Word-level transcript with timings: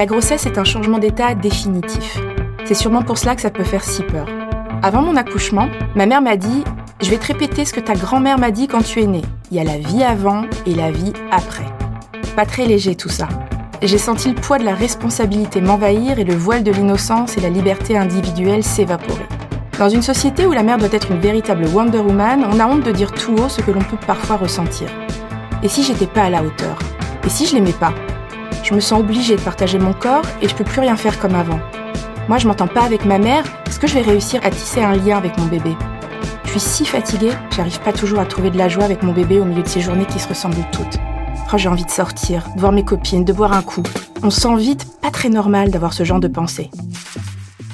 la 0.00 0.06
grossesse 0.06 0.46
est 0.46 0.56
un 0.56 0.64
changement 0.64 0.96
d'état 0.96 1.34
définitif. 1.34 2.18
C'est 2.64 2.72
sûrement 2.72 3.02
pour 3.02 3.18
cela 3.18 3.34
que 3.34 3.42
ça 3.42 3.50
peut 3.50 3.64
faire 3.64 3.84
si 3.84 4.02
peur. 4.02 4.26
Avant 4.82 5.02
mon 5.02 5.14
accouchement, 5.14 5.68
ma 5.94 6.06
mère 6.06 6.22
m'a 6.22 6.38
dit 6.38 6.64
Je 7.02 7.10
vais 7.10 7.18
te 7.18 7.26
répéter 7.26 7.66
ce 7.66 7.74
que 7.74 7.80
ta 7.80 7.92
grand-mère 7.92 8.38
m'a 8.38 8.50
dit 8.50 8.66
quand 8.66 8.80
tu 8.80 9.02
es 9.02 9.06
née. 9.06 9.20
Il 9.50 9.58
y 9.58 9.60
a 9.60 9.64
la 9.64 9.76
vie 9.76 10.02
avant 10.02 10.46
et 10.64 10.74
la 10.74 10.90
vie 10.90 11.12
après. 11.30 11.66
Pas 12.34 12.46
très 12.46 12.64
léger 12.64 12.94
tout 12.94 13.10
ça. 13.10 13.28
J'ai 13.82 13.98
senti 13.98 14.30
le 14.30 14.36
poids 14.36 14.56
de 14.56 14.64
la 14.64 14.74
responsabilité 14.74 15.60
m'envahir 15.60 16.18
et 16.18 16.24
le 16.24 16.34
voile 16.34 16.64
de 16.64 16.72
l'innocence 16.72 17.36
et 17.36 17.42
la 17.42 17.50
liberté 17.50 17.98
individuelle 17.98 18.64
s'évaporer. 18.64 19.26
Dans 19.78 19.90
une 19.90 20.00
société 20.00 20.46
où 20.46 20.52
la 20.52 20.62
mère 20.62 20.78
doit 20.78 20.88
être 20.92 21.10
une 21.10 21.20
véritable 21.20 21.66
Wonder 21.66 21.98
Woman, 21.98 22.46
on 22.50 22.58
a 22.58 22.66
honte 22.66 22.86
de 22.86 22.92
dire 22.92 23.12
tout 23.12 23.34
haut 23.34 23.50
ce 23.50 23.60
que 23.60 23.70
l'on 23.70 23.80
peut 23.80 23.98
parfois 24.06 24.38
ressentir. 24.38 24.88
Et 25.62 25.68
si 25.68 25.82
j'étais 25.82 26.06
pas 26.06 26.22
à 26.22 26.30
la 26.30 26.42
hauteur? 26.42 26.78
Et 27.22 27.28
si 27.28 27.44
je 27.44 27.54
l'aimais 27.54 27.74
pas? 27.78 27.92
Je 28.70 28.76
me 28.76 28.80
sens 28.80 29.00
obligée 29.00 29.34
de 29.34 29.40
partager 29.40 29.80
mon 29.80 29.92
corps 29.92 30.24
et 30.40 30.48
je 30.48 30.54
peux 30.54 30.62
plus 30.62 30.80
rien 30.80 30.94
faire 30.94 31.18
comme 31.18 31.34
avant. 31.34 31.58
Moi, 32.28 32.38
je 32.38 32.46
m'entends 32.46 32.68
pas 32.68 32.82
avec 32.82 33.04
ma 33.04 33.18
mère, 33.18 33.42
est-ce 33.66 33.80
que 33.80 33.88
je 33.88 33.94
vais 33.94 34.00
réussir 34.00 34.40
à 34.44 34.50
tisser 34.50 34.80
un 34.80 34.94
lien 34.94 35.18
avec 35.18 35.36
mon 35.38 35.46
bébé 35.46 35.74
Je 36.44 36.50
suis 36.50 36.60
si 36.60 36.84
fatiguée, 36.84 37.32
j'arrive 37.50 37.80
pas 37.80 37.92
toujours 37.92 38.20
à 38.20 38.26
trouver 38.26 38.50
de 38.50 38.58
la 38.58 38.68
joie 38.68 38.84
avec 38.84 39.02
mon 39.02 39.12
bébé 39.12 39.40
au 39.40 39.44
milieu 39.44 39.64
de 39.64 39.68
ces 39.68 39.80
journées 39.80 40.06
qui 40.06 40.20
se 40.20 40.28
ressemblent 40.28 40.64
toutes. 40.70 40.98
Oh, 41.52 41.58
j'ai 41.58 41.68
envie 41.68 41.84
de 41.84 41.90
sortir, 41.90 42.46
de 42.54 42.60
voir 42.60 42.70
mes 42.70 42.84
copines, 42.84 43.24
de 43.24 43.32
boire 43.32 43.54
un 43.54 43.62
coup. 43.62 43.82
On 44.22 44.30
se 44.30 44.40
sent 44.40 44.54
vite 44.56 44.86
pas 45.02 45.10
très 45.10 45.30
normal 45.30 45.70
d'avoir 45.72 45.92
ce 45.92 46.04
genre 46.04 46.20
de 46.20 46.28
pensée. 46.28 46.70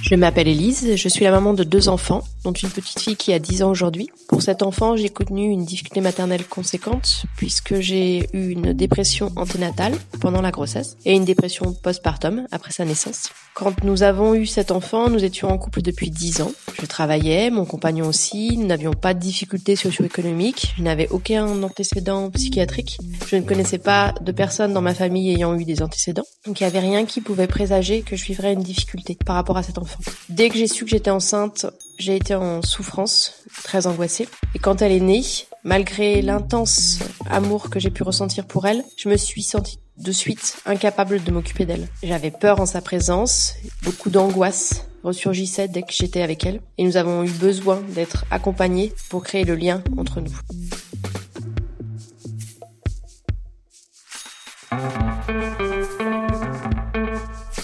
Je 0.09 0.15
m'appelle 0.15 0.46
Elise, 0.46 0.95
je 0.95 1.09
suis 1.09 1.24
la 1.24 1.33
maman 1.33 1.52
de 1.52 1.65
deux 1.65 1.88
enfants, 1.88 2.23
dont 2.45 2.52
une 2.52 2.70
petite 2.70 3.01
fille 3.01 3.16
qui 3.16 3.33
a 3.33 3.41
10 3.41 3.65
ans 3.65 3.70
aujourd'hui. 3.73 4.09
Pour 4.29 4.41
cet 4.41 4.62
enfant, 4.62 4.95
j'ai 4.95 5.09
connu 5.09 5.48
une 5.48 5.65
difficulté 5.65 6.01
maternelle 6.01 6.45
conséquente 6.45 7.24
puisque 7.37 7.80
j'ai 7.80 8.29
eu 8.32 8.51
une 8.51 8.73
dépression 8.73 9.32
anténatale 9.35 9.95
pendant 10.21 10.43
la 10.43 10.52
grossesse 10.52 10.96
et 11.04 11.15
une 11.15 11.24
dépression 11.24 11.73
postpartum 11.73 12.46
après 12.52 12.71
sa 12.71 12.85
naissance. 12.85 13.30
Quand 13.54 13.82
nous 13.82 14.04
avons 14.04 14.35
eu 14.35 14.46
cet 14.46 14.71
enfant, 14.71 15.10
nous 15.10 15.24
étions 15.24 15.48
en 15.48 15.59
couple 15.59 15.82
depuis 15.82 16.10
10 16.10 16.43
ans. 16.43 16.52
Je 16.79 16.87
travaillais, 16.87 17.51
mon 17.51 17.65
compagnon 17.65 18.07
aussi, 18.07 18.57
nous 18.59 18.66
n'avions 18.66 18.93
pas 18.93 19.13
de 19.13 19.18
difficultés 19.18 19.74
socio-économiques, 19.74 20.74
je 20.76 20.82
n'avais 20.82 21.09
aucun 21.09 21.63
antécédent 21.63 22.30
psychiatrique, 22.30 22.98
je 23.26 23.37
ne 23.37 23.43
connaissais 23.43 23.79
pas 23.79 24.15
de 24.20 24.30
personnes 24.30 24.74
dans 24.74 24.82
ma 24.82 24.95
famille 24.95 25.32
ayant 25.32 25.59
eu 25.59 25.65
des 25.65 25.82
antécédents, 25.82 26.26
donc 26.46 26.60
il 26.60 26.65
n'y 26.65 26.68
avait 26.68 26.80
rien 26.80 27.07
qui 27.07 27.23
pouvait 27.23 27.46
présager 27.46 28.02
que 28.02 28.15
je 28.15 28.26
vivrais 28.26 28.52
une 28.52 28.63
difficulté 28.63 29.16
par 29.24 29.37
rapport 29.37 29.57
à 29.57 29.63
cet 29.63 29.79
enfant. 29.79 29.96
Dès 30.29 30.49
que 30.49 30.57
j'ai 30.57 30.66
su 30.66 30.85
que 30.85 30.91
j'étais 30.91 31.11
enceinte, 31.11 31.66
j'ai 31.99 32.16
été 32.16 32.35
en 32.35 32.63
souffrance, 32.63 33.45
très 33.65 33.87
angoissée. 33.87 34.29
Et 34.55 34.59
quand 34.59 34.83
elle 34.83 34.93
est 34.93 35.01
née, 35.01 35.23
malgré 35.65 36.23
l'intense 36.23 36.99
amour 37.30 37.71
que 37.71 37.80
j'ai 37.80 37.91
pu 37.91 38.03
ressentir 38.03 38.47
pour 38.47 38.66
elle, 38.66 38.85
je 38.97 39.09
me 39.09 39.16
suis 39.16 39.43
sentie 39.43 39.79
de 39.99 40.13
suite 40.13 40.59
incapable 40.66 41.23
de 41.23 41.30
m'occuper 41.30 41.65
d'elle. 41.65 41.88
J'avais 42.03 42.30
peur 42.30 42.61
en 42.61 42.66
sa 42.66 42.80
présence, 42.80 43.55
beaucoup 43.83 44.11
d'angoisse 44.11 44.87
ressurgissait 45.07 45.69
dès 45.69 45.83
que 45.83 45.93
j'étais 45.93 46.23
avec 46.23 46.45
elle, 46.45 46.60
et 46.79 46.85
nous 46.85 46.97
avons 46.97 47.23
eu 47.23 47.31
besoin 47.31 47.81
d'être 47.95 48.25
accompagnés 48.31 48.93
pour 49.09 49.23
créer 49.23 49.45
le 49.45 49.55
lien 49.55 49.83
entre 49.97 50.21
nous. 50.21 50.37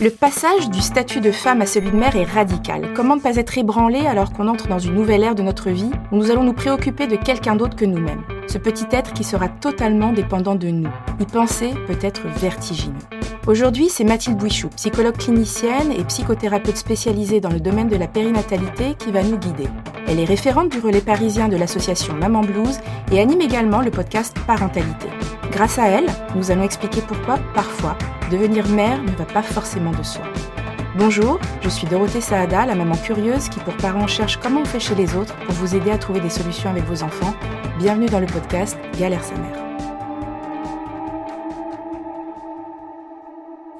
Le 0.03 0.11
passage 0.11 0.69
du 0.69 0.81
statut 0.81 1.21
de 1.21 1.31
femme 1.31 1.63
à 1.63 1.67
celui 1.67 1.93
de 1.93 1.97
mère 1.97 2.17
est 2.17 2.25
radical. 2.25 2.93
Comment 2.93 3.15
ne 3.15 3.21
pas 3.21 3.37
être 3.37 3.57
ébranlé 3.57 4.01
alors 4.05 4.33
qu'on 4.33 4.49
entre 4.49 4.67
dans 4.67 4.81
une 4.81 4.95
nouvelle 4.95 5.23
ère 5.23 5.37
de 5.37 5.45
notre 5.45 5.71
vie 5.71 5.93
où 6.11 6.17
nous 6.17 6.33
allons 6.33 6.43
nous 6.43 6.55
préoccuper 6.55 7.07
de 7.07 7.15
quelqu'un 7.15 7.55
d'autre 7.55 7.77
que 7.77 7.85
nous-mêmes? 7.85 8.25
Ce 8.49 8.59
petit 8.59 8.87
être 8.91 9.13
qui 9.13 9.23
sera 9.23 9.49
totalement 9.49 10.13
dépendant 10.13 10.57
de 10.57 10.67
nous. 10.67 10.91
Y 11.21 11.25
penser 11.25 11.71
peut 11.87 11.99
être 12.01 12.23
vertigineux. 12.41 12.99
Aujourd'hui, 13.47 13.89
c'est 13.89 14.03
Mathilde 14.03 14.39
Bouichou, 14.39 14.71
psychologue 14.71 15.19
clinicienne 15.19 15.93
et 15.93 16.03
psychothérapeute 16.03 16.79
spécialisée 16.79 17.39
dans 17.39 17.51
le 17.51 17.61
domaine 17.61 17.89
de 17.89 17.97
la 17.97 18.09
périnatalité, 18.09 18.97
qui 18.99 19.13
va 19.13 19.23
nous 19.23 19.39
guider. 19.39 19.69
Elle 20.09 20.21
est 20.21 20.25
référente 20.25 20.71
du 20.71 20.79
relais 20.79 21.01
parisien 21.01 21.49
de 21.49 21.57
l'association 21.57 22.15
Maman 22.15 22.43
Blues 22.43 22.79
et 23.11 23.21
anime 23.21 23.41
également 23.41 23.81
le 23.81 23.91
podcast 23.91 24.37
Parentalité. 24.47 25.09
Grâce 25.51 25.79
à 25.79 25.89
elle, 25.89 26.07
nous 26.35 26.51
allons 26.51 26.63
expliquer 26.63 27.01
pourquoi, 27.07 27.39
parfois, 27.55 27.97
devenir 28.31 28.69
mère 28.69 29.03
ne 29.03 29.13
va 29.13 29.25
pas 29.25 29.43
forcément 29.43 29.93
de 29.93 30.03
soi. 30.03 30.25
Bonjour, 30.97 31.39
je 31.63 31.69
suis 31.69 31.87
Dorothée 31.87 32.21
Saada, 32.21 32.67
la 32.67 32.75
maman 32.75 32.97
curieuse 32.97 33.49
qui 33.49 33.61
pour 33.61 33.75
parents 33.79 34.07
cherche 34.07 34.37
comment 34.37 34.61
on 34.61 34.67
fait 34.67 34.81
chez 34.81 34.95
les 34.95 35.15
autres 35.17 35.35
pour 35.47 35.55
vous 35.55 35.75
aider 35.75 35.91
à 35.91 35.99
trouver 35.99 36.21
des 36.21 36.31
solutions 36.31 36.71
avec 36.71 36.85
vos 36.85 37.03
enfants. 37.03 37.35
Bienvenue 37.79 38.07
dans 38.07 38.21
le 38.21 38.27
podcast 38.27 38.79
Galère 38.99 39.25
sa 39.25 39.35
mère. 39.35 39.72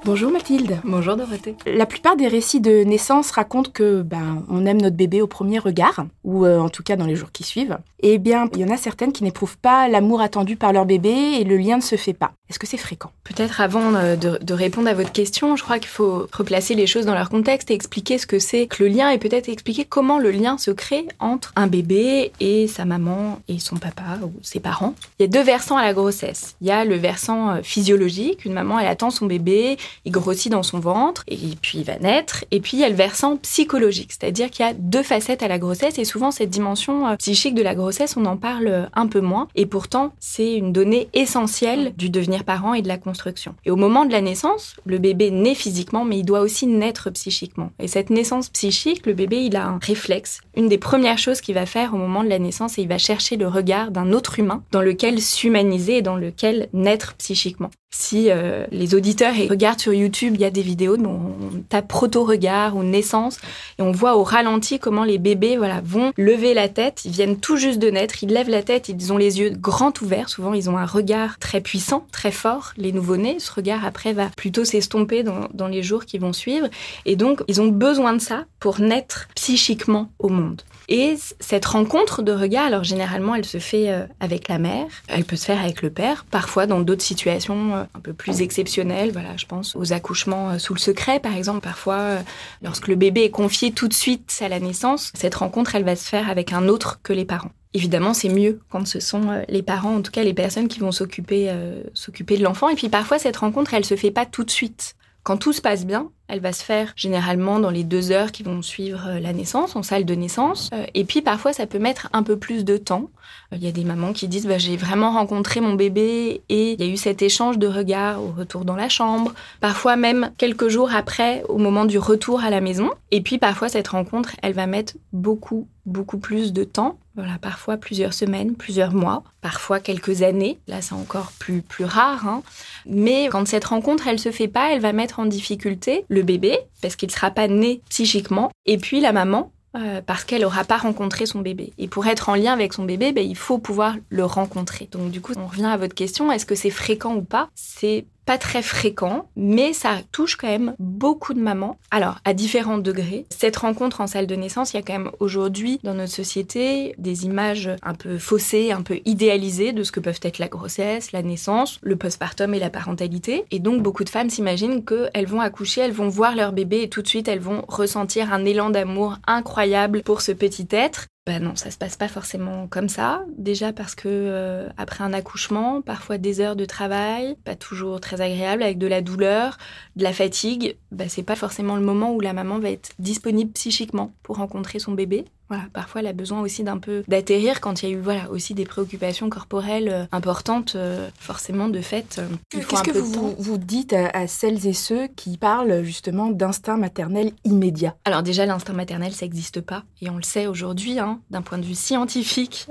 Bonjour 0.05 0.33
Mathilde. 0.33 0.81
Bonjour 0.83 1.15
Dorothée. 1.15 1.55
La 1.65 1.87
plupart 1.87 2.17
des 2.17 2.27
récits 2.27 2.61
de 2.61 2.83
naissance 2.83 3.31
racontent 3.31 3.71
que 3.71 4.03
ben 4.03 4.45
on 4.49 4.67
aime 4.67 4.81
notre 4.81 4.97
bébé 4.97 5.23
au 5.23 5.29
premier 5.29 5.61
regard 5.61 6.07
ou 6.25 6.45
euh, 6.45 6.59
en 6.59 6.69
tout 6.69 6.83
cas 6.83 6.97
dans 6.97 7.07
les 7.07 7.15
jours 7.15 7.31
qui 7.31 7.45
suivent. 7.45 7.79
Eh 8.03 8.19
bien, 8.19 8.49
il 8.55 8.61
y 8.61 8.65
en 8.65 8.71
a 8.71 8.77
certaines 8.77 9.13
qui 9.13 9.25
n'éprouvent 9.25 9.59
pas 9.59 9.89
l'amour 9.89 10.21
attendu 10.21 10.57
par 10.57 10.73
leur 10.73 10.87
bébé 10.87 11.39
et 11.39 11.45
le 11.45 11.57
lien 11.57 11.77
ne 11.77 11.83
se 11.83 11.97
fait 11.97 12.13
pas. 12.13 12.33
Est-ce 12.53 12.59
que 12.59 12.67
c'est 12.67 12.77
fréquent? 12.77 13.11
Peut-être 13.25 13.63
avant 13.63 13.95
euh, 13.95 14.15
de, 14.15 14.53
répondre 14.53 14.87
à 14.87 14.93
votre 14.93 15.11
question, 15.11 15.57
je 15.57 15.63
crois 15.63 15.79
qu'il 15.79 15.89
faut 15.89 16.27
replacer 16.35 16.75
les 16.75 16.87
choses 16.87 17.07
dans 17.07 17.15
leur 17.15 17.31
contexte 17.31 17.71
et 17.71 17.75
expliquer 17.75 18.19
ce 18.19 18.27
que 18.27 18.39
c'est 18.39 18.67
que 18.67 18.83
le 18.83 18.91
lien 18.91 19.09
et 19.09 19.17
peut-être 19.17 19.49
expliquer 19.49 19.87
comment 19.87 20.19
le 20.19 20.31
lien 20.31 20.59
se 20.59 20.71
crée 20.71 21.07
entre 21.19 21.53
un 21.57 21.67
bébé 21.67 22.31
et 22.41 22.67
sa 22.67 22.85
maman 22.85 23.41
et 23.49 23.59
son 23.59 23.77
papa 23.77 24.19
ou 24.23 24.33
ses 24.43 24.61
parents. 24.61 24.95
Il 25.19 25.23
y 25.23 25.25
a 25.25 25.29
deux 25.29 25.43
versants 25.43 25.79
à 25.79 25.83
la 25.83 25.95
grossesse. 25.95 26.57
Il 26.61 26.67
y 26.67 26.71
a 26.71 26.85
le 26.85 26.97
versant 26.97 27.53
euh, 27.53 27.61
physiologique, 27.63 28.45
une 28.45 28.53
maman 28.53 28.79
elle 28.79 28.89
attend 28.89 29.09
son 29.09 29.25
bébé, 29.25 29.79
il 30.05 30.13
grossit 30.13 30.53
dans 30.53 30.63
son 30.63 30.79
ventre 30.79 31.25
et 31.29 31.39
puis 31.63 31.79
il 31.79 31.85
va 31.85 31.99
naître. 32.01 32.45
Et 32.51 32.61
puis 32.61 32.77
il 32.77 32.81
y 32.81 32.85
a 32.85 32.91
le 32.91 32.95
versant 32.95 33.39
psychologique, 33.39 34.13
c'est-à-dire 34.13 34.51
qu'il 34.51 34.67
y 34.67 34.69
a 34.69 34.75
deux 34.75 35.03
facettes 35.03 35.43
à 35.43 35.49
la 35.49 35.59
grossesse 35.59 35.99
et 35.99 36.05
souvent 36.05 36.31
cette 36.31 36.51
dimension 36.51 37.09
euh, 37.09 37.17
psychique 37.17 37.55
de 37.55 37.63
la 37.63 37.75
grossesse, 37.75 37.92
on 38.17 38.25
en 38.27 38.37
parle 38.37 38.89
un 38.95 39.07
peu 39.07 39.21
moins. 39.21 39.49
Et 39.55 39.67
pourtant, 39.67 40.13
c'est 40.19 40.55
une 40.55 40.73
donnée 40.73 41.09
essentielle 41.15 41.95
du 41.97 42.11
devenir 42.11 42.45
parent 42.45 42.75
et 42.75 42.83
de 42.83 42.89
la 42.89 42.99
construction. 42.99 43.55
Et 43.65 43.71
au 43.71 43.77
moment 43.77 44.05
de 44.05 44.13
la 44.13 44.21
naissance, 44.21 44.77
le 44.85 44.99
bébé 44.99 45.31
naît 45.31 45.55
physiquement, 45.55 46.05
mais 46.05 46.19
il 46.19 46.25
doit 46.25 46.41
aussi 46.41 46.67
naître 46.67 47.11
psychiquement. 47.11 47.71
Et 47.79 47.89
cette 47.89 48.11
naissance 48.11 48.49
psychique, 48.49 49.07
le 49.07 49.15
bébé, 49.15 49.45
il 49.45 49.57
a 49.57 49.67
un 49.67 49.79
réflexe. 49.79 50.41
Une 50.57 50.69
des 50.69 50.79
premières 50.79 51.19
choses 51.19 51.41
qu'il 51.41 51.55
va 51.55 51.67
faire 51.67 51.95
au 51.95 51.99
moment 51.99 52.25
de 52.25 52.29
la 52.29 52.39
naissance, 52.39 52.73
c'est 52.75 52.83
il 52.83 52.89
va 52.89 52.99
chercher 52.99 53.37
le 53.37 53.49
regard 53.49 53.91
d'un 53.91 54.13
autre 54.13 54.39
humain 54.39 54.63
dans 54.73 54.83
lequel 54.83 55.21
s'humaniser 55.21 55.99
et 55.99 56.03
dans 56.03 56.17
lequel 56.17 56.69
naître 56.73 57.15
psychiquement. 57.17 57.71
Si 57.95 58.31
euh, 58.31 58.67
les 58.71 58.95
auditeurs 58.95 59.35
regardent 59.49 59.79
sur 59.79 59.93
YouTube, 59.93 60.33
il 60.35 60.41
y 60.41 60.47
a 60.47 60.51
des 60.51 60.63
vidéos 60.63 60.97
dont 60.97 61.11
on 61.11 61.61
tape 61.69 61.89
proto-regard 61.89 62.75
ou 62.75 62.83
naissance 62.83 63.39
et 63.79 63.83
on 63.83 63.93
voit 63.93 64.17
au 64.17 64.23
ralenti 64.23 64.79
comment 64.79 65.05
les 65.05 65.19
bébés 65.19 65.59
voilà, 65.59 65.83
vont 65.85 66.13
lever 66.17 66.55
la 66.55 66.69
tête. 66.69 67.05
Ils 67.05 67.13
viennent 67.13 67.39
tout 67.39 67.59
juste 67.59 67.79
de 67.79 67.91
naître, 67.91 68.23
ils 68.23 68.31
lèvent 68.31 68.49
la 68.49 68.63
tête, 68.63 68.89
ils 68.89 69.13
ont 69.13 69.19
les 69.19 69.41
yeux 69.41 69.51
grands 69.51 69.93
ouverts. 70.01 70.31
Souvent, 70.31 70.55
ils 70.55 70.71
ont 70.71 70.79
un 70.79 70.87
regard 70.87 71.39
très 71.39 71.61
puissant, 71.61 72.07
très 72.13 72.33
fort. 72.33 72.73
Les 72.79 72.93
nouveau-nés, 72.93 73.39
ce 73.39 73.53
regard 73.53 73.85
après 73.85 74.15
va 74.15 74.31
plutôt 74.37 74.65
s'estomper 74.65 75.23
dans, 75.23 75.49
dans 75.53 75.69
les 75.69 75.83
jours 75.83 76.07
qui 76.07 76.19
vont 76.19 76.33
suivre. 76.33 76.69
Et 77.05 77.15
donc, 77.15 77.43
ils 77.47 77.61
ont 77.61 77.69
besoin 77.69 78.15
de 78.15 78.21
ça 78.21 78.47
pour 78.59 78.81
naître 78.81 79.29
psychiquement 79.35 80.11
au 80.19 80.31
monde. 80.31 80.63
Et 80.89 81.17
cette 81.41 81.65
rencontre 81.65 82.23
de 82.23 82.33
regard, 82.33 82.67
alors 82.67 82.85
généralement, 82.85 83.35
elle 83.35 83.45
se 83.45 83.59
fait 83.59 83.91
euh, 83.91 84.05
avec 84.21 84.49
la 84.49 84.59
mère, 84.59 84.87
elle 85.09 85.25
peut 85.25 85.37
se 85.37 85.47
faire 85.47 85.61
avec 85.61 85.81
le 85.83 85.91
père, 85.91 86.27
parfois 86.31 86.67
dans 86.67 86.81
d'autres 86.81 87.03
situations 87.03 87.75
euh, 87.75 87.82
un 87.95 88.01
peu 88.01 88.13
plus 88.13 88.43
exceptionnelles. 88.43 89.13
Voilà, 89.13 89.37
je 89.37 89.47
pense 89.47 89.77
aux 89.77 89.93
accouchements 89.93 90.51
euh, 90.51 90.59
sous 90.59 90.75
le 90.75 90.79
secret, 90.79 91.21
par 91.21 91.35
exemple. 91.35 91.61
Parfois, 91.61 92.19
lorsque 92.63 92.89
le 92.89 92.97
bébé 92.97 93.25
est 93.25 93.31
confié 93.31 93.73
tout 93.73 93.89
de 93.89 93.95
suite 93.95 94.39
à 94.41 94.49
la 94.49 94.61
naissance, 94.61 95.13
cette 95.15 95.35
rencontre, 95.35 95.75
elle 95.75 95.85
va 95.85 95.97
se 95.97 96.09
faire 96.09 96.29
avec 96.29 96.53
un 96.53 96.69
autre 96.69 97.01
que 97.03 97.13
les 97.13 97.25
parents. 97.25 97.53
Évidemment, 97.75 98.13
c'est 98.13 98.29
mieux 98.29 98.61
quand 98.71 98.87
ce 98.87 99.01
sont 99.01 99.43
les 99.49 99.63
parents, 99.63 99.97
en 99.97 100.03
tout 100.03 100.11
cas 100.11 100.23
les 100.23 100.35
personnes 100.35 100.69
qui 100.69 100.79
vont 100.81 100.93
s'occuper 100.93 101.51
s'occuper 101.95 102.37
de 102.37 102.43
l'enfant. 102.43 102.69
Et 102.69 102.75
puis 102.75 102.91
parfois, 102.91 103.19
cette 103.19 103.39
rencontre, 103.39 103.73
elle 103.73 103.87
se 103.87 103.97
fait 103.97 104.11
pas 104.11 104.27
tout 104.27 104.45
de 104.45 104.51
suite. 104.51 104.95
Quand 105.25 105.37
tout 105.37 105.53
se 105.53 105.61
passe 105.61 105.87
bien, 105.87 106.11
elle 106.27 106.41
va 106.41 106.53
se 106.53 106.65
faire 106.65 106.93
généralement 106.97 107.61
dans 107.61 107.71
les 107.71 107.85
deux 107.85 108.11
heures 108.11 108.33
qui 108.33 108.43
vont 108.43 108.61
suivre 108.61 109.07
euh, 109.07 109.21
la 109.21 109.33
naissance, 109.33 109.77
en 109.77 109.85
salle 109.85 110.05
de 110.05 110.15
naissance. 110.15 110.69
Euh, 110.75 110.85
et 110.95 111.05
puis 111.05 111.23
parfois, 111.23 111.53
ça 111.53 111.67
peut 111.67 111.79
mettre 111.79 112.09
un 112.13 112.25
peu 112.25 112.37
plus 112.37 112.65
de 112.65 112.77
temps. 112.77 113.11
Euh, 113.53 113.57
il 113.57 113.65
y 113.65 113.69
a 113.69 113.73
des 113.73 113.85
mamans 113.85 114.13
qui 114.13 114.27
disent 114.27 114.47
bah, 114.47 114.59
j'ai 114.59 114.77
vraiment 114.77 115.13
rencontré 115.13 115.61
mon 115.61 115.75
bébé 115.75 116.43
et 116.49 116.73
il 116.73 116.81
y 116.81 116.83
a 116.83 116.93
eu 116.93 116.97
cet 116.97 117.23
échange 117.23 117.59
de 117.59 117.69
regards 117.69 118.21
au 118.21 118.33
retour 118.33 118.65
dans 118.65 118.75
la 118.75 118.89
chambre. 118.89 119.33
Parfois 119.61 119.95
même 119.95 120.33
quelques 120.39 120.69
jours 120.69 120.93
après, 120.93 121.45
au 121.49 121.59
moment 121.59 121.85
du 121.85 121.99
retour 121.99 122.41
à 122.41 122.51
la 122.51 122.61
maison. 122.61 122.91
Et 123.13 123.21
puis 123.21 123.39
parfois, 123.39 123.69
cette 123.69 123.89
rencontre, 123.89 124.31
elle 124.43 124.55
va 124.55 124.67
mettre 124.67 124.95
beaucoup, 125.13 125.69
beaucoup 125.87 126.19
plus 126.19 126.53
de 126.53 126.65
temps. 126.65 126.99
Voilà, 127.15 127.37
parfois 127.39 127.77
plusieurs 127.77 128.15
semaines, 128.15 128.55
plusieurs 128.55 128.95
mois, 128.95 129.23
parfois 129.43 129.81
quelques 129.81 130.23
années. 130.23 130.59
Là, 130.67 130.81
c'est 130.81 130.95
encore 130.95 131.33
plus, 131.39 131.61
plus 131.61 131.85
rare. 131.85 132.27
Hein. 132.27 132.43
Mais 132.87 133.29
quand 133.31 133.47
cette 133.47 133.67
rencontre, 133.67 134.09
elle 134.09 134.19
se 134.19 134.31
fait 134.31 134.49
pas, 134.49 134.73
elle 134.73 134.81
va 134.81 134.93
mettre 134.93 135.21
en 135.21 135.27
difficulté 135.27 136.05
le 136.09 136.23
bébé, 136.23 136.59
parce 136.81 136.97
qu'il 136.97 137.09
ne 137.09 137.13
sera 137.13 137.31
pas 137.31 137.49
né 137.49 137.83
psychiquement, 137.91 138.51
et 138.65 138.79
puis 138.79 139.01
la 139.01 139.13
maman, 139.13 139.53
euh, 139.75 140.03
parce 140.05 140.25
qu'elle 140.25 140.43
n'aura 140.43 140.65
pas 140.65 140.77
rencontré 140.77 141.25
son 141.27 141.41
bébé. 141.41 141.73
Et 141.79 141.89
pour 141.89 142.07
être 142.07 142.29
en 142.29 142.35
lien 142.35 142.53
avec 142.53 142.73
son 142.75 142.85
bébé, 142.85 143.13
ben, 143.13 143.27
il 143.27 143.37
faut 143.37 143.59
pouvoir 143.59 143.97
le 144.11 144.25
rencontrer. 144.25 144.89
Donc 144.91 145.11
du 145.11 145.21
coup, 145.21 145.33
on 145.37 145.47
revient 145.47 145.67
à 145.67 145.77
votre 145.77 145.95
question, 145.95 146.31
est-ce 146.31 146.47
que 146.47 146.55
c'est 146.55 146.71
fréquent 146.71 147.15
ou 147.15 147.23
pas? 147.23 147.49
C'est 147.55 148.07
pas 148.25 148.39
très 148.39 148.63
fréquent, 148.63 149.29
mais 149.37 149.73
ça 149.73 149.99
touche 150.13 150.37
quand 150.37 150.49
même 150.49 150.75
beaucoup 150.79 151.35
de 151.35 151.41
mamans. 151.41 151.79
Alors, 151.91 152.19
à 152.25 152.35
différents 152.35 152.79
degrés. 152.79 153.27
Cette 153.31 153.57
rencontre 153.57 154.01
en 154.01 154.07
salle 154.07 154.27
de 154.27 154.35
naissance, 154.35 154.73
il 154.73 154.77
y 154.77 154.81
a 154.81 154.83
quand 154.83 154.93
même 154.93 155.11
aujourd'hui 155.21 155.81
dans 155.83 155.95
notre 155.95 156.13
société 156.13 156.95
des 156.99 157.25
images 157.25 157.71
un 157.83 157.95
peu 157.95 158.19
faussées, 158.19 158.73
un 158.73 158.83
peu 158.83 159.01
idéalisées 159.05 159.73
de 159.73 159.83
ce 159.83 159.93
que 159.93 160.01
peuvent 160.01 160.21
être 160.23 160.39
la 160.39 160.49
grossesse, 160.49 161.13
la 161.13 161.23
naissance, 161.23 161.79
le 161.83 161.97
postpartum 161.97 162.55
et 162.55 162.59
la 162.59 162.71
parentalité. 162.71 163.45
Et 163.51 163.59
donc, 163.59 163.83
beaucoup 163.83 164.05
de 164.05 164.09
femmes 164.09 164.31
s'imaginent 164.31 164.85
qu'elles 164.85 165.27
vont 165.27 165.41
accoucher, 165.41 165.83
elles 165.83 165.93
vont 165.93 166.09
voir 166.09 166.37
leur 166.37 166.53
bébé 166.53 166.83
et 166.83 166.89
tout 166.89 167.03
de 167.03 167.09
suite, 167.09 167.29
elles 167.29 167.41
vont 167.41 167.65
ressentir 167.69 168.33
un 168.33 168.45
élan 168.45 168.71
d'amour 168.71 169.19
incroyable 169.27 170.03
pour 170.03 170.21
ce 170.21 170.33
petit 170.33 170.69
être. 170.71 171.07
Ben 171.25 171.41
non, 171.41 171.55
ça 171.55 171.71
se 171.71 171.79
passe 171.79 171.97
pas 171.97 172.09
forcément 172.09 172.67
comme 172.67 172.89
ça. 172.89 173.25
Déjà 173.39 173.73
parce 173.73 173.95
que 173.95 174.09
euh, 174.09 174.69
après 174.77 175.05
un 175.05 175.13
accouchement, 175.13 175.81
parfois 175.81 176.19
des 176.19 176.41
heures 176.41 176.57
de 176.57 176.65
travail, 176.65 177.37
pas 177.45 177.55
toujours 177.55 178.01
très 178.01 178.21
agréable, 178.21 178.65
avec 178.65 178.77
de 178.79 178.89
la 178.89 179.03
douleur, 179.03 179.57
de 179.95 180.03
la 180.03 180.13
fatigue, 180.13 180.77
ben 180.91 181.09
c'est 181.09 181.23
pas 181.23 181.37
forcément 181.37 181.77
le 181.77 181.83
moment 181.83 182.13
où 182.13 182.21
la 182.21 182.33
maman 182.33 182.59
va 182.59 182.71
être 182.71 182.91
disponible 182.99 183.53
psychiquement 183.53 184.13
pour 184.25 184.39
rencontrer 184.39 184.81
son 184.81 184.93
bébé. 184.93 185.25
Voilà, 185.49 185.65
parfois 185.73 186.01
elle 186.01 186.07
a 186.07 186.13
besoin 186.13 186.41
aussi 186.41 186.65
d'un 186.65 186.79
peu 186.79 187.05
d'atterrir 187.09 187.61
quand 187.61 187.83
il 187.83 187.89
y 187.89 187.93
a 187.93 187.95
eu 187.95 188.01
voilà 188.01 188.31
aussi 188.31 188.55
des 188.55 188.65
préoccupations 188.65 189.29
corporelles 189.29 189.89
euh, 189.91 190.05
importantes, 190.11 190.75
euh, 190.77 191.09
forcément 191.19 191.69
de 191.69 191.81
fait. 191.81 192.19
Euh, 192.19 192.29
Qu'est-ce 192.49 192.83
que 192.83 192.99
vous, 192.99 193.35
vous 193.39 193.59
dites 193.59 193.93
à, 193.93 194.27
celles 194.27 194.67
et 194.67 194.73
ceux 194.73 195.09
qui 195.09 195.37
parlent 195.37 195.83
justement 195.83 196.31
d'instinct 196.31 196.79
maternel 196.79 197.33
immédiat? 197.45 197.95
Alors 198.05 198.23
déjà 198.23 198.47
l'instinct 198.47 198.73
maternel 198.73 199.13
ça 199.13 199.27
n'existe 199.27 199.61
pas 199.61 199.85
et 200.01 200.09
on 200.09 200.17
le 200.17 200.23
sait 200.23 200.47
aujourd'hui 200.47 200.99
hein, 200.99 201.21
d'un 201.31 201.43
point 201.43 201.59
de 201.59 201.65
vue 201.65 201.75
scientifique, 201.75 202.67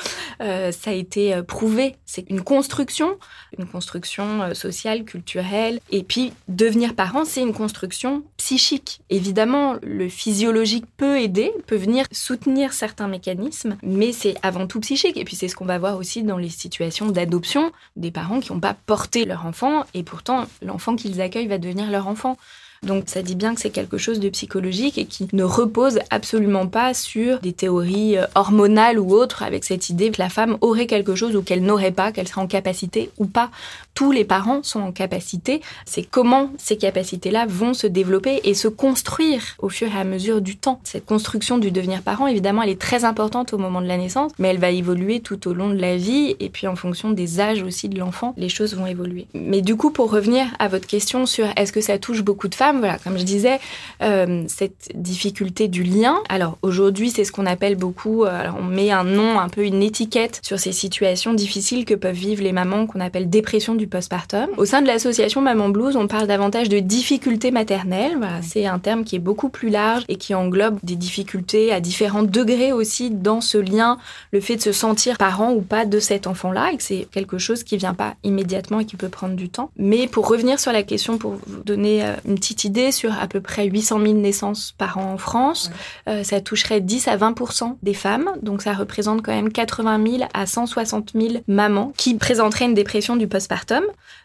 ça 0.40 0.90
a 0.90 0.92
été 0.92 1.42
prouvé. 1.42 1.96
C'est 2.04 2.28
une 2.28 2.42
construction, 2.42 3.18
une 3.58 3.66
construction 3.66 4.54
sociale, 4.54 5.04
culturelle 5.04 5.80
et 5.90 6.02
puis 6.02 6.32
devenir 6.48 6.94
parent 6.94 7.24
c'est 7.24 7.40
une 7.40 7.54
construction 7.54 8.24
psychique. 8.46 9.00
Évidemment 9.10 9.74
le 9.82 10.08
physiologique 10.08 10.84
peut 10.96 11.18
aider, 11.18 11.52
peut 11.66 11.74
venir 11.74 12.06
soutenir 12.12 12.74
certains 12.74 13.08
mécanismes, 13.08 13.76
mais 13.82 14.12
c'est 14.12 14.36
avant 14.40 14.68
tout 14.68 14.78
psychique. 14.78 15.16
Et 15.16 15.24
puis 15.24 15.34
c'est 15.34 15.48
ce 15.48 15.56
qu'on 15.56 15.64
va 15.64 15.80
voir 15.80 15.96
aussi 15.96 16.22
dans 16.22 16.38
les 16.38 16.48
situations 16.48 17.06
d'adoption 17.06 17.72
des 17.96 18.12
parents 18.12 18.38
qui 18.38 18.52
n'ont 18.52 18.60
pas 18.60 18.76
porté 18.86 19.24
leur 19.24 19.46
enfant 19.46 19.84
et 19.94 20.04
pourtant 20.04 20.46
l'enfant 20.62 20.94
qu'ils 20.94 21.20
accueillent 21.20 21.48
va 21.48 21.58
devenir 21.58 21.90
leur 21.90 22.06
enfant. 22.06 22.36
Donc 22.82 23.04
ça 23.06 23.22
dit 23.22 23.34
bien 23.34 23.54
que 23.54 23.60
c'est 23.60 23.70
quelque 23.70 23.98
chose 23.98 24.20
de 24.20 24.28
psychologique 24.28 24.98
et 24.98 25.06
qui 25.06 25.28
ne 25.32 25.42
repose 25.42 25.98
absolument 26.10 26.66
pas 26.66 26.94
sur 26.94 27.40
des 27.40 27.52
théories 27.52 28.16
euh, 28.16 28.26
hormonales 28.34 28.98
ou 28.98 29.12
autres 29.12 29.42
avec 29.42 29.64
cette 29.64 29.88
idée 29.88 30.10
que 30.10 30.20
la 30.20 30.28
femme 30.28 30.56
aurait 30.60 30.86
quelque 30.86 31.14
chose 31.14 31.34
ou 31.34 31.42
qu'elle 31.42 31.62
n'aurait 31.62 31.90
pas, 31.90 32.12
qu'elle 32.12 32.28
serait 32.28 32.42
en 32.42 32.46
capacité 32.46 33.10
ou 33.18 33.26
pas. 33.26 33.50
Tous 33.96 34.12
les 34.12 34.26
parents 34.26 34.62
sont 34.62 34.80
en 34.80 34.92
capacité. 34.92 35.62
C'est 35.86 36.02
comment 36.02 36.50
ces 36.58 36.76
capacités-là 36.76 37.46
vont 37.48 37.72
se 37.72 37.86
développer 37.86 38.42
et 38.44 38.52
se 38.52 38.68
construire 38.68 39.56
au 39.58 39.70
fur 39.70 39.88
et 39.88 39.98
à 39.98 40.04
mesure 40.04 40.42
du 40.42 40.58
temps. 40.58 40.80
Cette 40.84 41.06
construction 41.06 41.56
du 41.56 41.70
devenir 41.70 42.02
parent, 42.02 42.26
évidemment, 42.26 42.60
elle 42.60 42.68
est 42.68 42.78
très 42.78 43.06
importante 43.06 43.54
au 43.54 43.58
moment 43.58 43.80
de 43.80 43.86
la 43.86 43.96
naissance, 43.96 44.32
mais 44.38 44.48
elle 44.48 44.58
va 44.58 44.68
évoluer 44.68 45.20
tout 45.20 45.48
au 45.48 45.54
long 45.54 45.70
de 45.70 45.80
la 45.80 45.96
vie 45.96 46.36
et 46.40 46.50
puis 46.50 46.66
en 46.66 46.76
fonction 46.76 47.10
des 47.10 47.40
âges 47.40 47.62
aussi 47.62 47.88
de 47.88 47.98
l'enfant, 47.98 48.34
les 48.36 48.50
choses 48.50 48.74
vont 48.74 48.86
évoluer. 48.86 49.28
Mais 49.32 49.62
du 49.62 49.76
coup, 49.76 49.90
pour 49.90 50.10
revenir 50.10 50.46
à 50.58 50.68
votre 50.68 50.86
question 50.86 51.24
sur 51.24 51.46
est-ce 51.56 51.72
que 51.72 51.80
ça 51.80 51.98
touche 51.98 52.22
beaucoup 52.22 52.48
de 52.48 52.54
femmes, 52.54 52.80
voilà, 52.80 52.98
comme 52.98 53.16
je 53.16 53.24
disais, 53.24 53.60
euh, 54.02 54.44
cette 54.46 54.90
difficulté 54.94 55.68
du 55.68 55.82
lien. 55.82 56.16
Alors 56.28 56.58
aujourd'hui, 56.60 57.08
c'est 57.08 57.24
ce 57.24 57.32
qu'on 57.32 57.46
appelle 57.46 57.76
beaucoup, 57.76 58.26
euh, 58.26 58.42
on 58.60 58.64
met 58.64 58.90
un 58.90 59.04
nom, 59.04 59.40
un 59.40 59.48
peu 59.48 59.64
une 59.64 59.82
étiquette 59.82 60.40
sur 60.42 60.60
ces 60.60 60.72
situations 60.72 61.32
difficiles 61.32 61.86
que 61.86 61.94
peuvent 61.94 62.14
vivre 62.14 62.42
les 62.42 62.52
mamans 62.52 62.86
qu'on 62.86 63.00
appelle 63.00 63.30
dépression 63.30 63.74
du 63.74 63.85
postpartum. 63.86 64.48
Au 64.56 64.64
sein 64.64 64.82
de 64.82 64.86
l'association 64.86 65.40
Maman 65.40 65.68
Blues, 65.68 65.96
on 65.96 66.06
parle 66.06 66.26
davantage 66.26 66.68
de 66.68 66.78
difficultés 66.78 67.50
maternelles. 67.50 68.16
Voilà, 68.16 68.42
c'est 68.42 68.66
un 68.66 68.78
terme 68.78 69.04
qui 69.04 69.16
est 69.16 69.20
beaucoup 69.20 69.48
plus 69.48 69.68
large 69.68 70.04
et 70.08 70.16
qui 70.16 70.34
englobe 70.34 70.78
des 70.82 70.96
difficultés 70.96 71.72
à 71.72 71.80
différents 71.80 72.22
degrés 72.22 72.72
aussi 72.72 73.10
dans 73.10 73.40
ce 73.40 73.58
lien, 73.58 73.98
le 74.32 74.40
fait 74.40 74.56
de 74.56 74.62
se 74.62 74.72
sentir 74.72 75.18
parent 75.18 75.52
ou 75.52 75.60
pas 75.60 75.84
de 75.84 76.00
cet 76.00 76.26
enfant-là, 76.26 76.72
et 76.72 76.76
que 76.76 76.82
c'est 76.82 77.08
quelque 77.10 77.38
chose 77.38 77.64
qui 77.64 77.76
vient 77.76 77.94
pas 77.94 78.14
immédiatement 78.24 78.80
et 78.80 78.84
qui 78.84 78.96
peut 78.96 79.08
prendre 79.08 79.34
du 79.34 79.48
temps. 79.48 79.70
Mais 79.76 80.06
pour 80.06 80.28
revenir 80.28 80.58
sur 80.58 80.72
la 80.72 80.82
question, 80.82 81.18
pour 81.18 81.32
vous 81.46 81.62
donner 81.64 82.04
euh, 82.04 82.14
une 82.26 82.34
petite 82.34 82.64
idée, 82.64 82.92
sur 82.92 83.12
à 83.20 83.26
peu 83.26 83.40
près 83.40 83.66
800 83.66 84.00
000 84.00 84.12
naissances 84.14 84.74
par 84.76 84.98
an 84.98 85.12
en 85.12 85.18
France. 85.18 85.70
Euh, 86.08 86.22
ça 86.22 86.40
toucherait 86.40 86.80
10 86.80 87.08
à 87.08 87.16
20% 87.16 87.76
des 87.82 87.94
femmes, 87.94 88.30
donc 88.42 88.62
ça 88.62 88.72
représente 88.72 89.22
quand 89.22 89.32
même 89.32 89.52
80 89.52 90.04
000 90.18 90.28
à 90.32 90.46
160 90.46 91.12
000 91.14 91.34
mamans 91.46 91.92
qui 91.96 92.14
présenteraient 92.14 92.66
une 92.66 92.74
dépression 92.74 93.16
du 93.16 93.26
postpartum. 93.26 93.75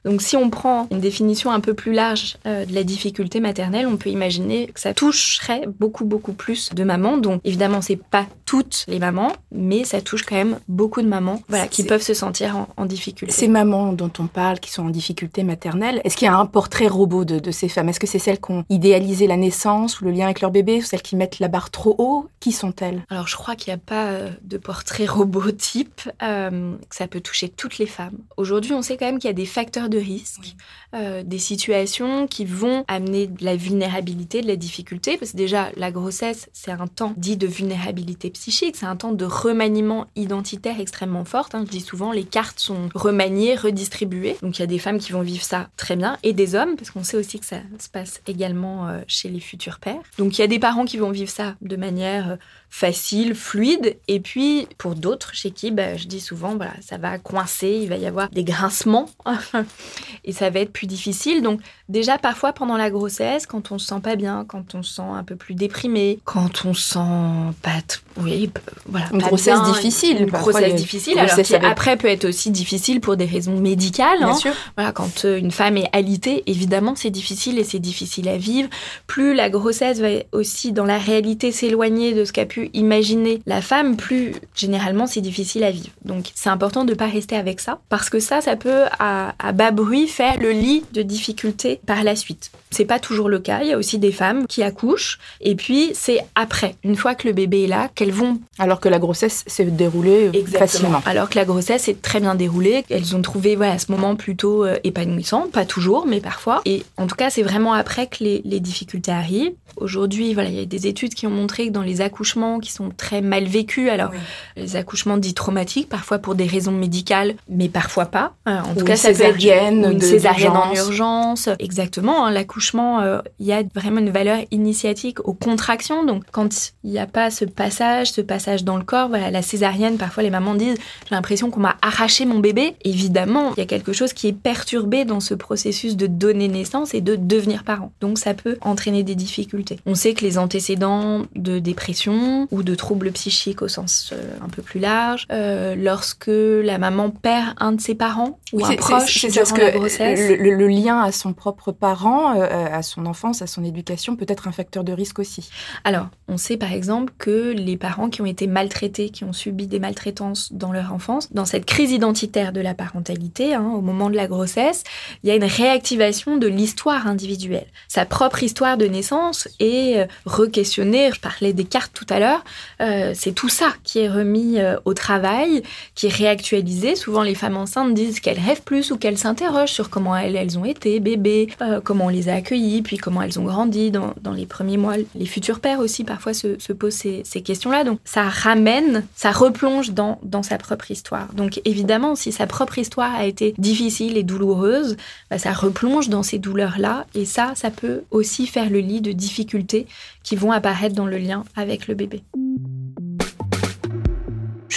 Donc 0.05 0.21
si 0.21 0.35
on 0.35 0.49
prend 0.49 0.87
une 0.91 0.99
définition 0.99 1.51
un 1.51 1.59
peu 1.59 1.73
plus 1.73 1.93
large 1.93 2.37
euh, 2.45 2.65
de 2.65 2.73
la 2.73 2.83
difficulté 2.83 3.39
maternelle, 3.39 3.87
on 3.87 3.97
peut 3.97 4.09
imaginer 4.09 4.67
que 4.67 4.79
ça 4.79 4.93
toucherait 4.93 5.67
beaucoup 5.79 6.05
beaucoup 6.05 6.33
plus 6.33 6.73
de 6.73 6.83
mamans. 6.83 7.17
Donc 7.17 7.41
évidemment, 7.43 7.81
c'est 7.81 7.97
pas 7.97 8.25
toutes 8.45 8.85
les 8.87 8.99
mamans, 8.99 9.31
mais 9.51 9.83
ça 9.83 10.01
touche 10.01 10.23
quand 10.23 10.35
même 10.35 10.59
beaucoup 10.67 11.01
de 11.01 11.07
mamans, 11.07 11.41
voilà, 11.47 11.67
qui 11.67 11.83
peuvent 11.83 12.01
se 12.01 12.13
sentir 12.13 12.67
en, 12.75 12.85
difficulté. 12.85 13.33
Ces 13.33 13.47
mamans 13.47 13.93
dont 13.93 14.11
on 14.19 14.27
parle, 14.27 14.59
qui 14.59 14.71
sont 14.71 14.83
en 14.83 14.89
difficulté 14.89 15.43
maternelle, 15.43 16.01
est-ce 16.03 16.17
qu'il 16.17 16.25
y 16.25 16.29
a 16.29 16.35
un 16.35 16.45
portrait 16.45 16.87
robot 16.87 17.23
de, 17.23 17.39
de 17.39 17.51
ces 17.51 17.69
femmes? 17.69 17.87
Est-ce 17.87 17.99
que 17.99 18.07
c'est 18.07 18.19
celles 18.19 18.41
qui 18.41 18.51
ont 18.51 18.65
idéalisé 18.69 19.27
la 19.27 19.37
naissance 19.37 20.01
ou 20.01 20.05
le 20.05 20.11
lien 20.11 20.25
avec 20.25 20.41
leur 20.41 20.51
bébé, 20.51 20.79
ou 20.79 20.81
celles 20.81 21.01
qui 21.01 21.15
mettent 21.15 21.39
la 21.39 21.47
barre 21.47 21.69
trop 21.69 21.95
haut? 21.97 22.27
Qui 22.41 22.51
sont-elles? 22.51 23.05
Alors, 23.09 23.27
je 23.27 23.35
crois 23.37 23.55
qu'il 23.55 23.71
n'y 23.71 23.75
a 23.75 23.83
pas 23.85 24.07
euh, 24.07 24.29
de 24.43 24.57
portrait 24.57 25.05
robot 25.07 25.51
type, 25.51 26.01
euh, 26.21 26.75
que 26.89 26.95
ça 26.95 27.07
peut 27.07 27.21
toucher 27.21 27.49
toutes 27.49 27.77
les 27.77 27.85
femmes. 27.85 28.17
Aujourd'hui, 28.35 28.73
on 28.73 28.81
sait 28.81 28.97
quand 28.97 29.05
même 29.05 29.19
qu'il 29.19 29.29
y 29.29 29.31
a 29.31 29.33
des 29.33 29.40
facteurs 29.45 29.89
de 29.89 29.97
risque, 29.97 30.55
euh, 30.93 31.23
des 31.23 31.39
situations 31.39 32.27
qui 32.27 32.45
vont 32.45 32.83
amener 32.87 33.27
de 33.27 33.43
la 33.43 33.55
vulnérabilité, 33.55 34.41
de 34.41 34.47
la 34.47 34.55
difficulté, 34.55 35.17
parce 35.17 35.31
que 35.31 35.37
déjà, 35.37 35.69
la 35.77 35.91
grossesse, 35.91 36.49
c'est 36.53 36.71
un 36.71 36.87
temps 36.87 37.13
dit 37.17 37.37
de 37.37 37.47
vulnérabilité 37.47 38.29
psychique, 38.29 38.75
c'est 38.75 38.85
un 38.85 38.95
temps 38.95 39.13
de 39.13 39.25
remaniement 39.25 40.07
identitaire 40.15 40.79
extrêmement 40.79 41.25
fort. 41.25 41.49
Hein. 41.53 41.63
Je 41.65 41.71
dis 41.71 41.81
souvent, 41.81 42.11
les 42.11 42.25
cartes 42.25 42.59
sont 42.59 42.89
remaniées, 42.93 43.55
redistribuées. 43.55 44.37
Donc, 44.41 44.57
il 44.57 44.61
y 44.61 44.63
a 44.63 44.67
des 44.67 44.79
femmes 44.79 44.99
qui 44.99 45.11
vont 45.11 45.21
vivre 45.21 45.43
ça 45.43 45.69
très 45.77 45.95
bien, 45.95 46.17
et 46.23 46.33
des 46.33 46.55
hommes, 46.55 46.75
parce 46.75 46.91
qu'on 46.91 47.03
sait 47.03 47.17
aussi 47.17 47.39
que 47.39 47.45
ça 47.45 47.61
se 47.79 47.89
passe 47.89 48.21
également 48.27 48.87
euh, 48.87 49.01
chez 49.07 49.29
les 49.29 49.39
futurs 49.39 49.79
pères. 49.79 50.01
Donc 50.17 50.37
il 50.37 50.41
y 50.41 50.43
a 50.43 50.47
des 50.47 50.59
parents 50.59 50.85
qui 50.85 50.97
vont 50.97 51.11
vivre 51.11 51.29
ça 51.29 51.55
de 51.61 51.75
manière 51.75 52.31
euh, 52.31 52.35
facile, 52.73 53.35
fluide, 53.35 53.97
et 54.07 54.21
puis 54.21 54.65
pour 54.77 54.95
d'autres 54.95 55.35
chez 55.35 55.51
qui, 55.51 55.71
bah, 55.71 55.97
je 55.97 56.07
dis 56.07 56.21
souvent, 56.21 56.55
voilà, 56.55 56.71
ça 56.81 56.97
va 56.97 57.19
coincer, 57.19 57.79
il 57.83 57.89
va 57.89 57.97
y 57.97 58.05
avoir 58.07 58.29
des 58.29 58.45
grincements, 58.45 59.09
et 60.23 60.31
ça 60.31 60.49
va 60.49 60.61
être 60.61 60.71
plus 60.71 60.87
difficile. 60.87 61.43
Donc 61.43 61.59
déjà 61.89 62.17
parfois 62.17 62.53
pendant 62.53 62.77
la 62.77 62.89
grossesse, 62.89 63.45
quand 63.45 63.73
on 63.73 63.77
se 63.77 63.87
sent 63.87 63.99
pas 64.01 64.15
bien, 64.15 64.45
quand 64.47 64.73
on 64.73 64.83
se 64.83 64.95
sent 64.95 65.01
un 65.01 65.23
peu 65.25 65.35
plus 65.35 65.53
déprimé, 65.53 66.19
quand 66.23 66.63
on 66.63 66.73
se 66.73 66.93
sent 66.93 67.55
pas, 67.61 67.81
oui, 68.17 68.49
voilà, 68.85 69.07
une 69.13 69.19
grossesse 69.19 69.61
difficile, 69.63 70.21
une 70.21 70.29
grossesse 70.29 70.75
difficile, 70.75 71.17
alors 71.17 71.35
qui 71.41 71.55
après 71.55 71.97
peut 71.97 72.07
être 72.07 72.25
aussi 72.25 72.51
difficile 72.51 72.99
pour 72.99 73.15
des 73.15 73.25
raisons 73.25 73.57
médicales. 73.57 74.19
Bien 74.19 74.29
hein. 74.29 74.35
sûr. 74.35 74.53
Voilà, 74.75 74.91
quand 74.91 75.25
euh, 75.25 75.37
une 75.37 75.51
femme 75.51 75.77
est 75.77 75.89
alitée, 75.93 76.43
évidemment 76.45 76.93
c'est 76.95 77.09
difficile 77.09 77.57
et 77.57 77.63
c'est 77.63 77.79
difficile 77.79 78.27
à 78.27 78.37
vivre. 78.37 78.69
Plus 79.07 79.33
la 79.33 79.49
grossesse 79.49 79.99
va 79.99 80.09
aussi 80.31 80.71
dans 80.71 80.85
la 80.85 80.97
réalité 80.97 81.51
s'éloigner 81.51 82.13
de 82.13 82.25
ce 82.25 82.33
qu'a 82.33 82.45
pu 82.45 82.69
imaginer 82.73 83.41
la 83.45 83.61
femme, 83.61 83.95
plus 83.95 84.33
généralement 84.55 85.07
c'est 85.07 85.21
difficile 85.21 85.63
à 85.63 85.71
vivre. 85.71 85.89
Donc 86.03 86.31
c'est 86.35 86.49
important 86.49 86.83
de 86.83 86.91
ne 86.91 86.95
pas 86.95 87.07
rester 87.07 87.35
avec 87.35 87.59
ça 87.59 87.79
parce 87.89 88.09
que 88.09 88.19
ça, 88.19 88.41
ça 88.41 88.55
peut 88.55 88.83
à, 88.99 89.33
bas 89.53 89.71
bruit 89.71 90.07
faire 90.07 90.39
le 90.39 90.51
lit 90.51 90.83
de 90.93 91.01
difficultés 91.01 91.79
par 91.85 92.03
la 92.03 92.15
suite. 92.15 92.51
C'est 92.71 92.85
pas 92.85 92.99
toujours 92.99 93.29
le 93.29 93.39
cas. 93.39 93.61
Il 93.61 93.69
y 93.69 93.73
a 93.73 93.77
aussi 93.77 93.99
des 93.99 94.11
femmes 94.11 94.47
qui 94.47 94.63
accouchent 94.63 95.19
et 95.39 95.55
puis 95.55 95.91
c'est 95.93 96.19
après, 96.35 96.75
une 96.83 96.95
fois 96.95 97.15
que 97.15 97.27
le 97.27 97.33
bébé 97.33 97.63
est 97.63 97.67
là, 97.67 97.89
qu'elles 98.01 98.11
vont. 98.11 98.39
Alors 98.57 98.79
que 98.79 98.89
la 98.89 98.97
grossesse 98.97 99.43
s'est 99.45 99.65
déroulée 99.65 100.31
euh, 100.33 100.45
facilement. 100.57 101.03
Alors 101.05 101.29
que 101.29 101.35
la 101.35 101.45
grossesse 101.45 101.87
est 101.87 102.01
très 102.01 102.19
bien 102.19 102.33
déroulée. 102.33 102.83
Elles 102.89 103.15
ont 103.15 103.21
trouvé 103.21 103.55
voilà, 103.55 103.77
ce 103.77 103.91
moment 103.91 104.15
plutôt 104.15 104.65
euh, 104.65 104.77
épanouissant, 104.83 105.47
pas 105.53 105.65
toujours, 105.65 106.07
mais 106.07 106.19
parfois. 106.19 106.61
Et 106.65 106.83
en 106.97 107.05
tout 107.05 107.15
cas, 107.15 107.29
c'est 107.29 107.43
vraiment 107.43 107.73
après 107.73 108.07
que 108.07 108.23
les, 108.23 108.41
les 108.43 108.59
difficultés 108.59 109.11
arrivent. 109.11 109.53
Aujourd'hui, 109.77 110.33
voilà, 110.33 110.49
il 110.49 110.55
y 110.55 110.61
a 110.61 110.65
des 110.65 110.87
études 110.87 111.13
qui 111.13 111.27
ont 111.27 111.31
montré 111.31 111.67
que 111.67 111.71
dans 111.71 111.81
les 111.81 112.01
accouchements 112.01 112.59
qui 112.59 112.71
sont 112.71 112.89
très 112.95 113.21
mal 113.21 113.45
vécus, 113.45 113.89
alors 113.89 114.11
les 114.57 114.75
accouchements 114.75 115.17
dits 115.17 115.33
traumatiques, 115.33 115.87
parfois 115.87 116.19
pour 116.19 116.35
des 116.35 116.45
raisons 116.45 116.71
médicales, 116.71 117.35
mais 117.49 117.69
parfois 117.69 118.05
pas. 118.05 118.33
Euh, 118.47 118.59
en 118.59 118.75
tout 118.75 118.83
cas, 118.83 118.95
ça 118.95 119.09
césarienne, 119.09 119.87
une 119.91 120.01
césarienne 120.01 120.57
en 120.57 120.73
urgence. 120.73 121.49
Exactement. 121.59 122.25
Hein, 122.25 122.31
l'accouchement, 122.31 123.01
euh, 123.01 123.19
il 123.39 123.45
y 123.45 123.53
a 123.53 123.63
vraiment 123.73 123.99
une 123.99 124.09
valeur 124.09 124.39
initiatique 124.51 125.25
aux 125.25 125.33
contractions. 125.33 126.03
Donc, 126.03 126.23
quand 126.31 126.73
il 126.83 126.91
n'y 126.91 126.99
a 126.99 127.07
pas 127.07 127.31
ce 127.31 127.45
passage, 127.45 127.90
ce 128.05 128.21
passage 128.21 128.63
dans 128.63 128.77
le 128.77 128.83
corps, 128.83 129.09
voilà, 129.09 129.31
la 129.31 129.41
césarienne, 129.41 129.97
parfois 129.97 130.23
les 130.23 130.29
mamans 130.29 130.55
disent, 130.55 130.77
j'ai 131.07 131.15
l'impression 131.15 131.51
qu'on 131.51 131.59
m'a 131.59 131.77
arraché 131.81 132.25
mon 132.25 132.39
bébé. 132.39 132.75
Évidemment, 132.83 133.53
il 133.55 133.59
y 133.59 133.63
a 133.63 133.65
quelque 133.65 133.93
chose 133.93 134.13
qui 134.13 134.27
est 134.27 134.33
perturbé 134.33 135.05
dans 135.05 135.19
ce 135.19 135.33
processus 135.33 135.95
de 135.97 136.07
donner 136.07 136.47
naissance 136.47 136.93
et 136.93 137.01
de 137.01 137.15
devenir 137.15 137.63
parent. 137.63 137.91
Donc, 138.01 138.17
ça 138.17 138.33
peut 138.33 138.57
entraîner 138.61 139.03
des 139.03 139.15
difficultés 139.15 139.41
on 139.85 139.95
sait 139.95 140.13
que 140.13 140.23
les 140.23 140.37
antécédents 140.37 141.23
de 141.35 141.59
dépression 141.59 142.47
ou 142.51 142.63
de 142.63 142.75
troubles 142.75 143.11
psychiques 143.11 143.61
au 143.61 143.67
sens 143.67 144.11
euh, 144.13 144.33
un 144.43 144.49
peu 144.49 144.61
plus 144.61 144.79
large, 144.79 145.27
euh, 145.31 145.75
lorsque 145.75 146.29
la 146.29 146.77
maman 146.77 147.09
perd 147.09 147.53
un 147.57 147.73
de 147.73 147.81
ses 147.81 147.95
parents, 147.95 148.39
ou 148.53 148.65
un 148.65 148.75
proche 148.75 149.25
durant 149.25 149.55
la 149.55 149.71
grossesse. 149.71 150.37
Le, 150.39 150.67
lien 150.67 150.99
à 150.99 151.11
son 151.11 151.33
propre 151.33 151.71
parent, 151.71 152.35
euh, 152.35 152.67
à 152.71 152.81
son 152.81 153.05
enfance, 153.05 153.41
à 153.41 153.47
son 153.47 153.63
éducation 153.63 154.15
peut 154.15 154.25
être 154.27 154.47
un 154.47 154.51
facteur 154.51 154.83
de 154.83 154.93
risque 154.93 155.19
aussi. 155.19 155.49
Alors, 155.83 156.07
on 156.27 156.37
sait 156.37 156.57
par 156.57 156.71
exemple 156.71 157.13
que 157.17 157.51
les 157.51 157.77
parents 157.77 158.09
qui 158.09 158.21
ont 158.21 158.25
été 158.25 158.47
maltraités, 158.47 159.09
qui 159.09 159.23
ont 159.23 159.33
subi 159.33 159.67
des 159.67 159.79
maltraitances 159.79 160.53
dans 160.53 160.71
leur 160.71 160.93
enfance, 160.93 161.31
dans 161.33 161.45
cette 161.45 161.65
crise 161.65 161.91
identitaire 161.91 162.51
de 162.51 162.61
la 162.61 162.73
parentalité, 162.73 163.53
hein, 163.53 163.71
au 163.75 163.81
moment 163.81 164.09
de 164.09 164.15
la 164.15 164.27
grossesse, 164.27 164.83
il 165.23 165.29
y 165.29 165.31
a 165.31 165.35
une 165.35 165.43
réactivation 165.43 166.37
de 166.37 166.47
l'histoire 166.47 167.07
individuelle. 167.07 167.67
Sa 167.87 168.05
propre 168.05 168.43
histoire 168.43 168.77
de 168.77 168.85
naissance 168.85 169.47
est 169.59 169.99
euh, 169.99 170.05
re-questionnée. 170.25 171.11
Je 171.13 171.19
parlais 171.19 171.53
des 171.53 171.65
cartes 171.65 171.93
tout 171.93 172.07
à 172.09 172.19
l'heure. 172.19 172.43
Euh, 172.81 173.13
c'est 173.15 173.33
tout 173.33 173.49
ça 173.49 173.73
qui 173.83 173.99
est 173.99 174.09
remis 174.09 174.57
au 174.85 174.93
travail, 174.93 175.63
qui 175.95 176.07
est 176.07 176.13
réactualisé. 176.13 176.95
Souvent, 176.95 177.23
les 177.23 177.35
femmes 177.35 177.57
enceintes 177.57 177.93
disent 177.93 178.19
qu'elles 178.19 178.40
rêvent 178.41 178.63
plus 178.63 178.91
ou 178.91 178.97
qu'elles 178.97 179.17
s'interrogent 179.17 179.71
sur 179.71 179.89
comment 179.89 180.15
elles, 180.15 180.35
elles 180.35 180.57
ont 180.57 180.65
été 180.65 180.99
bébés, 180.99 181.49
euh, 181.61 181.79
comment 181.81 182.05
on 182.05 182.09
les 182.09 182.29
a 182.29 182.35
accueillis, 182.35 182.81
puis 182.81 182.97
comment 182.97 183.21
elles 183.21 183.39
ont 183.39 183.43
grandi 183.43 183.91
dans, 183.91 184.13
dans 184.21 184.33
les 184.33 184.45
premiers 184.45 184.77
mois. 184.77 184.95
Les 185.15 185.25
futurs 185.25 185.59
pères 185.59 185.79
aussi 185.79 186.03
parfois 186.03 186.33
se, 186.33 186.59
se 186.59 186.73
posent 186.73 186.95
ces, 186.95 187.21
ces 187.23 187.41
questions-là. 187.41 187.83
Donc 187.83 187.99
ça 188.03 188.23
ramène, 188.23 189.05
ça 189.15 189.31
replonge 189.31 189.91
dans, 189.91 190.19
dans 190.23 190.43
sa 190.43 190.57
propre 190.57 190.91
histoire. 190.91 191.33
Donc 191.33 191.61
évidemment, 191.65 192.15
si 192.15 192.31
sa 192.31 192.47
propre 192.47 192.77
histoire 192.77 193.13
a 193.15 193.25
été 193.25 193.53
difficile 193.57 194.17
et 194.17 194.23
douloureuse, 194.23 194.97
bah, 195.29 195.37
ça 195.37 195.53
replonge 195.53 196.09
dans 196.09 196.23
ces 196.23 196.39
douleurs-là. 196.39 197.05
Et 197.15 197.25
ça, 197.25 197.53
ça 197.55 197.71
peut 197.71 198.03
aussi 198.11 198.47
faire 198.47 198.69
le 198.69 198.79
lit 198.79 199.01
de 199.01 199.11
difficultés 199.11 199.87
qui 200.23 200.35
vont 200.35 200.51
apparaître 200.51 200.95
dans 200.95 201.05
le 201.05 201.17
lien 201.17 201.43
avec 201.55 201.87
le 201.87 201.95
bébé 201.95 202.23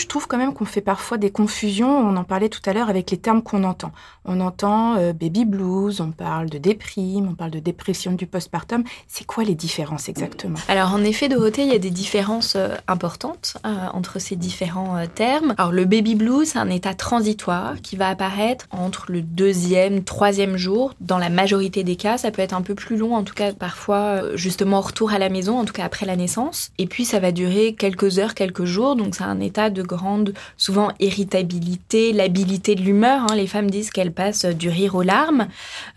je 0.05 0.09
trouve 0.11 0.27
quand 0.27 0.37
même 0.37 0.53
qu'on 0.53 0.67
fait 0.67 0.83
parfois 0.83 1.17
des 1.17 1.31
confusions, 1.31 1.89
on 1.89 2.15
en 2.17 2.25
parlait 2.25 2.51
tout 2.51 2.61
à 2.67 2.75
l'heure 2.75 2.91
avec 2.91 3.11
les 3.11 3.17
termes 3.17 3.43
qu'on 3.43 3.65
entend. 3.65 3.91
On 4.27 4.39
entend 4.41 4.97
euh, 4.97 5.15
baby 5.15 5.47
blues, 5.47 6.03
on 6.03 6.11
parle 6.11 6.51
de 6.51 6.59
déprime, 6.59 7.27
on 7.31 7.35
parle 7.35 7.53
de 7.53 7.59
dépression 7.59 8.13
du 8.13 8.27
postpartum. 8.27 8.85
C'est 9.09 9.25
quoi 9.25 9.45
les 9.45 9.55
différences 9.55 10.11
exactement? 10.11 10.59
Alors 10.69 10.93
en 10.93 11.03
effet, 11.03 11.31
Dorothée, 11.31 11.63
il 11.63 11.73
y 11.73 11.75
a 11.75 11.79
des 11.79 11.91
différences 11.91 12.55
euh, 12.55 12.77
importantes 12.87 13.57
euh, 13.65 13.75
entre 13.95 14.19
ces 14.19 14.37
différents 14.37 15.07
termes. 15.15 15.55
Alors 15.57 15.73
le 15.73 15.87
baby 15.87 16.17
blues, 16.17 16.49
c'est 16.49 16.59
un 16.59 16.69
état 16.69 16.93
transitoire 16.93 17.81
qui 17.81 17.97
va 17.97 18.09
apparaître 18.09 18.67
entre 18.73 19.07
le 19.09 19.23
deuxième, 19.23 20.05
troisième 20.05 20.59
jour. 20.59 20.93
Dans 21.01 21.19
la 21.19 21.31
majorité 21.31 21.83
des 21.83 21.97
cas, 21.97 22.19
ça 22.19 22.31
peut 22.31 22.43
être 22.43 22.53
un 22.53 22.63
peu 22.63 22.75
plus 22.75 22.99
long, 22.99 23.15
en 23.15 23.25
tout 23.25 23.35
cas 23.35 23.55
parfois 23.55 24.37
justement 24.37 24.83
retour 24.83 25.15
à 25.15 25.19
la 25.19 25.31
maison, 25.31 25.59
en 25.59 25.65
tout 25.65 25.73
cas 25.73 25.85
après 25.85 26.05
la 26.05 26.17
naissance. 26.17 26.73
Et 26.77 26.85
puis 26.87 27.07
ça 27.07 27.21
va 27.21 27.33
durer 27.33 27.75
quelques 27.75 28.19
heures, 28.19 28.35
quelques 28.35 28.67
jours, 28.67 28.97
donc 28.97 29.15
c'est 29.15 29.25
un 29.25 29.41
état 29.41 29.71
de 29.71 29.83
grande, 29.95 30.35
souvent 30.57 30.91
irritabilité, 31.01 32.13
l'habilité 32.13 32.75
de 32.75 32.83
l'humeur. 32.83 33.23
Hein. 33.23 33.35
Les 33.35 33.47
femmes 33.47 33.71
disent 33.71 33.91
qu'elles 33.91 34.13
passent 34.13 34.45
du 34.45 34.69
rire 34.69 34.95
aux 34.95 35.03
larmes. 35.03 35.49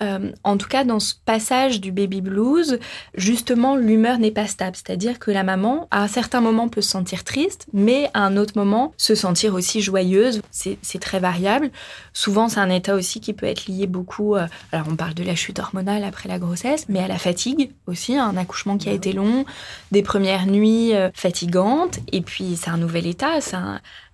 Euh, 0.02 0.32
en 0.44 0.58
tout 0.58 0.68
cas, 0.68 0.84
dans 0.84 1.00
ce 1.00 1.14
passage 1.26 1.82
du 1.82 1.92
baby 1.92 2.22
blues, 2.22 2.80
justement, 3.16 3.76
l'humeur 3.76 4.20
n'est 4.20 4.32
pas 4.32 4.48
stable. 4.48 4.76
C'est-à-dire 4.76 5.20
que 5.20 5.32
la 5.32 5.44
maman, 5.44 5.88
à 5.92 6.04
un 6.04 6.08
certain 6.08 6.42
moment, 6.42 6.70
peut 6.70 6.82
se 6.82 6.90
sentir 6.90 7.24
triste, 7.24 7.68
mais 7.74 8.10
à 8.14 8.22
un 8.22 8.38
autre 8.38 8.54
moment, 8.56 8.94
se 8.98 9.16
sentir 9.16 9.54
aussi 9.54 9.82
joyeuse. 9.82 10.42
C'est 10.52 11.00
très 11.00 11.20
variable. 11.20 11.72
Souvent, 12.14 12.50
c'est 12.50 12.60
un 12.60 12.70
état 12.70 12.96
aussi 12.96 13.20
qui 13.20 13.34
peut 13.34 13.46
être 13.46 13.68
lié 13.68 13.88
beaucoup. 13.88 14.36
Euh, 14.36 14.48
alors, 14.72 14.88
on 14.90 14.96
parle 14.96 15.14
de 15.14 15.24
la 15.24 15.36
chute 15.36 15.60
hormonale 15.60 16.04
après 16.04 16.30
la 16.30 16.40
grossesse, 16.40 16.86
mais 16.90 17.00
à 17.00 17.08
la 17.08 17.18
fatigue 17.18 17.72
aussi, 17.86 18.18
un 18.18 18.38
accouchement 18.38 18.78
qui 18.78 18.90
a 18.90 18.94
été 18.94 19.14
long, 19.14 19.46
des 19.92 20.02
premières 20.02 20.48
nuits 20.48 20.96
euh, 20.96 21.10
fatigantes, 21.14 22.00
et 22.12 22.22
puis 22.22 22.58
c'est 22.58 22.70
un 22.70 22.78
nouvel 22.78 23.08
état, 23.08 23.42
c'est 23.42 23.58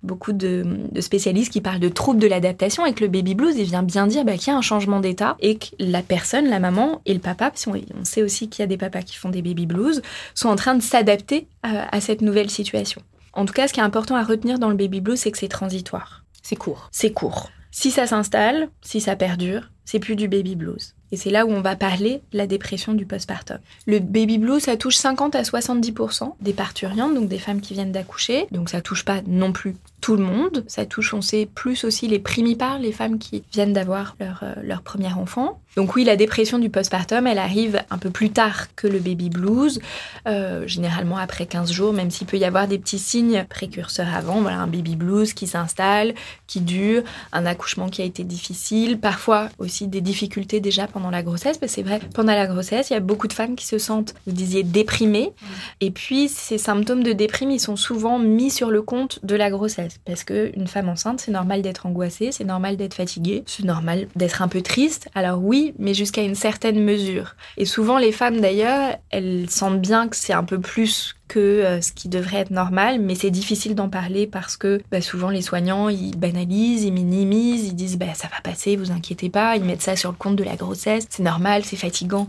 beaucoup 0.02 0.32
de, 0.32 0.64
spécialistes 1.00 1.52
qui 1.52 1.60
parlent 1.60 1.80
de 1.80 1.88
troubles 1.88 2.20
de 2.20 2.26
l'adaptation 2.26 2.86
et 2.86 2.94
que 2.94 3.04
le 3.04 3.10
baby 3.10 3.34
blues, 3.34 3.56
il 3.56 3.64
vient 3.64 3.82
bien 3.82 4.06
dire 4.06 4.24
bah, 4.24 4.36
qu'il 4.36 4.48
y 4.48 4.50
a 4.50 4.56
un 4.56 4.62
changement 4.62 5.00
d'état 5.00 5.36
et 5.40 5.58
que 5.58 5.66
la 5.78 6.02
personne, 6.02 6.48
la 6.48 6.60
maman 6.60 7.00
et 7.06 7.14
le 7.14 7.20
papa, 7.20 7.50
parce 7.50 7.66
on, 7.66 7.74
sait 8.04 8.22
aussi 8.22 8.48
qu'il 8.48 8.62
y 8.62 8.64
a 8.64 8.66
des 8.66 8.76
papas 8.76 9.02
qui 9.02 9.16
font 9.16 9.30
des 9.30 9.42
baby 9.42 9.66
blues, 9.66 10.02
sont 10.34 10.48
en 10.48 10.56
train 10.56 10.74
de 10.74 10.82
s'adapter 10.82 11.46
à, 11.62 12.00
cette 12.00 12.20
nouvelle 12.20 12.50
situation. 12.50 13.00
En 13.32 13.46
tout 13.46 13.54
cas, 13.54 13.68
ce 13.68 13.72
qui 13.72 13.80
est 13.80 13.84
important 13.84 14.16
à 14.16 14.22
retenir 14.22 14.58
dans 14.58 14.68
le 14.68 14.76
baby 14.76 15.00
blues, 15.00 15.18
c'est 15.18 15.30
que 15.30 15.38
c'est 15.38 15.48
transitoire. 15.48 16.24
C'est 16.42 16.56
court. 16.56 16.88
C'est 16.92 17.12
court. 17.12 17.50
Si 17.70 17.90
ça 17.90 18.06
s'installe, 18.06 18.68
si 18.82 19.00
ça 19.00 19.16
perdure, 19.16 19.70
c'est 19.84 19.98
plus 19.98 20.14
du 20.14 20.28
baby 20.28 20.56
blues. 20.56 20.94
Et 21.14 21.16
c'est 21.16 21.30
là 21.30 21.46
où 21.46 21.50
on 21.52 21.60
va 21.60 21.76
parler 21.76 22.22
de 22.32 22.38
la 22.38 22.48
dépression 22.48 22.92
du 22.92 23.06
postpartum. 23.06 23.58
Le 23.86 24.00
baby 24.00 24.38
blues, 24.38 24.64
ça 24.64 24.76
touche 24.76 24.96
50 24.96 25.36
à 25.36 25.42
70% 25.42 26.32
des 26.40 26.52
parturientes, 26.52 27.14
donc 27.14 27.28
des 27.28 27.38
femmes 27.38 27.60
qui 27.60 27.72
viennent 27.72 27.92
d'accoucher. 27.92 28.48
Donc 28.50 28.68
ça 28.68 28.80
touche 28.80 29.04
pas 29.04 29.20
non 29.24 29.52
plus 29.52 29.76
tout 30.04 30.16
le 30.16 30.22
monde. 30.22 30.64
Ça 30.66 30.84
touche, 30.84 31.14
on 31.14 31.22
sait, 31.22 31.46
plus 31.46 31.82
aussi 31.84 32.08
les 32.08 32.18
primipares, 32.18 32.78
les 32.78 32.92
femmes 32.92 33.18
qui 33.18 33.42
viennent 33.50 33.72
d'avoir 33.72 34.16
leur, 34.20 34.40
euh, 34.42 34.52
leur 34.62 34.82
premier 34.82 35.10
enfant. 35.10 35.62
Donc 35.76 35.96
oui, 35.96 36.04
la 36.04 36.14
dépression 36.14 36.58
du 36.58 36.68
postpartum, 36.68 37.26
elle 37.26 37.38
arrive 37.38 37.82
un 37.90 37.96
peu 37.96 38.10
plus 38.10 38.28
tard 38.28 38.66
que 38.76 38.86
le 38.86 38.98
baby 38.98 39.30
blues, 39.30 39.80
euh, 40.28 40.68
généralement 40.68 41.16
après 41.16 41.46
15 41.46 41.72
jours, 41.72 41.94
même 41.94 42.10
s'il 42.10 42.26
peut 42.26 42.36
y 42.36 42.44
avoir 42.44 42.68
des 42.68 42.78
petits 42.78 42.98
signes 42.98 43.46
précurseurs 43.48 44.14
avant. 44.14 44.42
Voilà, 44.42 44.58
un 44.58 44.66
baby 44.66 44.94
blues 44.94 45.32
qui 45.32 45.46
s'installe, 45.46 46.14
qui 46.46 46.60
dure, 46.60 47.02
un 47.32 47.46
accouchement 47.46 47.88
qui 47.88 48.02
a 48.02 48.04
été 48.04 48.24
difficile, 48.24 49.00
parfois 49.00 49.48
aussi 49.58 49.88
des 49.88 50.02
difficultés 50.02 50.60
déjà 50.60 50.86
pendant 50.86 51.10
la 51.10 51.22
grossesse. 51.22 51.58
Mais 51.62 51.68
c'est 51.68 51.82
vrai, 51.82 51.98
pendant 52.14 52.34
la 52.34 52.46
grossesse, 52.46 52.90
il 52.90 52.92
y 52.92 52.96
a 52.96 53.00
beaucoup 53.00 53.26
de 53.26 53.32
femmes 53.32 53.56
qui 53.56 53.66
se 53.66 53.78
sentent, 53.78 54.14
vous 54.26 54.34
disiez, 54.34 54.64
déprimées. 54.64 55.32
Et 55.80 55.90
puis, 55.90 56.28
ces 56.28 56.58
symptômes 56.58 57.02
de 57.02 57.12
déprime, 57.12 57.50
ils 57.50 57.58
sont 57.58 57.76
souvent 57.76 58.18
mis 58.18 58.50
sur 58.50 58.70
le 58.70 58.82
compte 58.82 59.24
de 59.24 59.34
la 59.34 59.50
grossesse. 59.50 59.93
Parce 60.04 60.24
qu'une 60.24 60.66
femme 60.66 60.88
enceinte, 60.88 61.20
c'est 61.20 61.32
normal 61.32 61.62
d'être 61.62 61.86
angoissée, 61.86 62.30
c'est 62.32 62.44
normal 62.44 62.76
d'être 62.76 62.94
fatiguée, 62.94 63.44
c'est 63.46 63.64
normal 63.64 64.06
d'être 64.16 64.42
un 64.42 64.48
peu 64.48 64.62
triste. 64.62 65.08
Alors 65.14 65.42
oui, 65.42 65.74
mais 65.78 65.94
jusqu'à 65.94 66.22
une 66.22 66.34
certaine 66.34 66.82
mesure. 66.82 67.36
Et 67.56 67.64
souvent, 67.64 67.98
les 67.98 68.12
femmes 68.12 68.40
d'ailleurs, 68.40 68.96
elles 69.10 69.48
sentent 69.50 69.80
bien 69.80 70.08
que 70.08 70.16
c'est 70.16 70.32
un 70.32 70.44
peu 70.44 70.60
plus 70.60 71.14
que 71.28 71.38
euh, 71.38 71.80
ce 71.80 71.92
qui 71.92 72.08
devrait 72.08 72.38
être 72.38 72.50
normal, 72.50 73.00
mais 73.00 73.14
c'est 73.14 73.30
difficile 73.30 73.74
d'en 73.74 73.88
parler 73.88 74.26
parce 74.26 74.56
que 74.56 74.80
bah, 74.90 75.00
souvent 75.00 75.30
les 75.30 75.42
soignants, 75.42 75.88
ils 75.88 76.16
banalisent, 76.16 76.84
ils 76.84 76.92
minimisent, 76.92 77.66
ils 77.66 77.74
disent 77.74 77.96
bah, 77.96 78.14
ça 78.14 78.28
va 78.28 78.40
passer, 78.42 78.76
vous 78.76 78.90
inquiétez 78.90 79.30
pas, 79.30 79.56
ils 79.56 79.64
mettent 79.64 79.82
ça 79.82 79.96
sur 79.96 80.10
le 80.10 80.16
compte 80.16 80.36
de 80.36 80.44
la 80.44 80.56
grossesse, 80.56 81.06
c'est 81.08 81.22
normal, 81.22 81.64
c'est 81.64 81.76
fatigant. 81.76 82.28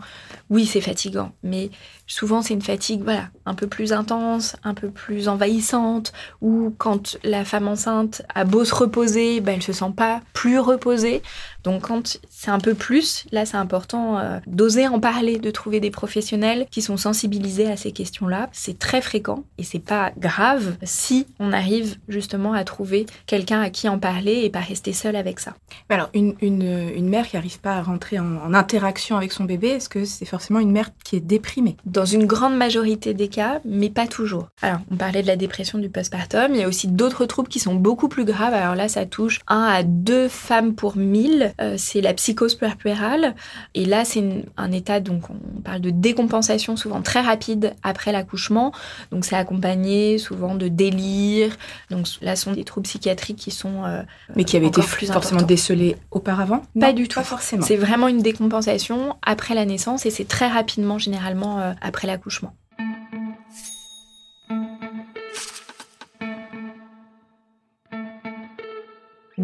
Oui, 0.49 0.65
c'est 0.65 0.81
fatigant, 0.81 1.31
mais 1.43 1.71
souvent 2.07 2.41
c'est 2.41 2.53
une 2.53 2.61
fatigue 2.61 3.01
voilà, 3.03 3.29
un 3.45 3.53
peu 3.53 3.67
plus 3.67 3.93
intense, 3.93 4.55
un 4.63 4.73
peu 4.73 4.89
plus 4.89 5.27
envahissante, 5.27 6.13
ou 6.41 6.73
quand 6.77 7.17
la 7.23 7.45
femme 7.45 7.67
enceinte 7.67 8.23
a 8.33 8.43
beau 8.43 8.65
se 8.65 8.73
reposer, 8.75 9.41
bah, 9.41 9.51
elle 9.53 9.61
se 9.61 9.73
sent 9.73 9.93
pas 9.95 10.21
plus 10.33 10.59
reposée. 10.59 11.21
Donc 11.63 11.87
quand 11.87 12.19
c'est 12.29 12.51
un 12.51 12.59
peu 12.59 12.75
plus, 12.75 13.25
là 13.31 13.45
c'est 13.45 13.57
important 13.57 14.19
euh, 14.19 14.39
d'oser 14.45 14.87
en 14.87 14.99
parler, 14.99 15.39
de 15.39 15.49
trouver 15.49 15.79
des 15.79 15.89
professionnels 15.89 16.67
qui 16.69 16.83
sont 16.83 16.97
sensibilisés 16.97 17.71
à 17.71 17.75
ces 17.75 17.91
questions-là. 17.91 18.49
C'est 18.51 18.77
très 18.77 19.01
fréquent 19.01 19.43
et 19.57 19.63
c'est 19.63 19.79
pas 19.79 20.11
grave 20.17 20.75
si 20.83 21.25
on 21.39 21.51
arrive 21.51 21.97
justement 22.07 22.53
à 22.53 22.63
trouver 22.63 23.07
quelqu'un 23.25 23.61
à 23.61 23.71
qui 23.71 23.89
en 23.89 23.97
parler 23.97 24.41
et 24.43 24.51
pas 24.51 24.59
rester 24.59 24.93
seul 24.93 25.15
avec 25.15 25.39
ça. 25.39 25.55
Alors 25.89 26.09
une, 26.13 26.35
une, 26.41 26.89
une 26.95 27.09
mère 27.09 27.27
qui 27.27 27.35
n'arrive 27.35 27.59
pas 27.59 27.77
à 27.77 27.81
rentrer 27.81 28.19
en, 28.19 28.35
en 28.37 28.53
interaction 28.53 29.17
avec 29.17 29.31
son 29.31 29.45
bébé, 29.45 29.69
est-ce 29.69 29.89
que 29.89 30.05
c'est 30.05 30.25
forcément 30.25 30.59
une 30.59 30.71
mère 30.71 30.91
qui 31.03 31.15
est 31.15 31.19
déprimée? 31.19 31.77
Dans 31.85 32.05
une 32.05 32.27
grande 32.27 32.55
majorité 32.55 33.15
des 33.15 33.27
cas, 33.35 33.59
mais 33.65 33.89
pas 33.89 34.07
toujours. 34.07 34.47
Alors 34.61 34.79
on 34.91 34.95
parlait 34.95 35.21
de 35.21 35.27
la 35.27 35.35
dépression 35.35 35.77
du 35.79 35.89
postpartum, 35.89 36.49
il 36.53 36.59
y 36.61 36.63
a 36.63 36.67
aussi 36.67 36.87
d'autres 36.87 37.25
troubles 37.25 37.49
qui 37.49 37.59
sont 37.59 37.75
beaucoup 37.75 38.09
plus 38.09 38.25
graves. 38.25 38.53
Alors 38.53 38.75
là 38.75 38.87
ça 38.87 39.05
touche 39.05 39.39
un 39.47 39.63
à 39.63 39.83
deux 39.83 40.27
femmes 40.27 40.73
pour 40.75 40.97
mille 40.97 41.53
euh, 41.61 41.75
c'est 41.77 42.01
la 42.01 42.13
psychose 42.13 42.55
puerpérale. 42.55 43.35
Et 43.73 43.85
là, 43.85 44.05
c'est 44.05 44.23
un 44.57 44.71
état, 44.71 44.99
donc 44.99 45.29
on 45.29 45.61
parle 45.61 45.81
de 45.81 45.89
décompensation 45.89 46.75
souvent 46.75 47.01
très 47.01 47.21
rapide 47.21 47.73
après 47.83 48.11
l'accouchement. 48.11 48.71
Donc 49.11 49.25
c'est 49.25 49.35
accompagné 49.35 50.17
souvent 50.17 50.55
de 50.55 50.67
délire. 50.67 51.55
Donc 51.89 52.07
là, 52.21 52.35
ce 52.35 52.45
sont 52.45 52.53
des 52.53 52.63
troubles 52.63 52.85
psychiatriques 52.85 53.37
qui 53.37 53.51
sont... 53.51 53.85
Euh, 53.85 54.01
Mais 54.35 54.43
qui 54.43 54.57
avaient 54.57 54.67
été 54.67 54.81
plus 54.81 55.11
forcément 55.11 55.41
décelés 55.41 55.97
auparavant? 56.11 56.61
Pas 56.79 56.93
du 56.93 57.07
tout. 57.07 57.19
Pas 57.19 57.25
forcément. 57.25 57.65
C'est 57.65 57.77
vraiment 57.77 58.07
une 58.07 58.21
décompensation 58.21 59.15
après 59.21 59.55
la 59.55 59.65
naissance 59.65 60.05
et 60.05 60.11
c'est 60.11 60.27
très 60.27 60.47
rapidement, 60.47 60.97
généralement, 60.97 61.59
euh, 61.59 61.73
après 61.81 62.07
l'accouchement. 62.07 62.53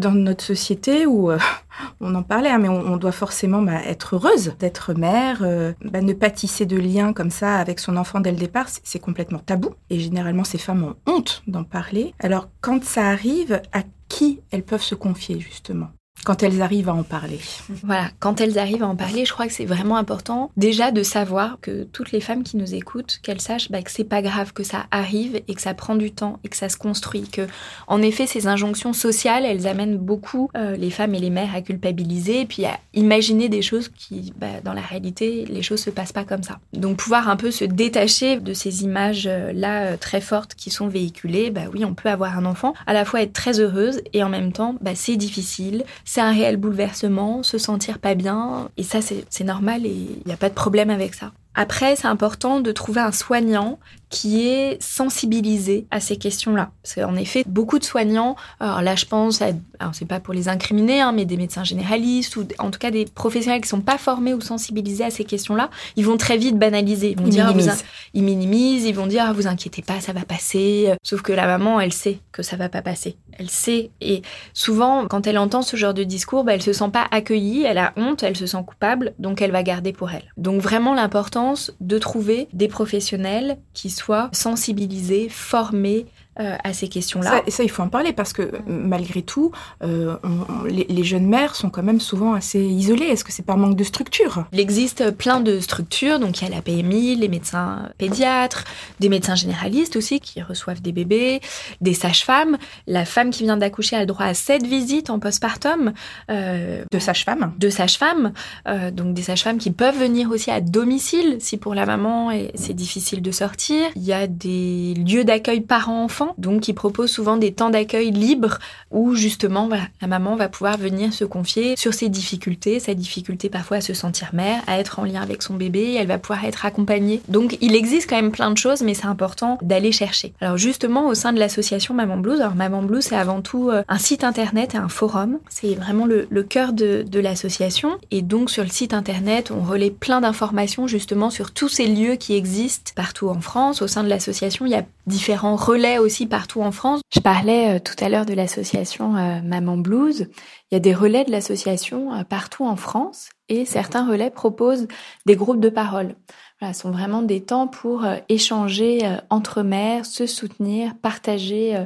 Dans 0.02 0.12
notre 0.12 0.44
société 0.44 1.06
où 1.06 1.30
euh, 1.30 1.38
on 2.00 2.14
en 2.14 2.22
parlait, 2.22 2.50
hein, 2.50 2.58
mais 2.58 2.68
on, 2.68 2.96
doit 2.96 3.12
forcément 3.12 3.62
bah, 3.62 3.80
être 3.86 4.16
heureuse 4.16 4.54
d'être 4.58 4.92
mère, 4.92 5.38
euh, 5.42 5.72
bah, 5.84 6.02
ne 6.02 6.12
pas 6.12 6.30
tisser 6.30 6.66
de 6.66 6.76
liens 6.76 7.12
comme 7.12 7.30
ça 7.30 7.56
avec 7.56 7.78
son 7.78 7.96
enfant 7.96 8.20
dès 8.20 8.30
le 8.30 8.36
départ, 8.36 8.66
c'est 8.68 8.98
complètement 8.98 9.38
tabou. 9.38 9.70
Et 9.88 9.98
généralement, 9.98 10.44
ces 10.44 10.58
femmes 10.58 10.84
ont 10.84 10.96
honte 11.06 11.42
d'en 11.46 11.64
parler. 11.64 12.14
Alors, 12.18 12.48
quand 12.60 12.84
ça 12.84 13.08
arrive, 13.08 13.62
à 13.72 13.82
qui 14.08 14.40
elles 14.50 14.62
peuvent 14.62 14.82
se 14.82 14.94
confier 14.94 15.40
justement? 15.40 15.88
Quand 16.24 16.44
elles 16.44 16.62
arrivent 16.62 16.88
à 16.88 16.94
en 16.94 17.02
parler. 17.02 17.40
Voilà, 17.82 18.08
quand 18.20 18.40
elles 18.40 18.56
arrivent 18.56 18.84
à 18.84 18.86
en 18.86 18.94
parler, 18.94 19.24
je 19.24 19.32
crois 19.32 19.48
que 19.48 19.52
c'est 19.52 19.64
vraiment 19.64 19.96
important 19.96 20.52
déjà 20.56 20.92
de 20.92 21.02
savoir 21.02 21.58
que 21.60 21.82
toutes 21.82 22.12
les 22.12 22.20
femmes 22.20 22.44
qui 22.44 22.56
nous 22.56 22.74
écoutent, 22.74 23.18
qu'elles 23.24 23.40
sachent 23.40 23.72
bah, 23.72 23.82
que 23.82 23.90
c'est 23.90 24.04
pas 24.04 24.22
grave, 24.22 24.52
que 24.52 24.62
ça 24.62 24.86
arrive 24.92 25.42
et 25.48 25.54
que 25.54 25.60
ça 25.60 25.74
prend 25.74 25.96
du 25.96 26.12
temps 26.12 26.38
et 26.44 26.48
que 26.48 26.56
ça 26.56 26.68
se 26.68 26.76
construit. 26.76 27.22
Que, 27.22 27.48
en 27.88 28.00
effet, 28.02 28.28
ces 28.28 28.46
injonctions 28.46 28.92
sociales, 28.92 29.44
elles 29.44 29.66
amènent 29.66 29.96
beaucoup 29.96 30.48
euh, 30.56 30.76
les 30.76 30.90
femmes 30.90 31.16
et 31.16 31.18
les 31.18 31.30
mères 31.30 31.56
à 31.56 31.60
culpabiliser 31.60 32.42
et 32.42 32.46
puis 32.46 32.66
à 32.66 32.78
imaginer 32.94 33.48
des 33.48 33.62
choses 33.62 33.88
qui, 33.88 34.32
bah, 34.36 34.60
dans 34.62 34.74
la 34.74 34.80
réalité, 34.82 35.44
les 35.46 35.62
choses 35.62 35.80
se 35.80 35.90
passent 35.90 36.12
pas 36.12 36.24
comme 36.24 36.44
ça. 36.44 36.60
Donc 36.72 36.98
pouvoir 36.98 37.28
un 37.28 37.36
peu 37.36 37.50
se 37.50 37.64
détacher 37.64 38.38
de 38.38 38.52
ces 38.52 38.84
images-là 38.84 39.86
euh, 39.86 39.96
très 39.96 40.20
fortes 40.20 40.54
qui 40.54 40.70
sont 40.70 40.86
véhiculées, 40.86 41.50
bah 41.50 41.62
oui, 41.72 41.84
on 41.84 41.94
peut 41.94 42.10
avoir 42.10 42.38
un 42.38 42.44
enfant, 42.44 42.74
à 42.86 42.92
la 42.92 43.04
fois 43.04 43.22
être 43.22 43.32
très 43.32 43.58
heureuse 43.58 44.02
et 44.12 44.22
en 44.22 44.28
même 44.28 44.52
temps, 44.52 44.76
bah, 44.80 44.92
c'est 44.94 45.16
difficile 45.16 45.84
c'est 46.04 46.20
un 46.20 46.32
réel 46.32 46.56
bouleversement, 46.56 47.42
se 47.42 47.58
sentir 47.58 47.98
pas 47.98 48.14
bien, 48.14 48.68
et 48.76 48.82
ça 48.82 49.00
c'est 49.02 49.44
normal 49.44 49.86
et 49.86 49.90
il 49.90 50.22
n'y 50.26 50.32
a 50.32 50.36
pas 50.36 50.48
de 50.48 50.54
problème 50.54 50.90
avec 50.90 51.14
ça. 51.14 51.32
Après, 51.54 51.96
c'est 51.96 52.06
important 52.06 52.60
de 52.60 52.72
trouver 52.72 53.02
un 53.02 53.12
soignant 53.12 53.78
qui 54.12 54.46
est 54.46 54.80
sensibilisé 54.80 55.86
à 55.90 55.98
ces 55.98 56.16
questions-là. 56.16 56.70
Parce 56.82 56.94
qu'en 56.94 57.16
effet, 57.16 57.44
beaucoup 57.46 57.78
de 57.78 57.84
soignants, 57.84 58.36
alors 58.60 58.82
là 58.82 58.94
je 58.94 59.06
pense, 59.06 59.40
à, 59.40 59.46
alors 59.80 59.94
c'est 59.94 60.04
pas 60.04 60.20
pour 60.20 60.34
les 60.34 60.50
incriminer, 60.50 61.00
hein, 61.00 61.12
mais 61.12 61.24
des 61.24 61.38
médecins 61.38 61.64
généralistes 61.64 62.36
ou 62.36 62.46
en 62.58 62.70
tout 62.70 62.78
cas 62.78 62.90
des 62.90 63.06
professionnels 63.06 63.62
qui 63.62 63.68
sont 63.68 63.80
pas 63.80 63.96
formés 63.96 64.34
ou 64.34 64.42
sensibilisés 64.42 65.04
à 65.04 65.10
ces 65.10 65.24
questions-là, 65.24 65.70
ils 65.96 66.04
vont 66.04 66.18
très 66.18 66.36
vite 66.36 66.58
banaliser. 66.58 67.12
Ils 67.12 67.22
vont 67.22 67.28
dire, 67.28 67.46
minimisent. 67.46 67.84
ils 68.12 68.22
minimisent, 68.22 68.84
ils 68.84 68.94
vont 68.94 69.06
dire, 69.06 69.24
ah, 69.26 69.32
vous 69.32 69.46
inquiétez 69.46 69.80
pas, 69.80 69.98
ça 70.00 70.12
va 70.12 70.26
passer. 70.26 70.92
Sauf 71.02 71.22
que 71.22 71.32
la 71.32 71.46
maman, 71.46 71.80
elle 71.80 71.94
sait 71.94 72.18
que 72.32 72.42
ça 72.42 72.56
va 72.56 72.68
pas 72.68 72.82
passer. 72.82 73.16
Elle 73.38 73.48
sait. 73.48 73.90
Et 74.02 74.20
souvent, 74.52 75.06
quand 75.06 75.26
elle 75.26 75.38
entend 75.38 75.62
ce 75.62 75.76
genre 75.76 75.94
de 75.94 76.04
discours, 76.04 76.44
bah, 76.44 76.52
elle 76.52 76.62
se 76.62 76.74
sent 76.74 76.90
pas 76.92 77.06
accueillie, 77.10 77.62
elle 77.62 77.78
a 77.78 77.94
honte, 77.96 78.22
elle 78.22 78.36
se 78.36 78.44
sent 78.44 78.62
coupable, 78.66 79.14
donc 79.18 79.40
elle 79.40 79.52
va 79.52 79.62
garder 79.62 79.94
pour 79.94 80.10
elle. 80.10 80.24
Donc 80.36 80.60
vraiment 80.60 80.92
l'importance 80.92 81.72
de 81.80 81.96
trouver 81.96 82.48
des 82.52 82.68
professionnels 82.68 83.56
qui 83.72 83.88
sont 83.88 84.01
soit 84.02 84.30
sensibilisés, 84.32 85.28
formés 85.28 86.06
euh, 86.40 86.56
à 86.64 86.72
ces 86.72 86.88
questions-là. 86.88 87.42
Ça, 87.44 87.50
ça, 87.50 87.62
il 87.62 87.68
faut 87.68 87.82
en 87.82 87.90
parler 87.90 88.14
parce 88.14 88.32
que 88.32 88.52
malgré 88.66 89.20
tout, 89.20 89.52
euh, 89.82 90.16
on, 90.24 90.64
les, 90.64 90.86
les, 90.88 91.04
jeunes 91.04 91.26
mères 91.26 91.54
sont 91.54 91.68
quand 91.68 91.82
même 91.82 92.00
souvent 92.00 92.32
assez 92.32 92.58
isolées. 92.58 93.04
Est-ce 93.04 93.22
que 93.22 93.32
c'est 93.32 93.44
par 93.44 93.58
manque 93.58 93.76
de 93.76 93.84
structure? 93.84 94.46
Il 94.50 94.58
existe 94.58 95.10
plein 95.10 95.40
de 95.40 95.60
structures. 95.60 96.18
Donc 96.18 96.40
il 96.40 96.48
y 96.48 96.50
a 96.50 96.54
la 96.54 96.62
PMI, 96.62 97.16
les 97.16 97.28
médecins 97.28 97.90
pédiatres, 97.98 98.64
des 98.98 99.10
médecins 99.10 99.34
généralistes 99.34 99.94
aussi 99.94 100.20
qui 100.20 100.40
reçoivent 100.40 100.80
des 100.80 100.92
bébés, 100.92 101.42
des 101.82 101.92
sages-femmes. 101.92 102.56
La 102.86 103.04
femme 103.04 103.28
qui 103.28 103.42
vient 103.42 103.58
d'accoucher 103.58 103.96
a 103.96 104.00
le 104.00 104.06
droit 104.06 104.24
à 104.24 104.32
sept 104.32 104.66
visites 104.66 105.10
en 105.10 105.18
postpartum. 105.18 105.92
Euh, 106.30 106.82
de 106.90 106.98
sages-femmes 106.98 107.52
De 107.58 107.68
sages-femmes. 107.68 108.32
Euh, 108.68 108.90
donc 108.90 109.12
des 109.12 109.22
sages-femmes 109.22 109.58
qui 109.58 109.70
peuvent 109.70 109.98
venir 109.98 110.30
aussi 110.30 110.50
à 110.50 110.62
domicile 110.62 111.36
si 111.40 111.58
pour 111.58 111.74
la 111.74 111.84
maman 111.84 112.30
c'est 112.54 112.72
difficile 112.72 113.20
de 113.20 113.30
sortir. 113.32 113.90
Il 113.96 114.04
y 114.04 114.14
a 114.14 114.26
des 114.26 114.94
lieux 114.94 115.24
d'accueil 115.24 115.60
parents-enfants 115.60 116.21
donc 116.38 116.68
ils 116.68 116.74
proposent 116.74 117.10
souvent 117.10 117.36
des 117.36 117.52
temps 117.52 117.70
d'accueil 117.70 118.10
libres 118.10 118.58
où 118.90 119.14
justement 119.14 119.68
la 120.00 120.08
maman 120.08 120.36
va 120.36 120.48
pouvoir 120.48 120.76
venir 120.76 121.12
se 121.12 121.24
confier 121.24 121.76
sur 121.76 121.94
ses 121.94 122.08
difficultés, 122.08 122.80
sa 122.80 122.94
difficulté 122.94 123.48
parfois 123.48 123.78
à 123.78 123.80
se 123.80 123.94
sentir 123.94 124.30
mère, 124.32 124.62
à 124.66 124.78
être 124.78 124.98
en 124.98 125.04
lien 125.04 125.22
avec 125.22 125.42
son 125.42 125.54
bébé, 125.54 125.94
elle 125.98 126.06
va 126.06 126.18
pouvoir 126.18 126.44
être 126.44 126.66
accompagnée. 126.66 127.22
Donc 127.28 127.56
il 127.60 127.74
existe 127.74 128.08
quand 128.08 128.16
même 128.16 128.32
plein 128.32 128.50
de 128.50 128.58
choses, 128.58 128.82
mais 128.82 128.94
c'est 128.94 129.06
important 129.06 129.58
d'aller 129.62 129.92
chercher. 129.92 130.32
Alors 130.40 130.56
justement 130.58 131.06
au 131.08 131.14
sein 131.14 131.32
de 131.32 131.38
l'association 131.38 131.94
Maman 131.94 132.18
Blues, 132.18 132.40
alors 132.40 132.54
Maman 132.54 132.82
Blues 132.82 133.04
c'est 133.04 133.16
avant 133.16 133.40
tout 133.40 133.70
euh, 133.70 133.82
un 133.88 133.98
site 133.98 134.24
internet 134.24 134.74
et 134.74 134.78
un 134.78 134.88
forum, 134.88 135.38
c'est 135.48 135.74
vraiment 135.74 136.06
le, 136.06 136.26
cœur 136.42 136.72
de, 136.72 137.04
de 137.06 137.20
l'association 137.20 137.98
et 138.10 138.20
donc 138.20 138.50
sur 138.50 138.64
le 138.64 138.68
site 138.68 138.94
internet 138.94 139.50
on 139.50 139.62
relaie 139.62 139.90
plein 139.90 140.20
d'informations 140.20 140.86
justement 140.86 141.30
sur 141.30 141.52
tous 141.52 141.68
ces 141.68 141.86
lieux 141.86 142.16
qui 142.16 142.34
existent 142.34 142.92
partout 142.94 143.28
en 143.28 143.40
France. 143.40 143.80
Au 143.82 143.86
sein 143.86 144.02
de 144.02 144.08
l'association 144.08 144.66
il 144.66 144.72
y 144.72 144.76
a 144.76 144.84
différents 145.06 145.56
relais 145.56 145.98
aussi 145.98 146.11
partout 146.28 146.62
en 146.62 146.72
France. 146.72 147.00
Je 147.12 147.20
parlais 147.20 147.76
euh, 147.76 147.78
tout 147.78 147.96
à 148.04 148.08
l'heure 148.08 148.26
de 148.26 148.34
l'association 148.34 149.16
euh, 149.16 149.40
Maman 149.42 149.76
Blues. 149.76 150.28
Il 150.70 150.74
y 150.74 150.76
a 150.76 150.80
des 150.80 150.94
relais 150.94 151.24
de 151.24 151.30
l'association 151.30 152.14
euh, 152.14 152.24
partout 152.24 152.64
en 152.64 152.76
France 152.76 153.30
et 153.48 153.64
certains 153.64 154.06
relais 154.06 154.30
proposent 154.30 154.88
des 155.26 155.36
groupes 155.36 155.60
de 155.60 155.68
parole. 155.68 156.14
Voilà, 156.60 156.74
ce 156.74 156.82
sont 156.82 156.90
vraiment 156.90 157.22
des 157.22 157.42
temps 157.42 157.66
pour 157.66 158.06
échanger 158.28 159.00
entre 159.30 159.62
mères, 159.62 160.06
se 160.06 160.26
soutenir, 160.26 160.94
partager 160.94 161.76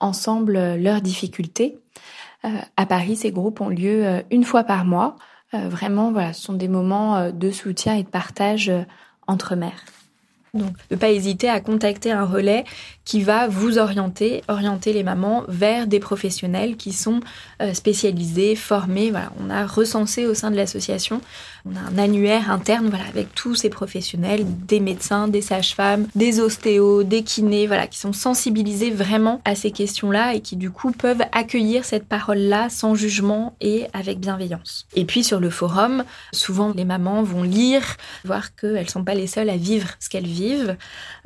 ensemble 0.00 0.76
leurs 0.76 1.02
difficultés. 1.02 1.78
À 2.42 2.86
Paris, 2.86 3.14
ces 3.14 3.30
groupes 3.30 3.60
ont 3.60 3.68
lieu 3.68 4.24
une 4.30 4.44
fois 4.44 4.64
par 4.64 4.86
mois. 4.86 5.16
Vraiment, 5.52 6.12
voilà, 6.12 6.32
ce 6.32 6.40
sont 6.40 6.54
des 6.54 6.66
moments 6.66 7.30
de 7.30 7.50
soutien 7.50 7.94
et 7.94 8.04
de 8.04 8.08
partage 8.08 8.72
entre 9.26 9.54
mères. 9.54 9.84
Donc, 10.54 10.74
ne 10.90 10.96
pas 10.96 11.10
hésiter 11.10 11.48
à 11.48 11.60
contacter 11.60 12.12
un 12.12 12.26
relais 12.26 12.64
qui 13.06 13.22
va 13.22 13.48
vous 13.48 13.78
orienter, 13.78 14.42
orienter 14.48 14.92
les 14.92 15.02
mamans 15.02 15.44
vers 15.48 15.86
des 15.86 15.98
professionnels 15.98 16.76
qui 16.76 16.92
sont 16.92 17.20
euh, 17.62 17.72
spécialisés, 17.72 18.54
formés. 18.54 19.10
Voilà, 19.10 19.32
on 19.40 19.48
a 19.48 19.64
recensé 19.66 20.26
au 20.26 20.34
sein 20.34 20.50
de 20.50 20.56
l'association, 20.56 21.22
on 21.64 21.74
a 21.74 21.80
un 21.80 21.96
annuaire 21.96 22.50
interne, 22.50 22.90
voilà, 22.90 23.06
avec 23.06 23.34
tous 23.34 23.54
ces 23.54 23.70
professionnels, 23.70 24.44
des 24.66 24.80
médecins, 24.80 25.26
des 25.26 25.40
sages-femmes, 25.40 26.06
des 26.14 26.38
ostéos, 26.38 27.02
des 27.02 27.22
kinés, 27.22 27.66
voilà, 27.66 27.86
qui 27.86 27.98
sont 27.98 28.12
sensibilisés 28.12 28.90
vraiment 28.90 29.40
à 29.46 29.54
ces 29.54 29.70
questions-là 29.70 30.34
et 30.34 30.40
qui 30.40 30.56
du 30.56 30.70
coup 30.70 30.92
peuvent 30.92 31.22
accueillir 31.32 31.86
cette 31.86 32.06
parole-là 32.06 32.68
sans 32.68 32.94
jugement 32.94 33.56
et 33.62 33.86
avec 33.94 34.20
bienveillance. 34.20 34.86
Et 34.94 35.06
puis 35.06 35.24
sur 35.24 35.40
le 35.40 35.48
forum, 35.48 36.04
souvent 36.32 36.74
les 36.76 36.84
mamans 36.84 37.22
vont 37.22 37.42
lire, 37.42 37.96
voir 38.26 38.54
qu'elles 38.54 38.90
sont 38.90 39.02
pas 39.02 39.14
les 39.14 39.26
seules 39.26 39.48
à 39.48 39.56
vivre 39.56 39.88
ce 39.98 40.10
qu'elles 40.10 40.26
vivent, 40.26 40.41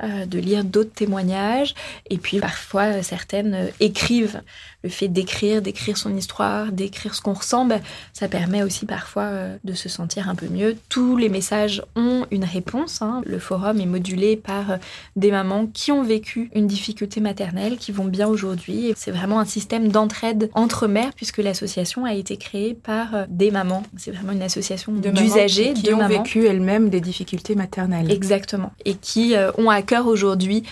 euh, 0.03 0.25
de 0.25 0.39
lire 0.39 0.63
d'autres 0.63 0.93
témoignages 0.93 1.73
et 2.09 2.17
puis 2.17 2.39
parfois, 2.39 3.03
certaines 3.03 3.53
euh, 3.53 3.67
écrivent. 3.79 4.41
Le 4.83 4.89
fait 4.89 5.07
d'écrire, 5.07 5.61
d'écrire 5.61 5.97
son 5.97 6.15
histoire, 6.15 6.71
d'écrire 6.71 7.15
ce 7.15 7.21
qu'on 7.21 7.33
ressent, 7.33 7.65
ben, 7.65 7.81
ça 8.13 8.27
permet 8.27 8.63
aussi 8.63 8.85
parfois 8.85 9.23
euh, 9.23 9.57
de 9.63 9.73
se 9.73 9.89
sentir 9.89 10.29
un 10.29 10.35
peu 10.35 10.47
mieux. 10.47 10.77
Tous 10.87 11.17
les 11.17 11.29
messages 11.29 11.83
ont 11.95 12.25
une 12.31 12.43
réponse. 12.43 13.01
Hein. 13.01 13.21
Le 13.25 13.39
forum 13.39 13.81
est 13.81 13.85
modulé 13.87 14.37
par 14.37 14.71
euh, 14.71 14.77
des 15.15 15.31
mamans 15.31 15.67
qui 15.67 15.91
ont 15.91 16.03
vécu 16.03 16.49
une 16.53 16.67
difficulté 16.67 17.19
maternelle, 17.21 17.77
qui 17.77 17.91
vont 17.91 18.05
bien 18.05 18.27
aujourd'hui. 18.27 18.93
C'est 18.95 19.11
vraiment 19.11 19.39
un 19.39 19.45
système 19.45 19.89
d'entraide 19.89 20.49
entre 20.53 20.87
mères 20.87 21.11
puisque 21.15 21.39
l'association 21.39 22.05
a 22.05 22.13
été 22.13 22.37
créée 22.37 22.75
par 22.75 23.25
des 23.29 23.51
mamans. 23.51 23.83
C'est 23.97 24.11
vraiment 24.11 24.31
une 24.31 24.43
association 24.43 24.93
d'usagers, 24.93 25.73
qui, 25.73 25.81
qui 25.81 25.89
de 25.89 25.93
ont 25.95 25.97
mamans. 25.97 26.23
vécu 26.23 26.45
elles-mêmes 26.45 26.89
des 26.89 27.01
difficultés 27.01 27.55
maternelles. 27.55 28.11
Exactement. 28.11 28.71
Et 28.85 28.95
qui 29.07 29.35
ont 29.57 29.69
à 29.69 29.81
cœur 29.81 30.07
aujourd'hui 30.07 30.63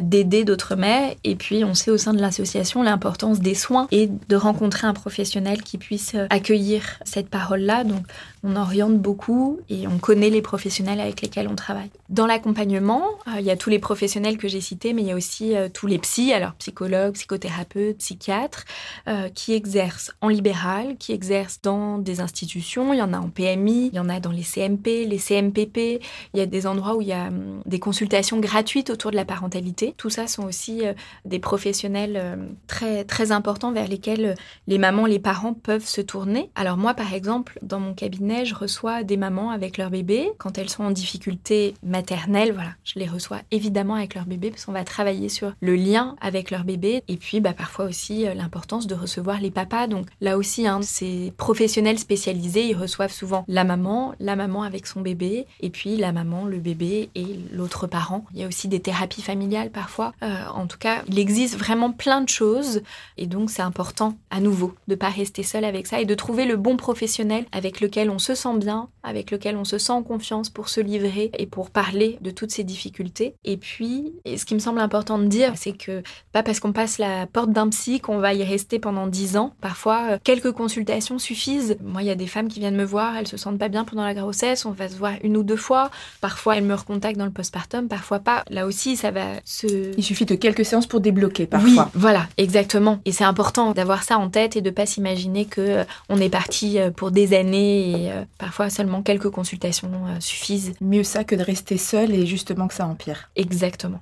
d'aider 0.00 0.44
d'autres 0.44 0.76
mères. 0.76 1.14
Et 1.24 1.34
puis, 1.34 1.64
on 1.64 1.74
sait 1.74 1.90
au 1.90 1.98
sein 1.98 2.14
de 2.14 2.20
l'association 2.20 2.82
l'importance 2.82 3.40
des 3.40 3.54
soins 3.54 3.88
et 3.90 4.08
de 4.28 4.36
rencontrer 4.36 4.86
un 4.86 4.94
professionnel 4.94 5.62
qui 5.62 5.78
puisse 5.78 6.14
euh, 6.14 6.26
accueillir 6.30 7.00
cette 7.04 7.28
parole-là. 7.28 7.84
Donc, 7.84 8.04
on 8.44 8.56
oriente 8.56 8.98
beaucoup 8.98 9.60
et 9.68 9.86
on 9.86 9.98
connaît 9.98 10.30
les 10.30 10.42
professionnels 10.42 11.00
avec 11.00 11.22
lesquels 11.22 11.46
on 11.48 11.54
travaille. 11.54 11.90
Dans 12.08 12.26
l'accompagnement, 12.26 13.04
euh, 13.28 13.38
il 13.38 13.44
y 13.44 13.50
a 13.50 13.56
tous 13.56 13.70
les 13.70 13.78
professionnels 13.78 14.36
que 14.36 14.48
j'ai 14.48 14.60
cités, 14.60 14.92
mais 14.92 15.02
il 15.02 15.08
y 15.08 15.12
a 15.12 15.14
aussi 15.14 15.56
euh, 15.56 15.68
tous 15.72 15.86
les 15.86 15.98
psys, 15.98 16.32
alors 16.32 16.52
psychologues, 16.54 17.14
psychothérapeutes, 17.14 17.98
psychiatres, 17.98 18.64
euh, 19.08 19.28
qui 19.28 19.52
exercent 19.52 20.12
en 20.20 20.28
libéral, 20.28 20.96
qui 20.98 21.12
exercent 21.12 21.60
dans 21.62 21.98
des 21.98 22.20
institutions. 22.20 22.92
Il 22.92 22.98
y 22.98 23.02
en 23.02 23.12
a 23.12 23.18
en 23.18 23.28
PMI, 23.28 23.90
il 23.92 23.94
y 23.94 24.00
en 24.00 24.08
a 24.08 24.18
dans 24.18 24.32
les 24.32 24.42
CMP, 24.42 25.06
les 25.06 25.18
CMPP. 25.18 26.02
Il 26.34 26.38
y 26.38 26.40
a 26.40 26.46
des 26.46 26.66
endroits 26.66 26.96
où 26.96 27.02
il 27.02 27.08
y 27.08 27.12
a 27.12 27.28
hum, 27.28 27.62
des 27.72 27.80
consultations 27.80 28.38
gratuites 28.38 28.90
autour 28.90 29.10
de 29.10 29.16
la 29.16 29.24
parentalité. 29.24 29.94
Tout 29.96 30.10
ça 30.10 30.26
sont 30.26 30.44
aussi 30.44 30.86
euh, 30.86 30.92
des 31.24 31.38
professionnels 31.38 32.16
euh, 32.16 32.36
très 32.66 33.04
très 33.04 33.32
importants 33.32 33.72
vers 33.72 33.88
lesquels 33.88 34.36
les 34.66 34.76
mamans, 34.76 35.06
les 35.06 35.18
parents 35.18 35.54
peuvent 35.54 35.86
se 35.86 36.02
tourner. 36.02 36.50
Alors 36.54 36.76
moi, 36.76 36.92
par 36.92 37.14
exemple, 37.14 37.58
dans 37.62 37.80
mon 37.80 37.94
cabinet 37.94 38.44
je 38.44 38.54
reçois 38.54 39.04
des 39.04 39.16
mamans 39.16 39.50
avec 39.50 39.78
leur 39.78 39.88
bébé. 39.88 40.30
Quand 40.36 40.58
elles 40.58 40.68
sont 40.68 40.84
en 40.84 40.90
difficulté 40.90 41.72
maternelle, 41.82 42.52
voilà, 42.52 42.72
je 42.84 42.98
les 42.98 43.06
reçois 43.06 43.38
évidemment 43.50 43.94
avec 43.94 44.14
leur 44.14 44.26
bébé 44.26 44.50
parce 44.50 44.66
qu'on 44.66 44.72
va 44.72 44.84
travailler 44.84 45.30
sur 45.30 45.54
le 45.62 45.74
lien 45.74 46.14
avec 46.20 46.50
leur 46.50 46.64
bébé. 46.64 47.02
Et 47.08 47.16
puis, 47.16 47.40
bah, 47.40 47.54
parfois 47.54 47.86
aussi 47.86 48.26
euh, 48.26 48.34
l'importance 48.34 48.86
de 48.86 48.94
recevoir 48.94 49.40
les 49.40 49.50
papas. 49.50 49.86
Donc 49.86 50.08
là 50.20 50.36
aussi, 50.36 50.66
hein, 50.66 50.80
ces 50.82 51.32
professionnels 51.38 51.98
spécialisés, 51.98 52.66
ils 52.66 52.76
reçoivent 52.76 53.12
souvent 53.12 53.46
la 53.48 53.64
maman, 53.64 54.14
la 54.20 54.36
maman 54.36 54.62
avec 54.62 54.86
son 54.86 55.00
bébé, 55.00 55.46
et 55.60 55.70
puis 55.70 55.96
la 55.96 56.12
maman, 56.12 56.44
le 56.44 56.58
bébé 56.58 57.08
et 57.14 57.26
l'autre 57.50 57.61
parent. 57.86 58.24
Il 58.32 58.40
y 58.40 58.44
a 58.44 58.46
aussi 58.46 58.68
des 58.68 58.80
thérapies 58.80 59.22
familiales 59.22 59.70
parfois. 59.70 60.12
Euh, 60.22 60.44
en 60.54 60.66
tout 60.66 60.78
cas, 60.78 61.02
il 61.08 61.18
existe 61.18 61.56
vraiment 61.56 61.92
plein 61.92 62.20
de 62.20 62.28
choses 62.28 62.82
et 63.18 63.26
donc 63.26 63.50
c'est 63.50 63.62
important 63.62 64.16
à 64.30 64.40
nouveau 64.40 64.74
de 64.88 64.94
pas 64.94 65.08
rester 65.08 65.42
seul 65.42 65.64
avec 65.64 65.86
ça 65.86 66.00
et 66.00 66.04
de 66.04 66.14
trouver 66.14 66.44
le 66.44 66.56
bon 66.56 66.76
professionnel 66.76 67.44
avec 67.52 67.80
lequel 67.80 68.10
on 68.10 68.18
se 68.18 68.34
sent 68.34 68.56
bien, 68.56 68.88
avec 69.02 69.30
lequel 69.30 69.56
on 69.56 69.64
se 69.64 69.78
sent 69.78 69.92
en 69.92 70.02
confiance 70.02 70.50
pour 70.50 70.68
se 70.68 70.80
livrer 70.80 71.30
et 71.38 71.46
pour 71.46 71.70
parler 71.70 72.18
de 72.20 72.30
toutes 72.30 72.50
ces 72.50 72.64
difficultés. 72.64 73.34
Et 73.44 73.56
puis, 73.56 74.12
ce 74.24 74.44
qui 74.44 74.54
me 74.54 74.60
semble 74.60 74.80
important 74.80 75.18
de 75.18 75.26
dire, 75.26 75.52
c'est 75.56 75.76
que 75.76 76.02
pas 76.32 76.42
parce 76.42 76.60
qu'on 76.60 76.72
passe 76.72 76.98
la 76.98 77.26
porte 77.26 77.50
d'un 77.50 77.68
psy 77.68 78.00
qu'on 78.00 78.18
va 78.18 78.34
y 78.34 78.44
rester 78.44 78.78
pendant 78.78 79.06
dix 79.06 79.36
ans. 79.36 79.54
Parfois, 79.60 80.12
euh, 80.12 80.18
quelques 80.22 80.52
consultations 80.52 81.18
suffisent. 81.18 81.76
Moi, 81.82 82.02
il 82.02 82.08
y 82.08 82.10
a 82.10 82.14
des 82.14 82.26
femmes 82.26 82.48
qui 82.48 82.60
viennent 82.60 82.76
me 82.76 82.84
voir, 82.84 83.16
elles 83.16 83.28
se 83.28 83.36
sentent 83.36 83.58
pas 83.58 83.68
bien 83.68 83.84
pendant 83.84 84.04
la 84.04 84.14
grossesse, 84.14 84.64
on 84.64 84.70
va 84.70 84.88
se 84.88 84.96
voir 84.96 85.14
une 85.22 85.36
ou 85.36 85.42
deux 85.42 85.56
fois. 85.56 85.90
Parfois, 86.20 86.56
elles 86.56 86.64
me 86.64 86.74
recontactent 86.74 87.18
dans 87.18 87.24
le 87.24 87.32
postpartum, 87.42 87.88
parfois 87.88 88.20
pas. 88.20 88.44
Là 88.50 88.66
aussi, 88.66 88.96
ça 88.96 89.10
va 89.10 89.26
se... 89.44 89.92
Il 89.96 90.04
suffit 90.04 90.24
de 90.24 90.36
quelques 90.36 90.64
séances 90.64 90.86
pour 90.86 91.00
débloquer 91.00 91.46
parfois. 91.46 91.84
Oui, 91.86 91.90
voilà, 91.94 92.28
exactement. 92.38 93.00
Et 93.04 93.12
c'est 93.12 93.24
important 93.24 93.72
d'avoir 93.72 94.04
ça 94.04 94.18
en 94.18 94.30
tête 94.30 94.56
et 94.56 94.60
de 94.60 94.70
pas 94.70 94.86
s'imaginer 94.86 95.44
que 95.44 95.60
euh, 95.60 95.84
on 96.08 96.18
est 96.18 96.28
parti 96.28 96.78
euh, 96.78 96.90
pour 96.90 97.10
des 97.10 97.34
années 97.34 98.06
et 98.06 98.12
parfois 98.38 98.70
seulement 98.70 99.02
quelques 99.02 99.30
consultations 99.30 99.90
suffisent. 100.20 100.72
Mieux 100.80 101.02
ça 101.04 101.24
que 101.24 101.34
de 101.34 101.42
rester 101.42 101.78
seul 101.78 102.14
et 102.14 102.26
justement 102.26 102.68
que 102.68 102.74
ça 102.74 102.86
empire. 102.86 103.30
Exactement. 103.36 104.00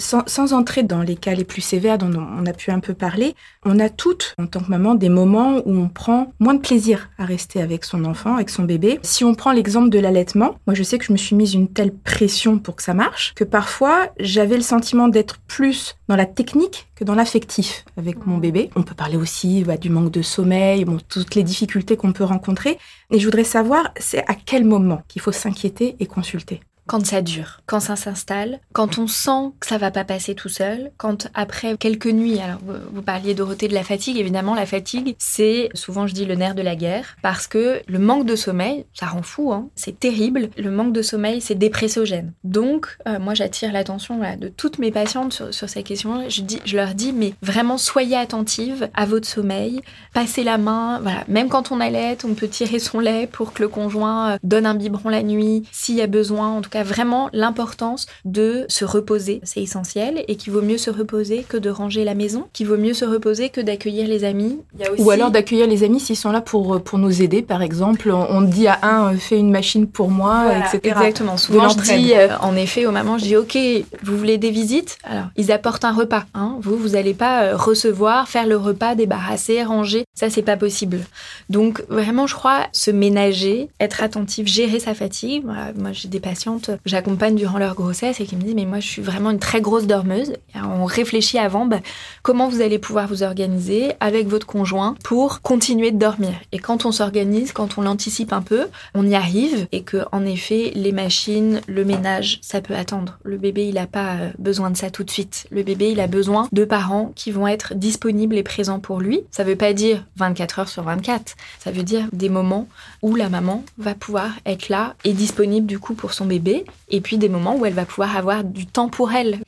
Sans, 0.00 0.52
entrer 0.52 0.82
dans 0.82 1.02
les 1.02 1.16
cas 1.16 1.34
les 1.34 1.44
plus 1.44 1.60
sévères 1.60 1.98
dont 1.98 2.10
on 2.14 2.46
a 2.46 2.52
pu 2.52 2.70
un 2.70 2.80
peu 2.80 2.94
parler, 2.94 3.34
on 3.64 3.78
a 3.78 3.88
toutes, 3.88 4.34
en 4.38 4.46
tant 4.46 4.60
que 4.60 4.70
maman, 4.70 4.94
des 4.94 5.08
moments 5.08 5.60
où 5.64 5.76
on 5.76 5.88
prend 5.88 6.32
moins 6.40 6.54
de 6.54 6.60
plaisir 6.60 7.10
à 7.18 7.24
rester 7.24 7.60
avec 7.60 7.84
son 7.84 8.04
enfant, 8.04 8.34
avec 8.34 8.50
son 8.50 8.64
bébé. 8.64 8.98
Si 9.02 9.24
on 9.24 9.34
prend 9.34 9.52
l'exemple 9.52 9.90
de 9.90 9.98
l'allaitement, 9.98 10.56
moi 10.66 10.74
je 10.74 10.82
sais 10.82 10.98
que 10.98 11.04
je 11.04 11.12
me 11.12 11.18
suis 11.18 11.36
mise 11.36 11.54
une 11.54 11.68
telle 11.68 11.92
pression 11.92 12.58
pour 12.58 12.76
que 12.76 12.82
ça 12.82 12.94
marche, 12.94 13.34
que 13.34 13.44
parfois 13.44 14.08
j'avais 14.18 14.56
le 14.56 14.62
sentiment 14.62 15.08
d'être 15.08 15.38
plus 15.46 15.96
dans 16.08 16.16
la 16.16 16.26
technique 16.26 16.88
que 16.96 17.04
dans 17.04 17.14
l'affectif 17.14 17.84
avec 17.96 18.26
mon 18.26 18.38
bébé. 18.38 18.70
On 18.76 18.82
peut 18.82 18.94
parler 18.94 19.16
aussi 19.16 19.62
bah, 19.64 19.76
du 19.76 19.90
manque 19.90 20.10
de 20.10 20.22
sommeil, 20.22 20.84
bon, 20.84 20.98
toutes 21.08 21.34
les 21.34 21.42
difficultés 21.42 21.96
qu'on 21.96 22.12
peut 22.12 22.24
rencontrer. 22.24 22.78
Et 23.10 23.18
je 23.18 23.24
voudrais 23.24 23.44
savoir, 23.44 23.90
c'est 23.98 24.24
à 24.28 24.34
quel 24.34 24.64
moment 24.64 25.02
qu'il 25.08 25.22
faut 25.22 25.32
s'inquiéter 25.32 25.96
et 26.00 26.06
consulter? 26.06 26.60
Quand 26.90 27.06
ça 27.06 27.22
dure, 27.22 27.60
quand 27.66 27.78
ça 27.78 27.94
s'installe, 27.94 28.58
quand 28.72 28.98
on 28.98 29.06
sent 29.06 29.52
que 29.60 29.68
ça 29.68 29.78
va 29.78 29.92
pas 29.92 30.02
passer 30.02 30.34
tout 30.34 30.48
seul, 30.48 30.90
quand 30.96 31.28
après 31.34 31.76
quelques 31.76 32.08
nuits, 32.08 32.40
alors 32.40 32.58
vous, 32.92 33.00
parliez 33.00 33.32
Dorothée 33.32 33.68
de 33.68 33.74
la 33.74 33.84
fatigue, 33.84 34.18
évidemment 34.18 34.56
la 34.56 34.66
fatigue, 34.66 35.14
c'est 35.16 35.68
souvent 35.72 36.08
je 36.08 36.14
dis 36.14 36.24
le 36.24 36.34
nerf 36.34 36.56
de 36.56 36.62
la 36.62 36.74
guerre, 36.74 37.16
parce 37.22 37.46
que 37.46 37.80
le 37.86 37.98
manque 38.00 38.26
de 38.26 38.34
sommeil, 38.34 38.86
ça 38.92 39.06
rend 39.06 39.22
fou, 39.22 39.52
hein, 39.52 39.68
c'est 39.76 40.00
terrible, 40.00 40.50
le 40.58 40.68
manque 40.72 40.92
de 40.92 41.00
sommeil 41.00 41.40
c'est 41.40 41.54
dépressogène. 41.54 42.32
Donc 42.42 42.98
euh, 43.06 43.20
moi 43.20 43.34
j'attire 43.34 43.72
l'attention 43.72 44.18
de 44.36 44.48
toutes 44.48 44.80
mes 44.80 44.90
patientes 44.90 45.32
sur, 45.32 45.54
sur 45.54 45.68
ces 45.68 45.84
questions, 45.84 46.28
je, 46.28 46.42
dis, 46.42 46.60
je 46.64 46.74
leur 46.74 46.94
dis 46.94 47.12
mais 47.12 47.34
vraiment 47.40 47.78
soyez 47.78 48.16
attentives 48.16 48.88
à 48.94 49.06
votre 49.06 49.28
sommeil, 49.28 49.80
passez 50.12 50.42
la 50.42 50.58
main, 50.58 50.98
voilà, 51.02 51.22
même 51.28 51.50
quand 51.50 51.70
on 51.70 51.78
allait, 51.78 52.18
on 52.24 52.34
peut 52.34 52.48
tirer 52.48 52.80
son 52.80 52.98
lait 52.98 53.28
pour 53.28 53.52
que 53.52 53.62
le 53.62 53.68
conjoint 53.68 54.32
euh, 54.32 54.38
donne 54.42 54.66
un 54.66 54.74
biberon 54.74 55.08
la 55.08 55.22
nuit, 55.22 55.62
s'il 55.70 55.94
y 55.94 56.02
a 56.02 56.08
besoin, 56.08 56.48
en 56.48 56.60
tout 56.60 56.68
cas 56.68 56.79
vraiment 56.82 57.28
l'importance 57.32 58.06
de 58.24 58.64
se 58.68 58.84
reposer, 58.84 59.40
c'est 59.44 59.62
essentiel, 59.62 60.24
et 60.28 60.36
qu'il 60.36 60.52
vaut 60.52 60.62
mieux 60.62 60.78
se 60.78 60.90
reposer 60.90 61.44
que 61.48 61.56
de 61.56 61.70
ranger 61.70 62.04
la 62.04 62.14
maison, 62.14 62.48
qu'il 62.52 62.66
vaut 62.66 62.76
mieux 62.76 62.94
se 62.94 63.04
reposer 63.04 63.48
que 63.50 63.60
d'accueillir 63.60 64.06
les 64.08 64.24
amis. 64.24 64.58
Ou 64.98 65.10
alors 65.10 65.30
d'accueillir 65.30 65.66
les 65.66 65.84
amis 65.84 66.00
s'ils 66.00 66.16
sont 66.16 66.32
là 66.32 66.40
pour, 66.40 66.82
pour 66.82 66.98
nous 66.98 67.22
aider, 67.22 67.42
par 67.42 67.62
exemple. 67.62 68.10
On 68.10 68.42
dit 68.42 68.66
à 68.66 68.78
un, 68.82 69.12
euh, 69.12 69.16
fais 69.16 69.38
une 69.38 69.50
machine 69.50 69.86
pour 69.86 70.10
moi, 70.10 70.46
etc. 70.58 70.80
Exactement. 70.84 71.36
Souvent, 71.36 71.68
je 71.68 71.78
dis, 71.78 72.14
euh, 72.14 72.36
en 72.40 72.56
effet, 72.56 72.86
aux 72.86 72.90
mamans, 72.90 73.18
je 73.18 73.24
dis, 73.24 73.36
OK, 73.36 73.56
vous 74.02 74.16
voulez 74.16 74.38
des 74.38 74.50
visites? 74.50 74.98
Alors, 75.04 75.26
ils 75.36 75.52
apportent 75.52 75.84
un 75.84 75.92
repas. 75.92 76.24
Hein. 76.34 76.56
Vous, 76.60 76.76
vous 76.76 76.90
n'allez 76.90 77.14
pas 77.14 77.42
euh, 77.42 77.56
recevoir, 77.56 78.28
faire 78.28 78.46
le 78.46 78.56
repas, 78.56 78.94
débarrasser, 78.94 79.62
ranger. 79.62 80.04
Ça, 80.14 80.30
c'est 80.30 80.42
pas 80.42 80.56
possible. 80.56 81.00
Donc, 81.48 81.82
vraiment, 81.88 82.26
je 82.26 82.34
crois, 82.34 82.66
se 82.72 82.90
ménager, 82.90 83.68
être 83.80 84.02
attentif, 84.02 84.46
gérer 84.46 84.80
sa 84.80 84.94
fatigue. 84.94 85.44
moi, 85.44 85.92
j'ai 85.92 86.08
des 86.08 86.20
patientes 86.20 86.69
j'accompagne 86.84 87.34
durant 87.34 87.58
leur 87.58 87.74
grossesse 87.74 88.20
et 88.20 88.26
qui 88.26 88.36
me 88.36 88.42
disent 88.42 88.54
mais 88.54 88.66
moi 88.66 88.80
je 88.80 88.86
suis 88.86 89.02
vraiment 89.02 89.30
une 89.30 89.38
très 89.38 89.60
grosse 89.60 89.86
dormeuse. 89.86 90.32
on 90.54 90.84
réfléchit 90.84 91.38
avant 91.38 91.66
bah, 91.66 91.80
comment 92.22 92.48
vous 92.48 92.60
allez 92.60 92.78
pouvoir 92.78 93.06
vous 93.08 93.22
organiser 93.22 93.92
avec 94.00 94.28
votre 94.28 94.46
conjoint 94.46 94.94
pour 95.04 95.40
continuer 95.42 95.90
de 95.90 95.98
dormir. 95.98 96.32
Et 96.52 96.58
quand 96.58 96.84
on 96.84 96.92
s'organise, 96.92 97.52
quand 97.52 97.78
on 97.78 97.82
l'anticipe 97.82 98.32
un 98.32 98.42
peu, 98.42 98.66
on 98.94 99.06
y 99.06 99.14
arrive 99.14 99.66
et 99.72 99.82
que 99.82 99.98
en 100.12 100.24
effet 100.24 100.72
les 100.74 100.92
machines, 100.92 101.60
le 101.66 101.84
ménage, 101.84 102.38
ça 102.42 102.60
peut 102.60 102.74
attendre. 102.74 103.18
Le 103.22 103.36
bébé 103.36 103.66
il 103.66 103.74
n'a 103.74 103.86
pas 103.86 104.14
euh, 104.14 104.30
besoin 104.38 104.70
de 104.70 104.76
ça 104.76 104.90
tout 104.90 105.04
de 105.04 105.10
suite. 105.10 105.46
Le 105.50 105.62
bébé 105.62 105.90
il 105.90 106.00
a 106.00 106.06
besoin 106.06 106.48
de 106.52 106.64
parents 106.64 107.12
qui 107.14 107.30
vont 107.30 107.46
être 107.46 107.74
disponibles 107.74 108.36
et 108.36 108.42
présents 108.42 108.80
pour 108.80 109.00
lui. 109.00 109.22
Ça 109.30 109.44
veut 109.44 109.56
pas 109.56 109.72
dire 109.72 110.04
24 110.16 110.58
heures 110.60 110.68
sur 110.68 110.82
24. 110.82 111.34
Ça 111.58 111.70
veut 111.70 111.82
dire 111.82 112.08
des 112.12 112.28
moments 112.28 112.68
où 113.02 113.14
la 113.14 113.28
maman 113.28 113.64
va 113.78 113.94
pouvoir 113.94 114.30
être 114.46 114.68
là 114.68 114.94
et 115.04 115.12
disponible 115.12 115.66
du 115.66 115.78
coup 115.78 115.94
pour 115.94 116.12
son 116.12 116.26
bébé 116.26 116.49
et 116.88 117.00
puis 117.00 117.18
des 117.18 117.28
moments 117.28 117.56
où 117.56 117.66
elle 117.66 117.74
va 117.74 117.84
pouvoir 117.84 118.16
avoir 118.16 118.44
du 118.44 118.66
temps 118.66 118.88
pour 118.88 119.12
elle. 119.12 119.38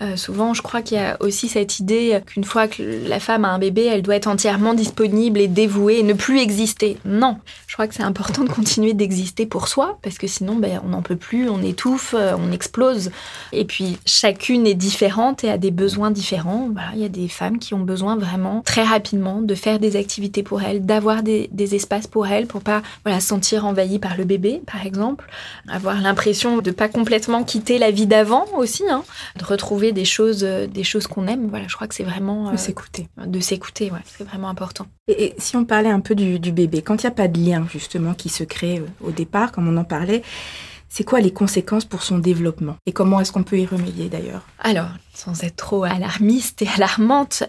Euh, 0.00 0.16
souvent, 0.16 0.52
je 0.54 0.62
crois 0.62 0.82
qu'il 0.82 0.98
y 0.98 1.00
a 1.00 1.16
aussi 1.20 1.48
cette 1.48 1.78
idée 1.78 2.20
qu'une 2.26 2.44
fois 2.44 2.66
que 2.68 2.82
la 3.06 3.20
femme 3.20 3.44
a 3.44 3.48
un 3.48 3.58
bébé, 3.58 3.84
elle 3.84 4.02
doit 4.02 4.16
être 4.16 4.26
entièrement 4.26 4.74
disponible 4.74 5.40
et 5.40 5.48
dévouée 5.48 5.98
et 5.98 6.02
ne 6.02 6.12
plus 6.12 6.40
exister. 6.40 6.98
Non, 7.04 7.38
je 7.66 7.74
crois 7.74 7.86
que 7.86 7.94
c'est 7.94 8.02
important 8.02 8.44
de 8.44 8.50
continuer 8.50 8.94
d'exister 8.94 9.46
pour 9.46 9.68
soi, 9.68 9.98
parce 10.02 10.18
que 10.18 10.26
sinon, 10.26 10.56
ben, 10.56 10.80
on 10.84 10.88
n'en 10.88 11.02
peut 11.02 11.16
plus, 11.16 11.48
on 11.48 11.62
étouffe, 11.62 12.14
euh, 12.16 12.34
on 12.38 12.52
explose. 12.52 13.10
Et 13.52 13.64
puis, 13.64 13.98
chacune 14.04 14.66
est 14.66 14.74
différente 14.74 15.44
et 15.44 15.50
a 15.50 15.58
des 15.58 15.70
besoins 15.70 16.10
différents. 16.10 16.70
il 16.94 17.00
y 17.00 17.04
a 17.04 17.08
des 17.08 17.28
femmes 17.28 17.58
qui 17.58 17.74
ont 17.74 17.80
besoin 17.80 18.16
vraiment 18.16 18.62
très 18.64 18.82
rapidement 18.82 19.40
de 19.40 19.54
faire 19.54 19.78
des 19.78 19.96
activités 19.96 20.42
pour 20.42 20.62
elles, 20.62 20.84
d'avoir 20.84 21.22
des, 21.22 21.48
espaces 21.74 22.06
pour 22.06 22.26
elles, 22.26 22.46
pour 22.46 22.60
pas 22.60 22.82
voilà, 23.04 23.20
se 23.20 23.28
sentir 23.28 23.64
envahies 23.64 23.98
par 23.98 24.16
le 24.16 24.24
bébé, 24.24 24.60
par 24.66 24.84
exemple, 24.84 25.30
avoir 25.68 26.00
l'impression 26.00 26.41
de 26.42 26.70
pas 26.70 26.88
complètement 26.88 27.44
quitter 27.44 27.78
la 27.78 27.90
vie 27.90 28.06
d'avant 28.06 28.46
aussi, 28.56 28.84
hein. 28.88 29.04
de 29.38 29.44
retrouver 29.44 29.92
des 29.92 30.04
choses, 30.04 30.44
euh, 30.44 30.66
des 30.66 30.84
choses 30.84 31.06
qu'on 31.06 31.26
aime. 31.26 31.48
Voilà, 31.48 31.66
je 31.68 31.74
crois 31.74 31.86
que 31.86 31.94
c'est 31.94 32.02
vraiment 32.02 32.48
de 32.48 32.54
euh, 32.54 32.56
s'écouter. 32.56 33.08
De 33.24 33.40
s'écouter, 33.40 33.90
ouais, 33.90 34.00
c'est 34.04 34.24
vraiment 34.24 34.48
important. 34.48 34.86
Et, 35.08 35.34
si 35.38 35.56
on 35.56 35.64
parlait 35.64 35.90
un 35.90 36.00
peu 36.00 36.14
du, 36.14 36.52
bébé, 36.52 36.82
quand 36.82 37.02
il 37.02 37.06
n'y 37.06 37.12
a 37.12 37.14
pas 37.14 37.28
de 37.28 37.38
lien 37.38 37.66
justement 37.70 38.14
qui 38.14 38.28
se 38.28 38.44
crée 38.44 38.78
euh, 38.78 39.06
au 39.06 39.10
départ, 39.10 39.52
comme 39.52 39.68
on 39.68 39.76
en 39.76 39.84
parlait. 39.84 40.22
C'est 40.94 41.04
quoi 41.04 41.20
les 41.20 41.32
conséquences 41.32 41.86
pour 41.86 42.02
son 42.02 42.18
développement 42.18 42.76
Et 42.84 42.92
comment 42.92 43.18
est-ce 43.18 43.32
qu'on 43.32 43.44
peut 43.44 43.58
y 43.58 43.64
remédier 43.64 44.10
d'ailleurs? 44.10 44.46
Alors, 44.58 44.90
sans 45.14 45.42
être 45.42 45.56
trop 45.56 45.84
alarmiste 45.84 46.60
et 46.60 46.68
alarmante, 46.76 47.44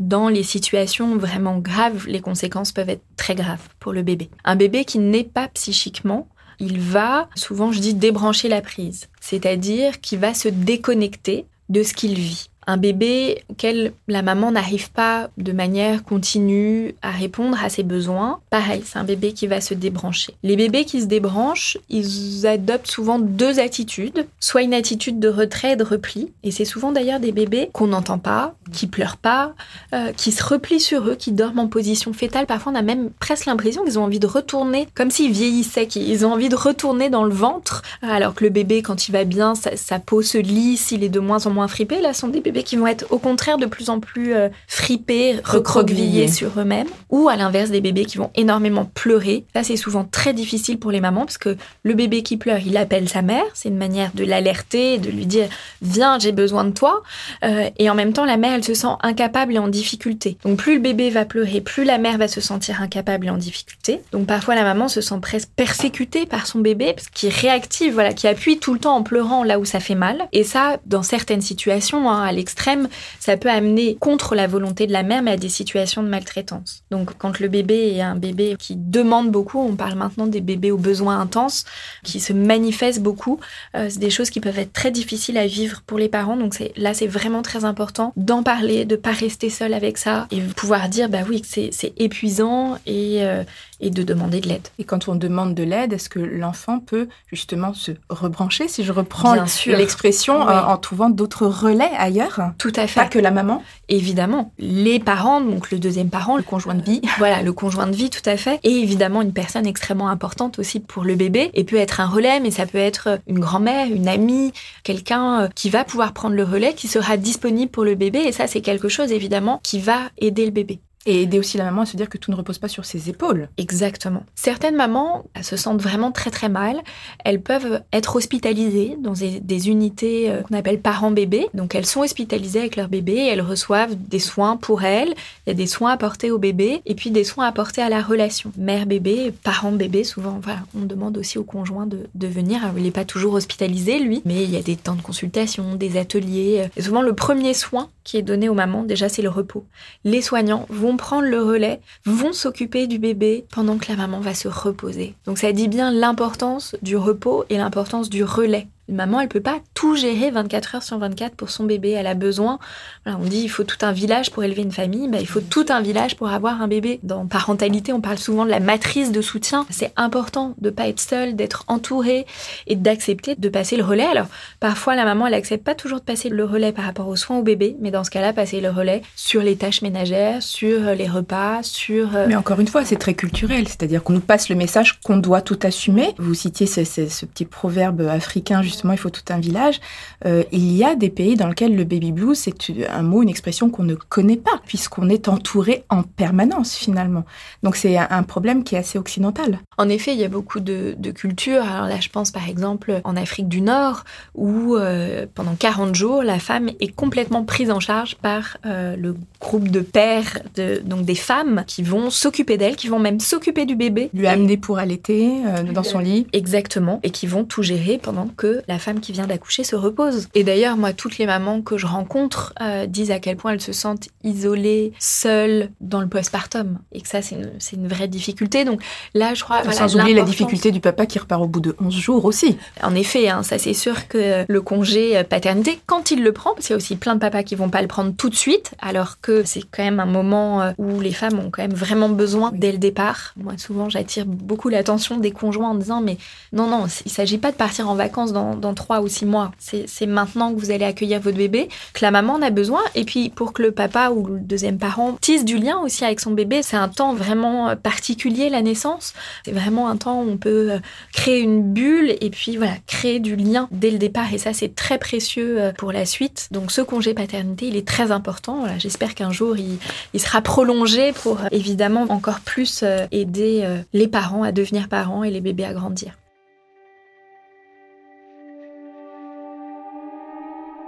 dans 0.00 0.28
les 0.28 0.42
situations 0.42 1.18
vraiment 1.18 1.58
graves, 1.58 2.06
les 2.06 2.22
conséquences 2.22 2.72
peuvent 2.72 2.88
être 2.88 3.04
très 3.18 3.34
graves 3.34 3.68
pour 3.80 3.92
le 3.92 4.02
bébé. 4.02 4.30
Un 4.44 4.56
bébé 4.56 4.86
qui 4.86 4.98
n'est 4.98 5.24
pas 5.24 5.48
psychiquement 5.48 6.26
il 6.58 6.80
va, 6.80 7.28
souvent 7.34 7.70
je 7.70 7.80
dis, 7.80 7.94
débrancher 7.94 8.48
la 8.48 8.62
prise, 8.62 9.08
c'est-à-dire 9.20 10.00
qu'il 10.00 10.20
va 10.20 10.32
se 10.32 10.48
déconnecter 10.48 11.46
de 11.68 11.82
ce 11.82 11.92
qu'il 11.92 12.14
vit 12.14 12.48
un 12.66 12.76
bébé 12.76 13.42
auquel 13.48 13.92
la 14.08 14.22
maman 14.22 14.52
n'arrive 14.52 14.90
pas 14.90 15.28
de 15.38 15.52
manière 15.52 16.04
continue 16.04 16.94
à 17.02 17.10
répondre 17.10 17.62
à 17.62 17.68
ses 17.68 17.82
besoins, 17.82 18.40
pareil, 18.50 18.82
c'est 18.84 18.98
un 18.98 19.04
bébé 19.04 19.32
qui 19.32 19.46
va 19.46 19.60
se 19.60 19.74
débrancher. 19.74 20.34
Les 20.42 20.56
bébés 20.56 20.84
qui 20.84 21.00
se 21.00 21.06
débranchent, 21.06 21.78
ils 21.88 22.46
adoptent 22.46 22.90
souvent 22.90 23.18
deux 23.18 23.60
attitudes, 23.60 24.26
soit 24.40 24.62
une 24.62 24.74
attitude 24.74 25.18
de 25.18 25.28
retrait 25.28 25.72
et 25.72 25.76
de 25.76 25.84
repli, 25.84 26.32
et 26.42 26.50
c'est 26.50 26.64
souvent 26.64 26.92
d'ailleurs 26.92 27.20
des 27.20 27.32
bébés 27.32 27.70
qu'on 27.72 27.88
n'entend 27.88 28.18
pas, 28.18 28.54
qui 28.72 28.86
pleurent 28.86 29.16
pas, 29.16 29.54
euh, 29.92 30.12
qui 30.12 30.32
se 30.32 30.42
replient 30.44 30.80
sur 30.80 31.08
eux, 31.08 31.14
qui 31.14 31.32
dorment 31.32 31.60
en 31.60 31.66
position 31.66 32.12
fétale. 32.12 32.46
Parfois, 32.46 32.72
on 32.72 32.76
a 32.76 32.82
même 32.82 33.10
presque 33.18 33.46
l'impression 33.46 33.84
qu'ils 33.84 33.98
ont 33.98 34.04
envie 34.04 34.20
de 34.20 34.26
retourner, 34.26 34.88
comme 34.94 35.10
s'ils 35.10 35.32
vieillissaient, 35.32 35.86
qu'ils 35.86 36.24
ont 36.26 36.32
envie 36.32 36.48
de 36.48 36.56
retourner 36.56 37.10
dans 37.10 37.24
le 37.24 37.34
ventre, 37.34 37.82
alors 38.02 38.34
que 38.34 38.44
le 38.44 38.50
bébé, 38.50 38.82
quand 38.82 39.08
il 39.08 39.12
va 39.12 39.24
bien, 39.24 39.54
sa, 39.54 39.98
peau 39.98 40.22
se 40.22 40.38
lisse, 40.38 40.90
il 40.90 41.04
est 41.04 41.08
de 41.08 41.20
moins 41.20 41.46
en 41.46 41.50
moins 41.50 41.68
fripé. 41.68 42.00
Là, 42.00 42.12
sont 42.14 42.28
des 42.28 42.40
bébés 42.40 42.53
qui 42.62 42.76
vont 42.76 42.86
être 42.86 43.06
au 43.10 43.18
contraire 43.18 43.58
de 43.58 43.66
plus 43.66 43.90
en 43.90 44.00
plus 44.00 44.34
euh, 44.34 44.48
fripés, 44.66 45.40
recroquevillés 45.44 46.28
sur 46.28 46.58
eux-mêmes, 46.58 46.88
ou 47.10 47.28
à 47.28 47.36
l'inverse 47.36 47.70
des 47.70 47.80
bébés 47.80 48.04
qui 48.04 48.18
vont 48.18 48.30
énormément 48.34 48.84
pleurer. 48.84 49.44
Ça, 49.54 49.62
c'est 49.62 49.76
souvent 49.76 50.04
très 50.04 50.32
difficile 50.32 50.78
pour 50.78 50.90
les 50.90 51.00
mamans 51.00 51.24
parce 51.24 51.38
que 51.38 51.56
le 51.82 51.94
bébé 51.94 52.22
qui 52.22 52.36
pleure, 52.36 52.58
il 52.64 52.76
appelle 52.76 53.08
sa 53.08 53.22
mère, 53.22 53.44
c'est 53.54 53.68
une 53.68 53.76
manière 53.76 54.10
de 54.14 54.24
l'alerter, 54.24 54.98
de 54.98 55.10
lui 55.10 55.26
dire 55.26 55.48
viens, 55.82 56.18
j'ai 56.18 56.32
besoin 56.32 56.64
de 56.64 56.72
toi, 56.72 57.02
euh, 57.44 57.70
et 57.78 57.88
en 57.90 57.94
même 57.94 58.12
temps 58.12 58.24
la 58.24 58.36
mère, 58.36 58.54
elle 58.54 58.64
elle 58.64 58.76
se 58.76 58.80
sent 58.80 58.94
incapable 59.02 59.54
et 59.54 59.58
en 59.58 59.68
difficulté. 59.68 60.38
Donc 60.44 60.58
plus 60.58 60.74
le 60.74 60.80
bébé 60.80 61.10
va 61.10 61.24
pleurer, 61.24 61.60
plus 61.60 61.84
la 61.84 61.98
mère 61.98 62.18
va 62.18 62.28
se 62.28 62.40
sentir 62.40 62.80
incapable 62.80 63.26
et 63.26 63.30
en 63.30 63.36
difficulté. 63.36 64.00
Donc 64.12 64.26
parfois 64.26 64.54
la 64.54 64.64
maman 64.64 64.88
se 64.88 65.00
sent 65.00 65.18
presque 65.20 65.50
persécutée 65.54 66.26
par 66.26 66.46
son 66.46 66.60
bébé, 66.60 66.92
parce 66.94 67.08
qu'il 67.08 67.30
réactive, 67.30 67.94
voilà, 67.94 68.12
qui 68.12 68.26
appuie 68.26 68.58
tout 68.58 68.72
le 68.72 68.80
temps 68.80 68.96
en 68.96 69.02
pleurant 69.02 69.44
là 69.44 69.58
où 69.58 69.64
ça 69.64 69.80
fait 69.80 69.94
mal. 69.94 70.28
Et 70.32 70.44
ça, 70.44 70.78
dans 70.86 71.02
certaines 71.02 71.42
situations, 71.42 72.10
hein, 72.10 72.22
à 72.22 72.32
l'extrême, 72.44 72.88
ça 73.20 73.38
peut 73.38 73.48
amener 73.48 73.96
contre 73.98 74.34
la 74.34 74.46
volonté 74.46 74.86
de 74.86 74.92
la 74.92 75.02
mère, 75.02 75.22
mais 75.22 75.30
à 75.30 75.36
des 75.38 75.48
situations 75.48 76.02
de 76.02 76.08
maltraitance. 76.08 76.82
Donc 76.90 77.16
quand 77.16 77.40
le 77.40 77.48
bébé 77.48 77.94
est 77.94 78.02
un 78.02 78.16
bébé 78.16 78.56
qui 78.58 78.76
demande 78.76 79.30
beaucoup, 79.30 79.60
on 79.60 79.76
parle 79.76 79.94
maintenant 79.94 80.26
des 80.26 80.42
bébés 80.42 80.70
aux 80.70 80.76
besoins 80.76 81.18
intenses, 81.18 81.64
qui 82.02 82.20
se 82.20 82.34
manifestent 82.34 83.02
beaucoup, 83.02 83.40
euh, 83.74 83.88
c'est 83.88 83.98
des 83.98 84.10
choses 84.10 84.28
qui 84.28 84.40
peuvent 84.40 84.58
être 84.58 84.74
très 84.74 84.90
difficiles 84.90 85.38
à 85.38 85.46
vivre 85.46 85.80
pour 85.86 85.98
les 85.98 86.10
parents. 86.10 86.36
Donc 86.36 86.62
là, 86.76 86.92
c'est 86.92 87.06
vraiment 87.06 87.40
très 87.40 87.64
important 87.64 88.12
d'en 88.16 88.42
parler, 88.42 88.84
de 88.84 88.96
pas 88.96 89.12
rester 89.12 89.48
seul 89.48 89.72
avec 89.72 89.96
ça 89.96 90.26
et 90.30 90.40
pouvoir 90.40 90.90
dire, 90.90 91.08
bah 91.08 91.24
oui, 91.26 91.42
c'est 91.44 91.94
épuisant 91.96 92.76
et, 92.84 93.24
euh, 93.24 93.42
et 93.80 93.88
de 93.88 94.02
demander 94.02 94.40
de 94.40 94.48
l'aide. 94.48 94.68
Et 94.78 94.84
quand 94.84 95.08
on 95.08 95.14
demande 95.14 95.54
de 95.54 95.62
l'aide, 95.62 95.94
est-ce 95.94 96.10
que 96.10 96.18
l'enfant 96.18 96.78
peut 96.78 97.08
justement 97.32 97.72
se 97.72 97.92
rebrancher, 98.10 98.68
si 98.68 98.84
je 98.84 98.92
reprends 98.92 99.34
l'expression, 99.66 100.46
euh, 100.48 100.60
en 100.62 100.76
trouvant 100.76 101.10
d'autres 101.10 101.46
relais 101.46 101.90
ailleurs 101.98 102.33
Tout 102.58 102.72
à 102.76 102.86
fait. 102.86 103.00
Pas 103.00 103.08
que 103.08 103.18
la 103.18 103.30
maman 103.30 103.62
Évidemment. 103.88 104.52
Les 104.58 104.98
parents, 104.98 105.40
donc 105.40 105.70
le 105.70 105.78
deuxième 105.78 106.10
parent, 106.10 106.36
le 106.36 106.42
conjoint 106.42 106.74
de 106.74 106.82
vie. 106.82 107.00
Voilà, 107.18 107.42
le 107.42 107.52
conjoint 107.52 107.86
de 107.86 107.94
vie, 107.94 108.10
tout 108.10 108.28
à 108.28 108.36
fait. 108.36 108.58
Et 108.64 108.70
évidemment, 108.70 109.22
une 109.22 109.32
personne 109.32 109.66
extrêmement 109.66 110.08
importante 110.08 110.58
aussi 110.58 110.80
pour 110.80 111.04
le 111.04 111.14
bébé. 111.14 111.50
Et 111.54 111.64
peut 111.64 111.76
être 111.76 112.00
un 112.00 112.06
relais, 112.06 112.40
mais 112.40 112.50
ça 112.50 112.66
peut 112.66 112.78
être 112.78 113.20
une 113.26 113.38
grand-mère, 113.38 113.86
une 113.86 114.08
amie, 114.08 114.52
quelqu'un 114.82 115.42
euh, 115.42 115.48
qui 115.54 115.70
va 115.70 115.84
pouvoir 115.84 116.12
prendre 116.12 116.34
le 116.34 116.44
relais, 116.44 116.74
qui 116.74 116.88
sera 116.88 117.16
disponible 117.16 117.70
pour 117.70 117.84
le 117.84 117.94
bébé. 117.94 118.20
Et 118.20 118.32
ça, 118.32 118.46
c'est 118.46 118.60
quelque 118.60 118.88
chose, 118.88 119.12
évidemment, 119.12 119.60
qui 119.62 119.78
va 119.80 119.98
aider 120.18 120.44
le 120.44 120.50
bébé. 120.50 120.80
Et 121.06 121.22
aider 121.22 121.38
aussi 121.38 121.58
la 121.58 121.64
maman 121.64 121.82
à 121.82 121.86
se 121.86 121.96
dire 121.96 122.08
que 122.08 122.18
tout 122.18 122.30
ne 122.30 122.36
repose 122.36 122.58
pas 122.58 122.68
sur 122.68 122.84
ses 122.84 123.10
épaules. 123.10 123.48
Exactement. 123.58 124.24
Certaines 124.34 124.76
mamans 124.76 125.24
se 125.42 125.56
sentent 125.56 125.82
vraiment 125.82 126.12
très 126.12 126.30
très 126.30 126.48
mal. 126.48 126.80
Elles 127.24 127.42
peuvent 127.42 127.82
être 127.92 128.16
hospitalisées 128.16 128.96
dans 129.00 129.12
des, 129.12 129.68
unités 129.68 130.30
euh, 130.30 130.42
qu'on 130.42 130.56
appelle 130.56 130.80
parents-bébés. 130.80 131.48
Donc 131.54 131.74
elles 131.74 131.86
sont 131.86 132.00
hospitalisées 132.00 132.60
avec 132.60 132.76
leur 132.76 132.88
bébé 132.88 133.14
elles 133.26 133.42
reçoivent 133.42 133.94
des 133.96 134.18
soins 134.18 134.56
pour 134.56 134.84
elles. 134.84 135.14
Il 135.46 135.50
y 135.50 135.52
a 135.52 135.54
des 135.54 135.66
soins 135.66 135.92
apportés 135.92 136.30
au 136.30 136.38
bébé 136.38 136.82
et 136.86 136.94
puis 136.94 137.10
des 137.10 137.24
soins 137.24 137.46
apportés 137.46 137.82
à 137.82 137.88
la 137.88 138.02
relation. 138.02 138.52
Mère-bébé, 138.56 139.32
parent-bébé, 139.42 140.04
souvent, 140.04 140.40
on 140.76 140.84
demande 140.84 141.18
aussi 141.18 141.38
au 141.38 141.44
conjoint 141.44 141.86
de, 141.86 142.06
de 142.14 142.26
venir. 142.26 142.60
il 142.76 142.82
n'est 142.82 142.90
pas 142.90 143.04
toujours 143.04 143.34
hospitalisé, 143.34 143.98
lui, 143.98 144.22
mais 144.24 144.44
il 144.44 144.50
y 144.50 144.56
a 144.56 144.62
des 144.62 144.76
temps 144.76 144.94
de 144.94 145.02
consultation, 145.02 145.74
des 145.74 145.96
ateliers. 145.96 146.68
Et 146.76 146.82
souvent, 146.82 147.02
le 147.02 147.14
premier 147.14 147.54
soin 147.54 147.88
qui 148.04 148.16
est 148.18 148.22
donné 148.22 148.48
aux 148.48 148.54
mamans, 148.54 148.82
déjà, 148.82 149.08
c'est 149.08 149.22
le 149.22 149.28
repos. 149.28 149.64
Les 150.04 150.22
soignants 150.22 150.66
vont 150.68 150.93
prendre 150.96 151.28
le 151.28 151.42
relais, 151.42 151.80
vont 152.04 152.32
s'occuper 152.32 152.86
du 152.86 152.98
bébé 152.98 153.44
pendant 153.50 153.78
que 153.78 153.88
la 153.88 153.96
maman 153.96 154.20
va 154.20 154.34
se 154.34 154.48
reposer. 154.48 155.14
Donc 155.26 155.38
ça 155.38 155.52
dit 155.52 155.68
bien 155.68 155.90
l'importance 155.90 156.76
du 156.82 156.96
repos 156.96 157.44
et 157.50 157.58
l'importance 157.58 158.10
du 158.10 158.24
relais. 158.24 158.68
Une 158.88 158.96
maman, 158.96 159.20
elle 159.20 159.28
peut 159.28 159.40
pas 159.40 159.60
tout 159.72 159.96
gérer 159.96 160.30
24 160.30 160.74
heures 160.74 160.82
sur 160.82 160.98
24 160.98 161.36
pour 161.36 161.48
son 161.48 161.64
bébé. 161.64 161.92
Elle 161.92 162.06
a 162.06 162.14
besoin. 162.14 162.58
on 163.06 163.16
dit 163.24 163.40
il 163.40 163.48
faut 163.48 163.64
tout 163.64 163.78
un 163.80 163.92
village 163.92 164.30
pour 164.30 164.44
élever 164.44 164.60
une 164.60 164.72
famille. 164.72 165.08
Ben, 165.08 165.20
il 165.20 165.26
faut 165.26 165.40
tout 165.40 165.64
un 165.70 165.80
village 165.80 166.16
pour 166.16 166.28
avoir 166.28 166.60
un 166.60 166.68
bébé. 166.68 167.00
Dans 167.02 167.26
parentalité, 167.26 167.94
on 167.94 168.02
parle 168.02 168.18
souvent 168.18 168.44
de 168.44 168.50
la 168.50 168.60
matrice 168.60 169.10
de 169.10 169.22
soutien. 169.22 169.64
C'est 169.70 169.92
important 169.96 170.54
de 170.58 170.68
pas 170.68 170.88
être 170.88 171.00
seule, 171.00 171.34
d'être 171.34 171.64
entourée 171.66 172.26
et 172.66 172.76
d'accepter 172.76 173.36
de 173.36 173.48
passer 173.48 173.78
le 173.78 173.84
relais. 173.84 174.04
Alors 174.04 174.26
parfois, 174.60 174.96
la 174.96 175.06
maman, 175.06 175.28
elle 175.28 175.34
accepte 175.34 175.64
pas 175.64 175.74
toujours 175.74 176.00
de 176.00 176.04
passer 176.04 176.28
le 176.28 176.44
relais 176.44 176.72
par 176.72 176.84
rapport 176.84 177.08
aux 177.08 177.16
soins 177.16 177.38
au 177.38 177.42
bébé, 177.42 177.76
mais 177.80 177.90
dans 177.90 178.04
ce 178.04 178.10
cas-là, 178.10 178.34
passer 178.34 178.60
le 178.60 178.68
relais 178.68 179.00
sur 179.16 179.42
les 179.42 179.56
tâches 179.56 179.80
ménagères, 179.80 180.42
sur 180.42 180.94
les 180.94 181.08
repas, 181.08 181.62
sur. 181.62 182.14
Euh, 182.16 182.26
mais 182.28 182.36
encore 182.36 182.60
une 182.60 182.68
fois, 182.68 182.84
c'est 182.84 182.96
très 182.96 183.14
culturel. 183.14 183.66
C'est-à-dire 183.66 184.02
qu'on 184.02 184.12
nous 184.12 184.20
passe 184.20 184.50
le 184.50 184.56
message 184.56 185.00
qu'on 185.02 185.16
doit 185.16 185.40
tout 185.40 185.58
assumer. 185.62 186.14
Vous 186.18 186.34
citiez 186.34 186.66
ce, 186.66 186.84
ce 186.84 187.24
petit 187.24 187.46
proverbe 187.46 188.02
africain 188.02 188.60
justement, 188.60 188.73
il 188.82 188.98
faut 188.98 189.10
tout 189.10 189.22
un 189.28 189.38
village. 189.38 189.80
Euh, 190.26 190.42
il 190.52 190.72
y 190.72 190.84
a 190.84 190.94
des 190.94 191.10
pays 191.10 191.36
dans 191.36 191.48
lesquels 191.48 191.76
le 191.76 191.84
baby 191.84 192.12
blues, 192.12 192.38
c'est 192.38 192.54
un 192.88 193.02
mot, 193.02 193.22
une 193.22 193.28
expression 193.28 193.70
qu'on 193.70 193.82
ne 193.82 193.94
connaît 193.94 194.36
pas, 194.36 194.60
puisqu'on 194.66 195.08
est 195.08 195.28
entouré 195.28 195.84
en 195.90 196.02
permanence 196.02 196.74
finalement. 196.74 197.24
Donc 197.62 197.76
c'est 197.76 197.96
un 197.96 198.22
problème 198.22 198.64
qui 198.64 198.74
est 198.74 198.78
assez 198.78 198.98
occidental. 198.98 199.60
En 199.78 199.88
effet, 199.88 200.12
il 200.12 200.20
y 200.20 200.24
a 200.24 200.28
beaucoup 200.28 200.60
de, 200.60 200.94
cultures. 201.14 201.62
Alors 201.62 201.86
là, 201.86 202.00
je 202.00 202.08
pense 202.08 202.30
par 202.30 202.48
exemple 202.48 203.00
en 203.04 203.16
Afrique 203.16 203.48
du 203.48 203.60
Nord, 203.60 204.04
où 204.34 204.76
euh, 204.76 205.26
pendant 205.34 205.54
40 205.54 205.94
jours, 205.94 206.22
la 206.22 206.38
femme 206.38 206.70
est 206.80 206.94
complètement 206.94 207.44
prise 207.44 207.70
en 207.70 207.80
charge 207.80 208.16
par 208.16 208.56
euh, 208.66 208.96
le 208.96 209.14
groupe 209.40 209.68
de 209.68 209.80
pères, 209.80 210.38
de, 210.56 210.80
donc 210.84 211.04
des 211.04 211.14
femmes 211.14 211.64
qui 211.66 211.82
vont 211.82 212.10
s'occuper 212.10 212.56
d'elle, 212.56 212.76
qui 212.76 212.88
vont 212.88 212.98
même 212.98 213.20
s'occuper 213.20 213.66
du 213.66 213.76
bébé. 213.76 214.10
Lui 214.14 214.26
amener 214.26 214.56
pour 214.56 214.78
allaiter 214.78 215.30
dans 215.72 215.82
son 215.82 215.98
lit. 215.98 216.26
Exactement. 216.32 217.00
Et 217.02 217.10
qui 217.10 217.26
vont 217.26 217.44
tout 217.44 217.62
gérer 217.62 217.98
pendant 217.98 218.28
que 218.28 218.62
la 218.68 218.78
femme 218.78 219.00
qui 219.00 219.12
vient 219.12 219.26
d'accoucher 219.26 219.64
se 219.64 219.76
repose. 219.76 220.28
Et 220.34 220.44
d'ailleurs, 220.44 220.76
moi, 220.76 220.92
toutes 220.92 221.18
les 221.18 221.26
mamans 221.26 221.62
que 221.62 221.76
je 221.76 221.86
rencontre 221.86 222.54
euh, 222.60 222.86
disent 222.86 223.10
à 223.10 223.18
quel 223.18 223.36
point 223.36 223.52
elles 223.52 223.60
se 223.60 223.72
sentent 223.72 224.08
isolées, 224.22 224.92
seules 224.98 225.70
dans 225.80 226.00
le 226.00 226.08
postpartum. 226.08 226.78
Et 226.92 227.00
que 227.00 227.08
ça, 227.08 227.22
c'est 227.22 227.36
une, 227.36 227.88
vraie 227.88 228.08
difficulté. 228.08 228.64
Donc 228.64 228.82
là, 229.14 229.34
je 229.34 229.44
crois... 229.44 229.62
Sans 229.72 229.96
oublier 229.96 230.14
la 230.14 230.22
difficulté 230.22 230.70
du 230.70 230.80
papa 230.80 231.06
qui 231.06 231.18
repart 231.18 231.42
au 231.42 231.46
bout 231.46 231.60
de 231.60 231.76
11 231.80 231.94
jours 231.94 232.24
aussi. 232.24 232.56
En 232.82 232.94
effet, 232.94 233.28
hein, 233.28 233.42
ça 233.42 233.58
c'est 233.58 233.74
sûr 233.74 234.08
que 234.08 234.44
le 234.48 234.60
congé 234.60 235.16
euh, 235.16 235.24
paternité, 235.24 235.80
quand 235.86 236.10
il 236.10 236.22
le 236.22 236.32
prend, 236.32 236.54
parce 236.54 236.66
qu'il 236.66 236.74
y 236.74 236.74
a 236.74 236.76
aussi 236.76 236.96
plein 236.96 237.14
de 237.14 237.20
papas 237.20 237.42
qui 237.42 237.54
vont 237.54 237.68
pas 237.68 237.82
le 237.82 237.88
prendre 237.88 238.14
tout 238.16 238.30
de 238.30 238.34
suite, 238.34 238.72
alors 238.80 239.20
que 239.20 239.44
c'est 239.44 239.62
quand 239.62 239.82
même 239.82 240.00
un 240.00 240.06
moment 240.06 240.62
euh, 240.62 240.72
où 240.78 241.00
les 241.00 241.12
femmes 241.12 241.38
ont 241.38 241.50
quand 241.50 241.62
même 241.62 241.74
vraiment 241.74 242.08
besoin 242.08 242.50
dès 242.52 242.72
le 242.72 242.78
départ. 242.78 243.34
Moi, 243.36 243.54
souvent, 243.58 243.88
j'attire 243.88 244.26
beaucoup 244.26 244.68
l'attention 244.68 245.18
des 245.18 245.30
conjoints 245.30 245.70
en 245.70 245.74
disant, 245.74 246.00
mais 246.00 246.18
non, 246.52 246.66
non, 246.66 246.86
il 247.04 247.10
s'agit 247.10 247.38
pas 247.38 247.50
de 247.50 247.56
partir 247.56 247.88
en 247.88 247.94
vacances 247.94 248.32
dans 248.32 248.53
dans 248.56 248.74
trois 248.74 249.00
ou 249.00 249.08
six 249.08 249.26
mois. 249.26 249.52
C'est 249.58 250.06
maintenant 250.06 250.52
que 250.52 250.58
vous 250.58 250.70
allez 250.70 250.84
accueillir 250.84 251.20
votre 251.20 251.36
bébé, 251.36 251.68
que 251.92 252.04
la 252.04 252.10
maman 252.10 252.34
en 252.34 252.42
a 252.42 252.50
besoin. 252.50 252.80
Et 252.94 253.04
puis 253.04 253.30
pour 253.30 253.52
que 253.52 253.62
le 253.62 253.72
papa 253.72 254.10
ou 254.10 254.26
le 254.26 254.40
deuxième 254.40 254.78
parent 254.78 255.16
tisse 255.20 255.44
du 255.44 255.58
lien 255.58 255.78
aussi 255.78 256.04
avec 256.04 256.20
son 256.20 256.32
bébé, 256.32 256.62
c'est 256.62 256.76
un 256.76 256.88
temps 256.88 257.14
vraiment 257.14 257.68
euh, 257.68 257.76
particulier, 257.76 258.48
la 258.50 258.62
naissance. 258.62 259.14
C'est 259.44 259.52
vraiment 259.52 259.88
un 259.88 259.96
temps 259.96 260.22
où 260.22 260.30
on 260.30 260.36
peut 260.36 260.72
euh, 260.72 260.78
créer 261.12 261.40
une 261.40 261.72
bulle 261.72 262.14
et 262.20 262.30
puis 262.30 262.56
voilà, 262.56 262.74
créer 262.86 263.20
du 263.20 263.36
lien 263.36 263.68
dès 263.70 263.90
le 263.90 263.98
départ. 263.98 264.32
Et 264.32 264.38
ça, 264.38 264.52
c'est 264.52 264.74
très 264.74 264.98
précieux 264.98 265.60
euh, 265.60 265.72
pour 265.72 265.92
la 265.92 266.06
suite. 266.06 266.48
Donc 266.50 266.70
ce 266.70 266.80
congé 266.80 267.14
paternité, 267.14 267.68
il 267.68 267.76
est 267.76 267.86
très 267.86 268.10
important. 268.10 268.64
J'espère 268.78 269.14
qu'un 269.14 269.32
jour, 269.32 269.56
il, 269.56 270.20
sera 270.20 270.40
prolongé 270.40 271.12
pour 271.12 271.38
évidemment 271.50 272.06
encore 272.08 272.40
plus 272.40 272.82
aider 273.10 273.66
les 273.92 274.08
parents 274.08 274.42
à 274.42 274.52
devenir 274.52 274.88
parents 274.88 275.22
et 275.22 275.30
les 275.30 275.40
bébés 275.40 275.64
à 275.64 275.74
grandir. 275.74 276.12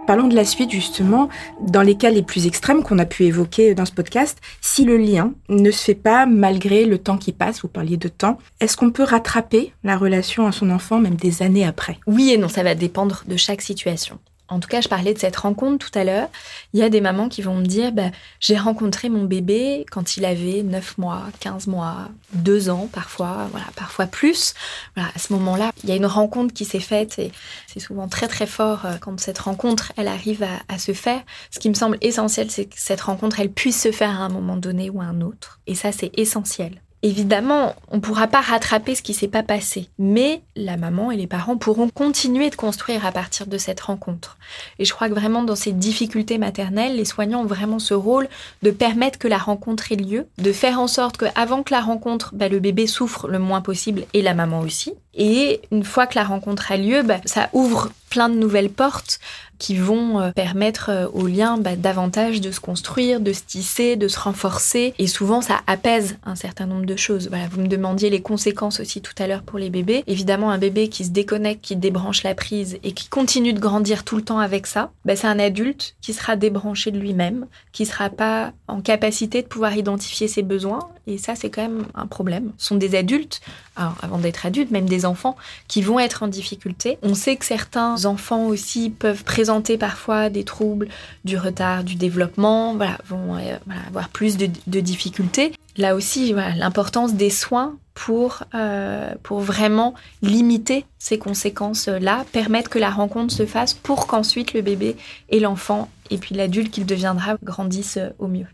Parlons 0.06 0.28
de 0.28 0.36
la 0.36 0.44
suite 0.44 0.70
justement, 0.70 1.28
dans 1.60 1.82
les 1.82 1.96
cas 1.96 2.10
les 2.10 2.22
plus 2.22 2.46
extrêmes 2.46 2.84
qu'on 2.84 3.00
a 3.00 3.04
pu 3.04 3.24
évoquer 3.24 3.74
dans 3.74 3.84
ce 3.84 3.92
podcast, 3.92 4.38
si 4.60 4.84
le 4.84 4.96
lien 4.96 5.32
ne 5.48 5.70
se 5.72 5.82
fait 5.82 5.94
pas 5.94 6.26
malgré 6.26 6.84
le 6.84 6.98
temps 6.98 7.18
qui 7.18 7.32
passe, 7.32 7.62
vous 7.62 7.68
parliez 7.68 7.96
de 7.96 8.06
temps, 8.06 8.38
est-ce 8.60 8.76
qu'on 8.76 8.90
peut 8.90 9.02
rattraper 9.02 9.72
la 9.82 9.96
relation 9.96 10.46
à 10.46 10.52
son 10.52 10.70
enfant 10.70 11.00
même 11.00 11.16
des 11.16 11.42
années 11.42 11.66
après? 11.66 11.98
Oui 12.06 12.30
et 12.30 12.38
non, 12.38 12.48
ça 12.48 12.62
va 12.62 12.76
dépendre 12.76 13.24
de 13.26 13.36
chaque 13.36 13.62
situation. 13.62 14.20
En 14.48 14.60
tout 14.60 14.68
cas, 14.68 14.80
je 14.80 14.88
parlais 14.88 15.12
de 15.12 15.18
cette 15.18 15.36
rencontre 15.36 15.84
tout 15.90 15.98
à 15.98 16.04
l'heure. 16.04 16.28
Il 16.72 16.80
y 16.80 16.82
a 16.82 16.88
des 16.88 17.00
mamans 17.00 17.28
qui 17.28 17.42
vont 17.42 17.56
me 17.56 17.64
dire 17.64 17.92
bah, 17.92 18.10
J'ai 18.40 18.56
rencontré 18.56 19.08
mon 19.08 19.24
bébé 19.24 19.84
quand 19.90 20.16
il 20.16 20.24
avait 20.24 20.62
9 20.62 20.98
mois, 20.98 21.24
15 21.40 21.66
mois, 21.66 22.08
2 22.34 22.70
ans 22.70 22.88
parfois, 22.92 23.48
voilà, 23.50 23.66
parfois 23.74 24.06
plus. 24.06 24.54
À 24.96 25.18
ce 25.18 25.32
moment-là, 25.32 25.72
il 25.82 25.88
y 25.88 25.92
a 25.92 25.96
une 25.96 26.06
rencontre 26.06 26.54
qui 26.54 26.64
s'est 26.64 26.80
faite 26.80 27.18
et 27.18 27.32
c'est 27.66 27.80
souvent 27.80 28.08
très 28.08 28.28
très 28.28 28.46
fort 28.46 28.86
euh, 28.86 28.96
quand 29.00 29.18
cette 29.20 29.38
rencontre 29.38 29.92
elle 29.96 30.08
arrive 30.08 30.42
à, 30.42 30.60
à 30.68 30.78
se 30.78 30.92
faire. 30.92 31.22
Ce 31.50 31.58
qui 31.58 31.68
me 31.68 31.74
semble 31.74 31.98
essentiel, 32.00 32.50
c'est 32.50 32.66
que 32.66 32.74
cette 32.76 33.00
rencontre 33.00 33.40
elle 33.40 33.52
puisse 33.52 33.80
se 33.80 33.92
faire 33.92 34.10
à 34.10 34.24
un 34.24 34.28
moment 34.28 34.56
donné 34.56 34.90
ou 34.90 35.00
à 35.00 35.04
un 35.04 35.20
autre. 35.20 35.60
Et 35.66 35.74
ça, 35.74 35.92
c'est 35.92 36.10
essentiel. 36.18 36.80
Évidemment, 37.06 37.76
on 37.92 37.98
ne 37.98 38.00
pourra 38.00 38.26
pas 38.26 38.40
rattraper 38.40 38.96
ce 38.96 39.02
qui 39.02 39.14
s'est 39.14 39.28
pas 39.28 39.44
passé, 39.44 39.88
mais 39.96 40.42
la 40.56 40.76
maman 40.76 41.12
et 41.12 41.16
les 41.16 41.28
parents 41.28 41.56
pourront 41.56 41.88
continuer 41.88 42.50
de 42.50 42.56
construire 42.56 43.06
à 43.06 43.12
partir 43.12 43.46
de 43.46 43.58
cette 43.58 43.78
rencontre. 43.78 44.38
Et 44.80 44.84
je 44.84 44.92
crois 44.92 45.08
que 45.08 45.14
vraiment 45.14 45.44
dans 45.44 45.54
ces 45.54 45.70
difficultés 45.70 46.36
maternelles, 46.36 46.96
les 46.96 47.04
soignants 47.04 47.42
ont 47.42 47.46
vraiment 47.46 47.78
ce 47.78 47.94
rôle 47.94 48.28
de 48.64 48.72
permettre 48.72 49.20
que 49.20 49.28
la 49.28 49.38
rencontre 49.38 49.92
ait 49.92 49.94
lieu, 49.96 50.26
de 50.38 50.50
faire 50.50 50.80
en 50.80 50.88
sorte 50.88 51.16
qu'avant 51.16 51.62
que 51.62 51.72
la 51.72 51.80
rencontre, 51.80 52.34
bah, 52.34 52.48
le 52.48 52.58
bébé 52.58 52.88
souffre 52.88 53.28
le 53.28 53.38
moins 53.38 53.60
possible 53.60 54.02
et 54.12 54.20
la 54.20 54.34
maman 54.34 54.58
aussi. 54.58 54.92
Et 55.14 55.60
une 55.70 55.84
fois 55.84 56.08
que 56.08 56.18
la 56.18 56.24
rencontre 56.24 56.72
a 56.72 56.76
lieu, 56.76 57.04
bah, 57.04 57.20
ça 57.24 57.50
ouvre 57.52 57.90
plein 58.10 58.28
de 58.28 58.34
nouvelles 58.34 58.70
portes 58.70 59.20
qui 59.58 59.76
vont 59.76 60.20
euh, 60.20 60.30
permettre 60.32 60.90
euh, 60.90 61.08
au 61.12 61.26
lien 61.26 61.58
bah, 61.58 61.76
davantage 61.76 62.40
de 62.40 62.50
se 62.50 62.60
construire, 62.60 63.20
de 63.20 63.32
se 63.32 63.42
tisser, 63.42 63.96
de 63.96 64.08
se 64.08 64.18
renforcer. 64.18 64.94
Et 64.98 65.06
souvent, 65.06 65.40
ça 65.40 65.60
apaise 65.66 66.18
un 66.24 66.34
certain 66.34 66.66
nombre 66.66 66.86
de 66.86 66.96
choses. 66.96 67.28
Voilà, 67.28 67.46
vous 67.48 67.60
me 67.60 67.68
demandiez 67.68 68.10
les 68.10 68.22
conséquences 68.22 68.80
aussi 68.80 69.00
tout 69.00 69.14
à 69.18 69.26
l'heure 69.26 69.42
pour 69.42 69.58
les 69.58 69.70
bébés. 69.70 70.04
Évidemment, 70.06 70.50
un 70.50 70.58
bébé 70.58 70.88
qui 70.88 71.04
se 71.04 71.10
déconnecte, 71.10 71.64
qui 71.64 71.76
débranche 71.76 72.22
la 72.22 72.34
prise 72.34 72.78
et 72.82 72.92
qui 72.92 73.08
continue 73.08 73.52
de 73.52 73.60
grandir 73.60 74.04
tout 74.04 74.16
le 74.16 74.22
temps 74.22 74.38
avec 74.38 74.66
ça, 74.66 74.90
bah, 75.04 75.16
c'est 75.16 75.26
un 75.26 75.38
adulte 75.38 75.96
qui 76.00 76.12
sera 76.12 76.36
débranché 76.36 76.90
de 76.90 76.98
lui-même, 76.98 77.46
qui 77.72 77.86
sera 77.86 78.10
pas 78.10 78.52
en 78.68 78.80
capacité 78.80 79.42
de 79.42 79.46
pouvoir 79.46 79.76
identifier 79.76 80.28
ses 80.28 80.42
besoins. 80.42 80.88
Et 81.08 81.18
ça, 81.18 81.36
c'est 81.36 81.50
quand 81.50 81.62
même 81.62 81.86
un 81.94 82.06
problème. 82.06 82.52
Ce 82.58 82.68
sont 82.68 82.76
des 82.76 82.96
adultes, 82.96 83.40
avant 83.76 84.18
d'être 84.18 84.44
adultes, 84.44 84.72
même 84.72 84.88
des 84.88 85.06
enfants, 85.06 85.36
qui 85.68 85.80
vont 85.80 86.00
être 86.00 86.24
en 86.24 86.28
difficulté. 86.28 86.98
On 87.02 87.14
sait 87.14 87.36
que 87.36 87.44
certains 87.44 88.06
enfants 88.06 88.46
aussi 88.46 88.90
peuvent 88.90 89.22
présenter 89.22 89.78
parfois 89.78 90.30
des 90.30 90.42
troubles, 90.42 90.88
du 91.24 91.38
retard 91.38 91.84
du 91.84 91.94
développement, 91.94 92.74
voilà, 92.74 92.98
vont 93.06 93.36
euh, 93.36 93.56
avoir 93.86 94.08
plus 94.08 94.36
de, 94.36 94.80
difficultés. 94.80 95.52
Là 95.76 95.94
aussi, 95.94 96.32
l'importance 96.32 97.14
des 97.14 97.30
soins 97.30 97.76
pour, 97.94 98.42
euh, 98.54 99.14
pour 99.22 99.40
vraiment 99.40 99.94
limiter 100.22 100.84
ces 100.98 101.18
conséquences-là, 101.18 102.24
permettre 102.32 102.68
que 102.68 102.78
la 102.78 102.90
rencontre 102.90 103.32
se 103.32 103.46
fasse 103.46 103.74
pour 103.74 104.06
qu'ensuite 104.06 104.54
le 104.54 104.62
bébé 104.62 104.96
et 105.28 105.38
l'enfant, 105.38 105.88
et 106.10 106.18
puis 106.18 106.34
l'adulte 106.34 106.70
qu'il 106.70 106.86
deviendra, 106.86 107.36
grandissent 107.42 108.00
au 108.18 108.26
mieux. 108.26 108.46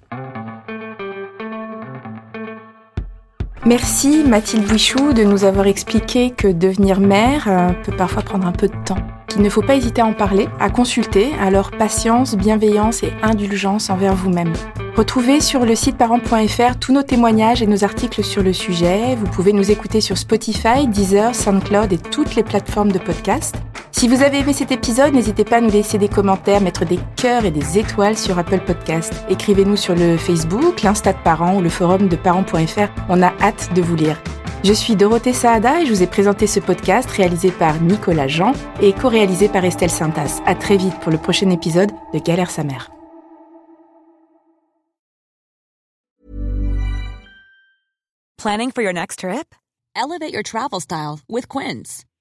Merci 3.64 4.25
Mathilde 4.25 4.66
Bouichou 4.66 5.12
de 5.12 5.22
nous 5.22 5.44
avoir 5.44 5.68
expliqué 5.68 6.31
que 6.31 6.48
devenir 6.48 6.98
mère 6.98 7.44
euh, 7.46 7.70
peut 7.85 7.96
parfois 7.96 8.22
prendre 8.22 8.44
un 8.46 8.53
peu 8.53 8.66
de 8.66 8.85
temps 8.85 8.98
qu'il 9.29 9.40
ne 9.40 9.48
faut 9.48 9.62
pas 9.62 9.77
hésiter 9.77 10.03
à 10.03 10.07
en 10.07 10.12
parler, 10.12 10.48
à 10.61 10.68
consulter, 10.68 11.31
alors 11.40 11.70
patience, 11.70 12.37
bienveillance 12.37 13.03
et 13.03 13.12
indulgence 13.22 13.88
envers 13.88 14.14
vous-même. 14.14 14.53
Retrouvez 14.94 15.40
sur 15.40 15.64
le 15.64 15.75
site 15.75 15.96
parents.fr 15.96 16.77
tous 16.79 16.92
nos 16.92 17.03
témoignages 17.03 17.62
et 17.62 17.66
nos 17.66 17.83
articles 17.83 18.22
sur 18.22 18.42
le 18.42 18.53
sujet. 18.53 19.14
Vous 19.14 19.27
pouvez 19.27 19.55
nous 19.55 19.70
écouter 19.70 20.03
sur 20.03 20.18
Spotify, 20.18 20.87
Deezer, 20.87 21.35
SoundCloud 21.35 21.94
et 21.94 21.98
toutes 21.98 22.35
les 22.35 22.42
plateformes 22.42 22.92
de 22.92 22.98
podcast. 22.98 23.57
Si 24.03 24.09
vous 24.09 24.25
avez 24.25 24.41
aimé 24.41 24.53
cet 24.53 24.73
épisode, 24.73 25.15
n'hésitez 25.15 25.45
pas 25.45 25.59
à 25.59 25.61
nous 25.61 25.71
laisser 25.71 25.97
des 25.97 26.09
commentaires, 26.09 26.61
mettre 26.61 26.85
des 26.85 26.99
cœurs 27.15 27.45
et 27.45 27.53
des 27.53 27.79
étoiles 27.79 28.19
sur 28.19 28.37
Apple 28.37 28.59
Podcast. 28.59 29.15
Écrivez-nous 29.29 29.77
sur 29.77 29.95
le 29.95 30.17
Facebook, 30.17 30.83
l'Insta 30.83 31.12
de 31.12 31.23
parents 31.23 31.59
ou 31.59 31.61
le 31.61 31.69
forum 31.69 32.09
de 32.09 32.17
parents.fr. 32.17 32.91
On 33.09 33.23
a 33.23 33.33
hâte 33.41 33.73
de 33.77 33.81
vous 33.81 33.95
lire. 33.95 34.21
Je 34.65 34.73
suis 34.73 34.97
Dorothée 34.97 35.33
Saada 35.33 35.81
et 35.81 35.87
je 35.87 35.93
vous 35.93 36.03
ai 36.03 36.09
présenté 36.09 36.49
ce 36.49 36.59
podcast 36.59 37.09
réalisé 37.12 37.53
par 37.53 37.81
Nicolas 37.81 38.27
Jean 38.27 38.55
et 38.81 38.93
co-réalisé 38.93 39.49
par 39.49 39.65
Estelle 39.65 39.88
Sintas. 39.88 40.41
À 40.47 40.57
très 40.57 40.79
vite 40.79 40.99
pour 40.99 41.12
le 41.12 41.19
prochain 41.19 41.51
épisode 41.51 41.93
de 42.12 42.19
Galère 42.19 42.51
sa 42.51 42.65
mère. 42.65 42.91
Planning 48.37 48.73
for 48.73 48.83
your 48.83 48.93
next 48.93 49.21
trip? 49.21 49.55
Elevate 49.95 50.33
your 50.33 50.43
travel 50.43 50.81
style 50.81 51.21
with 51.29 51.47
Quince. 51.47 52.05